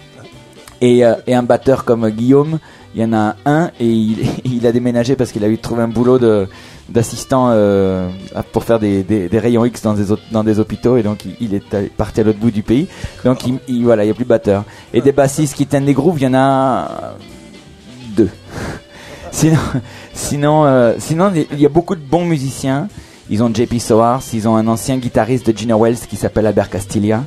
Et, 0.82 1.06
euh, 1.06 1.16
et 1.28 1.34
un 1.36 1.44
batteur 1.44 1.86
comme 1.86 2.10
Guillaume, 2.10 2.60
il 2.94 3.02
y 3.02 3.06
en 3.06 3.14
a 3.14 3.36
un 3.46 3.72
et 3.80 3.88
il, 3.88 4.18
il 4.46 4.68
a 4.68 4.72
déménagé 4.72 5.16
parce 5.16 5.32
qu'il 5.32 5.44
a 5.44 5.48
eu 5.48 5.58
trouvé 5.58 5.82
un 5.84 5.88
boulot 5.88 6.20
de 6.20 6.48
d'assistant 6.90 7.48
euh, 7.50 8.10
pour 8.52 8.66
faire 8.66 8.78
des, 8.78 9.04
des, 9.04 9.40
rayons 9.40 9.64
X 9.64 9.82
dans 9.84 9.94
des, 9.94 10.14
dans 10.32 10.44
des 10.44 10.60
hôpitaux 10.60 10.98
et 10.98 11.02
donc 11.04 11.24
il, 11.24 11.36
il 11.40 11.54
est 11.54 11.90
parti 11.96 12.20
à 12.20 12.24
l'autre 12.26 12.40
bout 12.40 12.52
du 12.52 12.62
pays. 12.62 12.88
Donc 13.24 13.48
il, 13.48 13.60
il- 13.70 13.84
voilà, 13.86 14.04
il 14.04 14.08
n'y 14.08 14.12
a 14.12 14.14
plus 14.14 14.26
de 14.26 14.30
batteur. 14.30 14.66
Et 14.94 15.00
des 15.02 15.14
bassistes 15.14 15.56
qui 15.56 15.66
tiennent 15.66 15.86
des 15.86 15.94
grooves, 15.94 16.20
il 16.20 16.24
y 16.24 16.28
en 16.28 16.34
a 16.34 17.16
deux. 18.18 18.30
sinon, 19.32 19.60
sinon, 20.14 20.66
euh, 20.66 20.96
sinon, 21.00 21.32
il 21.34 21.60
y 21.60 21.66
a 21.66 21.70
beaucoup 21.70 21.96
de 21.96 22.02
bons 22.02 22.26
musiciens. 22.26 22.90
Ils 23.30 23.42
ont 23.42 23.54
JP 23.54 23.80
Soares, 23.80 24.24
ils 24.34 24.48
ont 24.48 24.56
un 24.56 24.68
ancien 24.68 24.98
guitariste 24.98 25.50
de 25.50 25.58
Gina 25.58 25.78
Wells 25.78 26.00
qui 26.10 26.18
s'appelle 26.18 26.46
Albert 26.46 26.70
Castilla, 26.70 27.24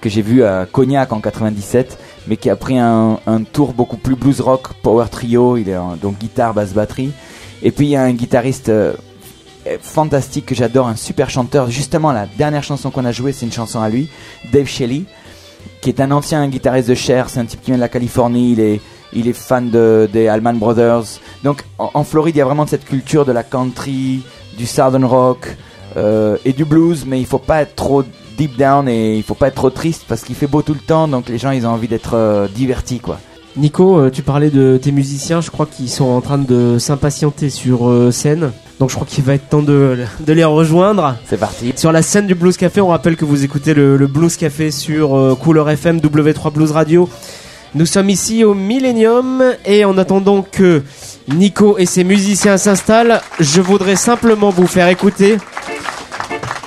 que 0.00 0.08
j'ai 0.08 0.22
vu 0.22 0.44
à 0.44 0.66
Cognac 0.70 1.12
en 1.12 1.20
97, 1.20 1.98
mais 2.26 2.36
qui 2.36 2.50
a 2.50 2.56
pris 2.56 2.78
un, 2.78 3.18
tour 3.52 3.72
beaucoup 3.72 3.96
plus 3.96 4.16
blues 4.16 4.40
rock, 4.40 4.74
power 4.82 5.06
trio, 5.10 5.56
il 5.56 5.68
est 5.68 5.78
donc 6.00 6.18
guitare, 6.18 6.52
basse, 6.52 6.72
batterie. 6.72 7.12
Et 7.62 7.70
puis 7.70 7.86
il 7.86 7.90
y 7.90 7.96
a 7.96 8.02
un 8.02 8.12
guitariste 8.12 8.68
euh, 8.68 8.94
fantastique 9.80 10.46
que 10.46 10.54
j'adore, 10.54 10.88
un 10.88 10.96
super 10.96 11.30
chanteur. 11.30 11.70
Justement, 11.70 12.12
la 12.12 12.26
dernière 12.26 12.62
chanson 12.62 12.90
qu'on 12.90 13.04
a 13.04 13.12
jouée, 13.12 13.32
c'est 13.32 13.46
une 13.46 13.52
chanson 13.52 13.80
à 13.80 13.88
lui, 13.88 14.08
Dave 14.52 14.66
Shelley, 14.66 15.04
qui 15.80 15.88
est 15.88 16.00
un 16.00 16.10
ancien 16.10 16.46
guitariste 16.48 16.88
de 16.88 16.94
Cher, 16.94 17.30
c'est 17.30 17.40
un 17.40 17.46
type 17.46 17.60
qui 17.60 17.66
vient 17.66 17.76
de 17.76 17.80
la 17.80 17.88
Californie, 17.88 18.52
il 18.52 18.60
est, 18.60 18.80
il 19.12 19.26
est 19.28 19.34
fan 19.34 19.70
de, 19.70 20.08
des 20.12 20.28
Allman 20.28 20.54
Brothers. 20.54 21.20
Donc 21.44 21.64
en, 21.78 21.90
en 21.94 22.04
Floride, 22.04 22.36
il 22.36 22.38
y 22.38 22.42
a 22.42 22.46
vraiment 22.46 22.66
cette 22.66 22.84
culture 22.84 23.24
de 23.24 23.32
la 23.32 23.42
country, 23.42 24.22
du 24.56 24.66
southern 24.66 25.04
rock 25.04 25.56
euh, 25.96 26.36
et 26.44 26.52
du 26.52 26.64
blues, 26.64 27.04
mais 27.06 27.20
il 27.20 27.26
faut 27.26 27.38
pas 27.38 27.62
être 27.62 27.74
trop 27.74 28.02
deep 28.36 28.56
down 28.56 28.88
et 28.88 29.16
il 29.16 29.22
faut 29.22 29.34
pas 29.34 29.48
être 29.48 29.54
trop 29.54 29.70
triste 29.70 30.04
parce 30.08 30.22
qu'il 30.22 30.34
fait 30.34 30.46
beau 30.46 30.62
tout 30.62 30.74
le 30.74 30.80
temps, 30.80 31.08
donc 31.08 31.28
les 31.28 31.38
gens 31.38 31.50
ils 31.50 31.66
ont 31.66 31.70
envie 31.70 31.88
d'être 31.88 32.14
euh, 32.14 32.48
divertis 32.48 33.00
quoi. 33.00 33.18
Nico, 33.56 33.98
euh, 33.98 34.10
tu 34.10 34.22
parlais 34.22 34.50
de 34.50 34.78
tes 34.80 34.92
musiciens, 34.92 35.40
je 35.40 35.50
crois 35.50 35.66
qu'ils 35.66 35.90
sont 35.90 36.04
en 36.04 36.20
train 36.20 36.38
de 36.38 36.78
s'impatienter 36.78 37.50
sur 37.50 37.90
scène. 38.12 38.52
Donc 38.80 38.88
je 38.88 38.94
crois 38.94 39.06
qu'il 39.06 39.22
va 39.22 39.34
être 39.34 39.48
temps 39.48 39.62
de, 39.62 39.98
de 40.26 40.32
les 40.32 40.44
rejoindre. 40.44 41.16
C'est 41.26 41.36
parti. 41.38 41.72
Sur 41.76 41.92
la 41.92 42.00
scène 42.00 42.26
du 42.26 42.34
Blues 42.34 42.56
Café, 42.56 42.80
on 42.80 42.88
rappelle 42.88 43.16
que 43.16 43.26
vous 43.26 43.44
écoutez 43.44 43.74
le, 43.74 43.98
le 43.98 44.06
Blues 44.06 44.36
Café 44.36 44.70
sur 44.70 45.14
euh, 45.14 45.34
Couleur 45.34 45.68
FM 45.68 45.98
W3 45.98 46.52
Blues 46.52 46.72
Radio. 46.72 47.08
Nous 47.74 47.86
sommes 47.86 48.08
ici 48.08 48.42
au 48.42 48.54
Millennium 48.54 49.44
et 49.66 49.84
en 49.84 49.96
attendant 49.98 50.42
que 50.42 50.82
Nico 51.34 51.78
et 51.78 51.86
ses 51.86 52.04
musiciens 52.04 52.56
s'installent, 52.56 53.20
je 53.38 53.60
voudrais 53.60 53.96
simplement 53.96 54.50
vous 54.50 54.66
faire 54.66 54.88
écouter 54.88 55.38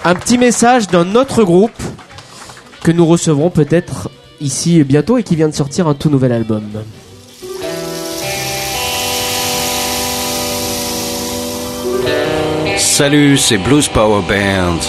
un 0.06 0.16
petit 0.16 0.38
message 0.38 0.88
d'un 0.88 1.16
autre 1.16 1.44
groupe 1.44 1.72
que 2.84 2.92
nous 2.92 3.06
recevrons 3.06 3.50
peut-être 3.50 4.10
ici 4.42 4.84
bientôt 4.84 5.18
et 5.18 5.24
qui 5.24 5.36
vient 5.36 5.50
de 5.50 5.54
sortir 5.54 5.88
un 5.88 5.94
tout 5.94 6.10
nouvel 6.10 6.32
album. 6.32 6.64
Salut, 12.78 13.38
c'est 13.38 13.58
Blues 13.58 13.88
Power 13.88 14.22
Band. 14.28 14.80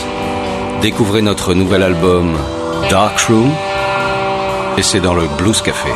Découvrez 0.83 1.23
notre 1.23 1.55
nouvel 1.55 1.83
album 1.83 2.37
Dark 2.91 3.19
Room 3.21 3.51
et 4.77 4.83
c'est 4.83 5.01
dans 5.01 5.15
le 5.15 5.25
Blues 5.39 5.63
Café. 5.63 5.91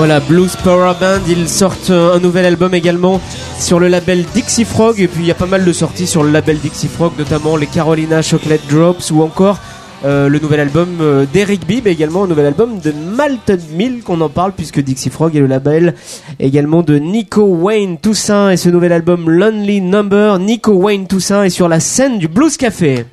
Voilà, 0.00 0.18
Blues 0.18 0.56
Power 0.64 0.94
Band, 0.98 1.20
ils 1.28 1.46
sortent 1.46 1.90
un 1.90 2.18
nouvel 2.20 2.46
album 2.46 2.72
également 2.72 3.20
sur 3.58 3.78
le 3.78 3.86
label 3.88 4.24
Dixie 4.34 4.64
Frog 4.64 4.98
et 4.98 5.08
puis 5.08 5.20
il 5.20 5.26
y 5.26 5.30
a 5.30 5.34
pas 5.34 5.44
mal 5.44 5.62
de 5.62 5.72
sorties 5.74 6.06
sur 6.06 6.22
le 6.22 6.30
label 6.30 6.58
Dixie 6.58 6.88
Frog, 6.88 7.12
notamment 7.18 7.54
les 7.54 7.66
Carolina 7.66 8.22
Chocolate 8.22 8.66
Drops 8.70 9.10
ou 9.10 9.20
encore 9.20 9.58
euh, 10.06 10.30
le 10.30 10.38
nouvel 10.38 10.60
album 10.60 10.88
euh, 11.02 11.26
d'Eric 11.30 11.66
Bibb, 11.66 11.86
également 11.86 12.24
un 12.24 12.28
nouvel 12.28 12.46
album 12.46 12.78
de 12.78 12.92
Malted 12.92 13.60
Milk, 13.74 14.08
on 14.08 14.22
en 14.22 14.30
parle 14.30 14.52
puisque 14.52 14.80
Dixie 14.80 15.10
Frog 15.10 15.36
est 15.36 15.40
le 15.40 15.46
label 15.46 15.94
également 16.38 16.80
de 16.80 16.96
Nico 16.96 17.44
Wayne 17.44 17.98
Toussaint 17.98 18.48
et 18.48 18.56
ce 18.56 18.70
nouvel 18.70 18.92
album 18.92 19.28
Lonely 19.28 19.82
Number. 19.82 20.38
Nico 20.38 20.72
Wayne 20.72 21.08
Toussaint 21.08 21.42
est 21.42 21.50
sur 21.50 21.68
la 21.68 21.78
scène 21.78 22.18
du 22.18 22.26
Blues 22.26 22.56
Café. 22.56 23.04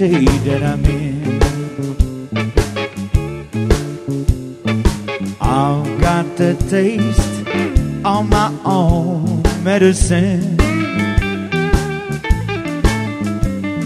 Shade 0.00 0.40
that 0.48 0.62
I'm 0.62 0.82
in, 0.86 1.42
I've 5.38 6.00
got 6.00 6.24
the 6.38 6.54
taste 6.70 7.36
of 8.06 8.26
my 8.30 8.50
own 8.64 9.42
medicine. 9.62 10.56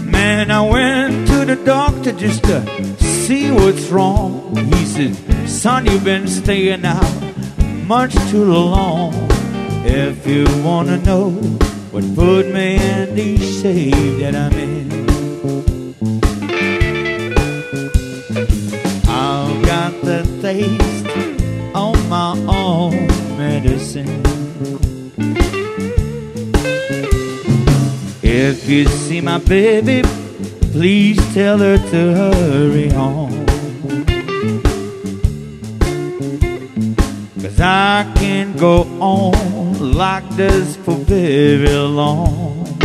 Man, 0.09 0.51
I 0.51 0.61
went 0.61 1.27
to 1.27 1.43
the 1.43 1.57
doctor 1.65 2.13
just 2.13 2.45
to 2.45 2.63
see 3.03 3.51
what's 3.51 3.87
wrong. 3.89 4.55
He 4.55 4.85
said, 4.85 5.49
Son, 5.49 5.85
you've 5.85 6.05
been 6.05 6.29
staying 6.29 6.85
out 6.85 7.13
much 7.85 8.13
too 8.31 8.45
long. 8.45 9.11
If 9.83 10.25
you 10.25 10.45
wanna 10.63 10.95
know 10.95 11.31
what 11.91 12.05
put 12.15 12.53
me 12.53 12.77
in 12.77 13.15
the 13.15 13.37
shape 13.37 14.19
that 14.21 14.33
I'm 14.33 14.53
in, 14.53 14.84
If 28.47 28.69
you 28.69 28.85
see 28.85 29.21
my 29.21 29.39
baby, 29.39 30.03
please 30.71 31.17
tell 31.33 31.57
her 31.57 31.79
to 31.79 32.01
hurry 32.13 32.89
home. 32.89 33.43
Cause 37.41 37.59
I 37.59 38.05
can't 38.15 38.55
go 38.55 38.83
on 39.01 39.93
like 39.93 40.29
this 40.35 40.75
for 40.75 40.93
very 40.93 41.69
long. 41.69 42.77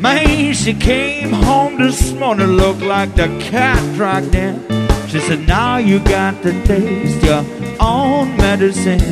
Man, 0.00 0.54
she 0.54 0.72
came 0.72 1.32
home 1.32 1.76
this 1.76 2.12
morning, 2.14 2.56
looked 2.56 2.80
like 2.80 3.14
the 3.16 3.28
cat 3.50 3.78
dragged 3.96 4.34
in. 4.34 4.66
She 5.08 5.20
said, 5.20 5.46
Now 5.46 5.76
you 5.76 5.98
got 5.98 6.42
to 6.44 6.52
taste 6.64 7.22
your 7.22 7.44
own 7.78 8.34
medicine. 8.38 9.02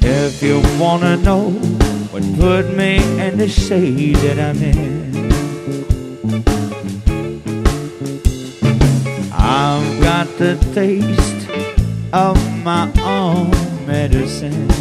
If 0.00 0.40
you 0.44 0.62
wanna 0.78 1.16
know 1.16 1.79
what 2.20 2.64
put 2.64 2.76
me 2.76 2.96
in 3.18 3.38
the 3.38 3.48
shade 3.48 4.16
that 4.16 4.38
I'm 4.38 4.62
in. 4.62 5.10
I've 9.32 10.02
got 10.02 10.26
the 10.38 10.56
taste 10.74 11.48
of 12.12 12.36
my 12.64 12.90
own 13.02 13.50
medicine. 13.86 14.79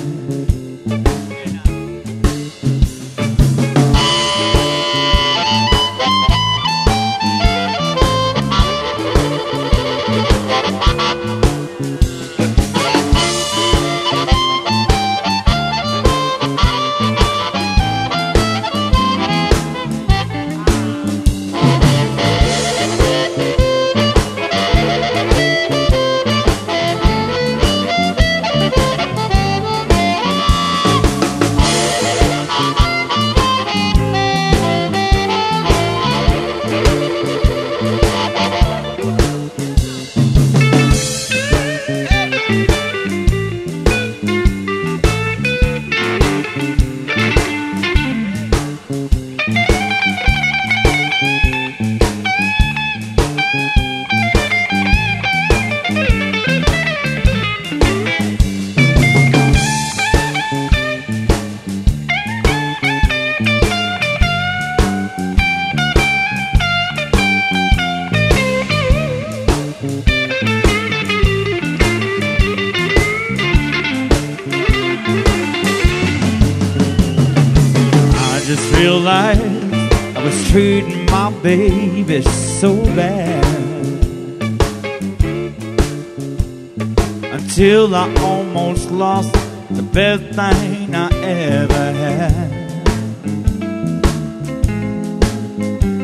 Until 87.91 88.21
I 88.21 88.23
almost 88.23 88.91
lost 88.91 89.33
the 89.71 89.81
best 89.81 90.21
thing 90.35 90.93
I 90.93 91.09
ever 91.23 91.91
had. 91.91 92.51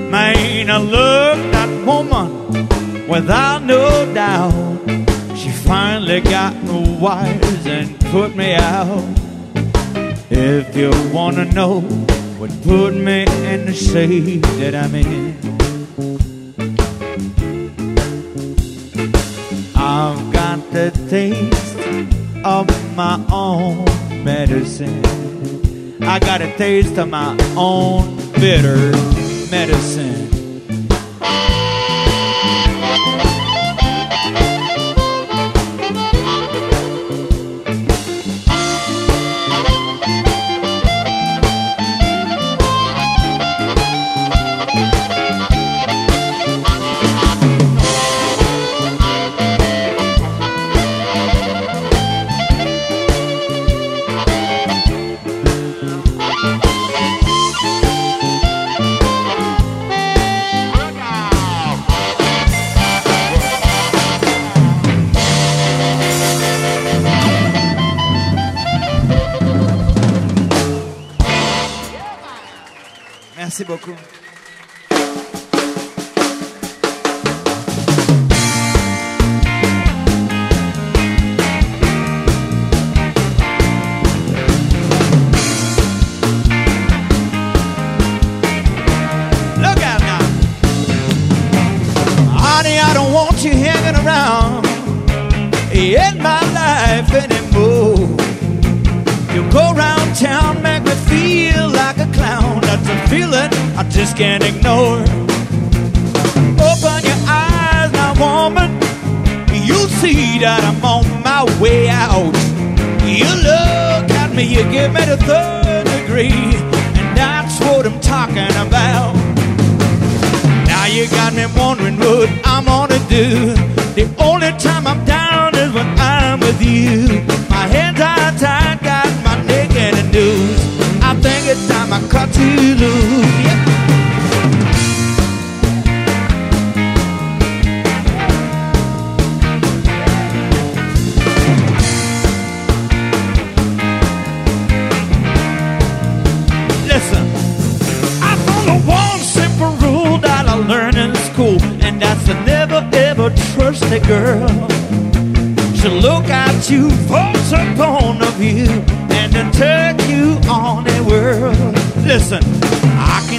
Man, 0.10 0.72
I 0.72 0.78
love 0.78 1.38
that 1.52 1.86
woman 1.86 3.08
without 3.08 3.62
no 3.62 4.12
doubt. 4.16 4.82
She 5.38 5.52
finally 5.52 6.22
got 6.22 6.56
me 6.64 6.98
wise 7.00 7.68
and 7.68 8.00
put 8.06 8.36
me 8.36 8.56
out. 8.56 9.06
If 10.32 10.76
you 10.76 10.90
wanna 11.14 11.46
know 11.46 11.82
what 12.40 12.50
put 12.64 12.96
me 12.96 13.28
in 13.46 13.68
the 13.68 13.74
shade 13.74 14.42
that 14.60 14.74
I'm 14.74 14.96
in, 14.96 15.38
I've 19.76 20.34
got 20.34 20.72
the 20.72 20.90
taste 21.12 21.64
I 24.82 26.19
got 26.19 26.41
a 26.41 26.53
taste 26.57 26.97
of 26.97 27.07
my 27.07 27.38
own 27.55 28.17
bitter 28.34 28.76
medicine. 29.49 30.24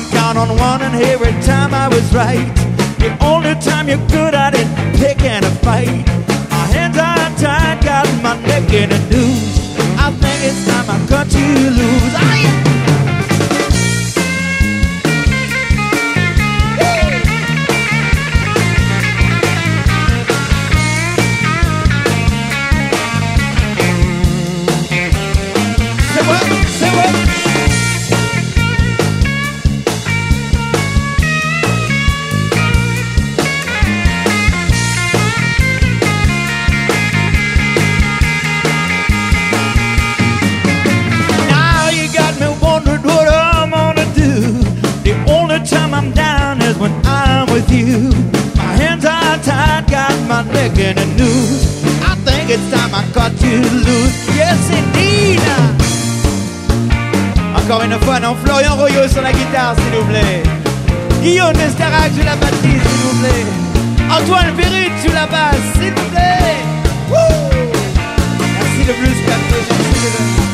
I 0.07 0.11
count 0.11 0.39
on 0.39 0.49
one, 0.57 0.83
and 0.83 0.95
every 0.95 1.33
time 1.43 1.75
I 1.75 1.89
was 1.89 2.15
right. 2.15 2.47
The 2.99 3.17
only 3.25 3.55
time 3.57 3.89
you're 3.89 4.07
good 4.09 4.35
at 4.35 4.55
it, 4.55 4.67
picking 4.99 5.43
a 5.43 5.51
fight. 5.65 6.07
My 6.51 6.67
hands 6.71 6.97
are 6.99 7.31
tied, 7.39 7.83
got 7.85 8.07
my 8.23 8.39
neck 8.47 8.73
in 8.73 8.93
a 8.93 8.99
noose. 9.11 9.75
I 9.99 10.11
think 10.13 10.39
it's 10.45 10.67
time 10.67 10.87
I 10.91 10.99
cut 11.09 11.33
you 11.33 11.71
loose. 11.71 12.15
Ah, 12.15 12.76
news. 50.45 51.65
I 52.03 52.15
think 52.25 52.51
it's 52.51 52.71
time 52.71 52.95
I 52.95 53.05
cut 53.13 53.33
you 53.41 53.61
loose. 53.61 54.37
Yes, 54.37 54.71
indeed. 54.71 55.41
Encore 57.57 57.83
une 57.83 57.99
fois, 58.01 58.21
non, 58.21 58.37
Florian 58.45 58.77
Royaux 58.77 59.09
sur 59.09 59.23
la 59.23 59.33
guitare, 59.33 59.75
s'il 59.77 59.99
vous 59.99 60.05
plaît. 60.05 60.43
Guillaume 61.23 61.57
Nestarac 61.57 62.13
sur 62.15 62.25
la 62.25 62.37
batterie, 62.37 62.61
s'il 62.63 63.01
vous 63.05 63.19
plaît. 63.21 63.47
Antoine 64.11 64.55
Perrut 64.55 64.93
sur 65.03 65.13
la 65.13 65.27
basse, 65.27 65.57
s'il 65.75 65.93
vous 65.93 66.11
plaît. 66.11 66.57
Woo! 67.11 67.17
Merci 68.59 68.85
le 68.87 68.93
plus, 68.93 69.17
4 69.27 70.46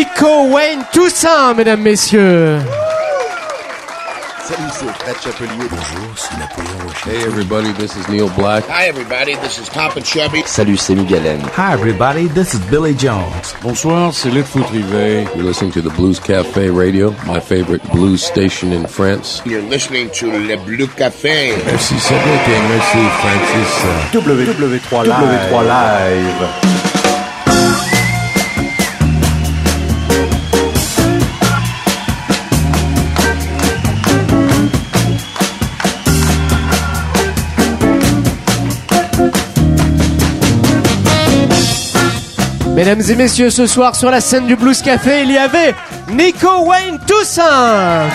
Nico 0.00 0.46
Wayne 0.46 0.82
Toussaint, 0.94 1.52
mesdames, 1.52 1.82
messieurs. 1.82 2.58
Salut, 4.42 4.70
c'est 4.72 4.86
Fred 4.86 5.16
Chapelier. 5.22 5.68
Bonjour, 5.68 6.10
c'est 6.16 6.38
Napoléon 6.38 6.88
Hey 7.06 7.22
everybody, 7.26 7.70
this 7.74 7.94
is 7.96 8.08
Neil 8.08 8.30
Black. 8.30 8.64
Hi, 8.70 8.88
everybody. 8.88 9.34
This 9.42 9.58
is 9.58 9.68
Papa 9.68 10.00
Chubby. 10.00 10.42
Salut, 10.46 10.78
c'est 10.78 10.94
Miguel. 10.94 11.38
Hi, 11.54 11.74
everybody. 11.74 12.28
This 12.28 12.54
is 12.54 12.60
Billy 12.70 12.94
Jones. 12.96 13.54
Bonsoir, 13.60 14.14
c'est 14.14 14.30
Litfoot 14.30 14.64
Rivet. 14.70 15.26
You're 15.36 15.44
listening 15.44 15.70
to 15.72 15.82
the 15.82 15.94
Blues 15.94 16.18
Cafe 16.18 16.70
Radio, 16.70 17.14
my 17.26 17.38
favorite 17.38 17.82
blues 17.92 18.24
station 18.24 18.72
in 18.72 18.86
France. 18.86 19.42
You're 19.44 19.68
listening 19.68 20.08
to 20.18 20.30
Le 20.32 20.56
Blue 20.64 20.88
Café. 20.88 21.52
Merci 21.66 22.00
Cédric 22.00 22.48
et 22.48 22.68
merci 22.70 22.98
Francis. 23.20 23.84
W3 24.14 25.04
Live. 25.04 25.52
W3 25.52 25.66
Live. 25.66 26.89
Mesdames 42.80 43.02
et 43.10 43.14
messieurs, 43.14 43.50
ce 43.50 43.66
soir 43.66 43.94
sur 43.94 44.10
la 44.10 44.22
scène 44.22 44.46
du 44.46 44.56
Blues 44.56 44.80
Café, 44.80 45.24
il 45.24 45.30
y 45.30 45.36
avait 45.36 45.74
Nico 46.08 46.64
Wayne 46.64 46.98
Toussaint. 47.06 48.08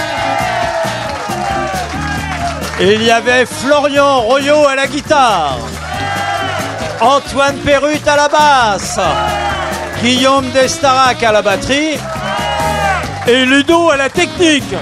Il 2.82 3.04
y 3.04 3.12
avait 3.12 3.46
Florian 3.46 4.22
Royaux 4.22 4.66
à 4.66 4.76
la 4.76 4.88
guitare, 4.88 5.60
Antoine 7.00 7.58
Perrut 7.58 8.08
à 8.08 8.16
la 8.16 8.28
basse, 8.28 9.00
Guillaume 10.02 10.50
Destarac 10.50 11.22
à 11.22 11.32
la 11.32 11.44
batterie 11.44 12.00
et 13.28 13.46
Ludo 13.46 13.92
à 13.92 13.98
la 13.98 14.10
technique. 14.10 14.74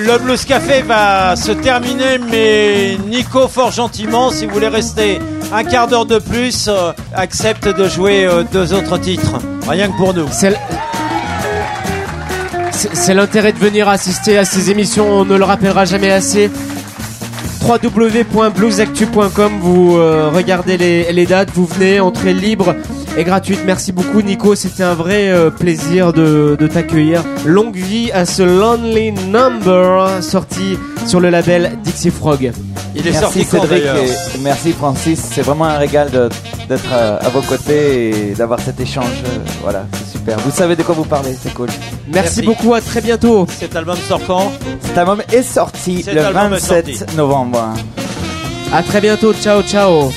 Le 0.00 0.18
Blues 0.18 0.44
Café 0.44 0.82
va 0.82 1.36
se 1.36 1.52
terminer, 1.52 2.18
mais 2.30 2.96
Nico, 3.06 3.48
fort 3.48 3.70
gentiment, 3.70 4.30
si 4.30 4.46
vous 4.46 4.52
voulez 4.52 4.68
rester 4.68 5.18
un 5.52 5.62
quart 5.62 5.88
d'heure 5.88 6.06
de 6.06 6.18
plus, 6.18 6.68
euh, 6.68 6.92
accepte 7.14 7.68
de 7.68 7.88
jouer 7.88 8.24
euh, 8.24 8.42
deux 8.50 8.72
autres 8.72 8.96
titres. 8.98 9.34
Rien 9.68 9.88
que 9.88 9.96
pour 9.96 10.14
nous. 10.14 10.26
C'est 12.72 13.14
l'intérêt 13.14 13.52
de 13.52 13.58
venir 13.58 13.88
assister 13.88 14.38
à 14.38 14.44
ces 14.46 14.70
émissions, 14.70 15.06
on 15.06 15.24
ne 15.26 15.36
le 15.36 15.44
rappellera 15.44 15.84
jamais 15.84 16.10
assez. 16.10 16.50
www.bluesactu.com, 17.62 19.52
vous 19.60 19.98
euh, 19.98 20.30
regardez 20.34 20.78
les, 20.78 21.12
les 21.12 21.26
dates, 21.26 21.50
vous 21.52 21.66
venez, 21.66 22.00
entrée 22.00 22.32
libre 22.32 22.74
et 23.16 23.24
gratuite. 23.24 23.60
Merci 23.66 23.92
beaucoup 23.92 24.22
Nico, 24.22 24.54
c'était 24.54 24.82
un 24.82 24.94
vrai 24.94 25.28
euh, 25.30 25.50
plaisir 25.50 26.12
de, 26.12 26.56
de 26.58 26.66
t'accueillir. 26.66 27.22
Longue 27.44 27.76
vie 27.76 28.10
à 28.12 28.24
ce 28.24 28.42
Lonely 28.42 29.12
Number 29.12 30.22
sorti 30.22 30.78
sur 31.06 31.20
le 31.20 31.30
label 31.30 31.78
Dixie 31.82 32.10
Frog. 32.10 32.52
Il 32.94 33.06
est 33.06 33.10
merci 33.12 33.20
sorti 33.20 33.44
Cédric 33.44 33.82
et 33.84 34.38
merci 34.42 34.72
Francis. 34.72 35.20
C'est 35.32 35.42
vraiment 35.42 35.64
un 35.66 35.78
régal 35.78 36.10
d'être 36.68 36.84
euh, 36.92 37.18
à 37.20 37.28
vos 37.28 37.40
côtés 37.42 38.30
et 38.30 38.34
d'avoir 38.34 38.60
cet 38.60 38.80
échange. 38.80 39.04
euh, 39.26 39.38
Voilà, 39.62 39.86
c'est 39.92 40.18
super. 40.18 40.38
Vous 40.40 40.50
savez 40.50 40.76
de 40.76 40.82
quoi 40.82 40.94
vous 40.94 41.04
parlez, 41.04 41.36
c'est 41.40 41.54
cool. 41.54 41.68
Merci, 42.12 42.42
beaucoup, 42.42 42.74
à 42.74 42.80
très 42.80 43.00
bientôt. 43.00 43.46
Cet 43.58 43.76
album 43.76 43.96
sort 44.08 44.20
quand 44.26 44.52
Cet 44.82 44.98
album 44.98 45.22
est 45.32 45.42
sorti 45.42 46.02
Cet 46.02 46.14
le 46.14 46.24
album 46.24 46.46
est 46.54 46.58
27 46.58 46.94
sorti. 46.96 47.16
novembre. 47.16 47.74
À 48.72 48.82
très 48.82 49.00
bientôt, 49.00 49.32
ciao 49.34 49.62
ciao. 49.62 50.10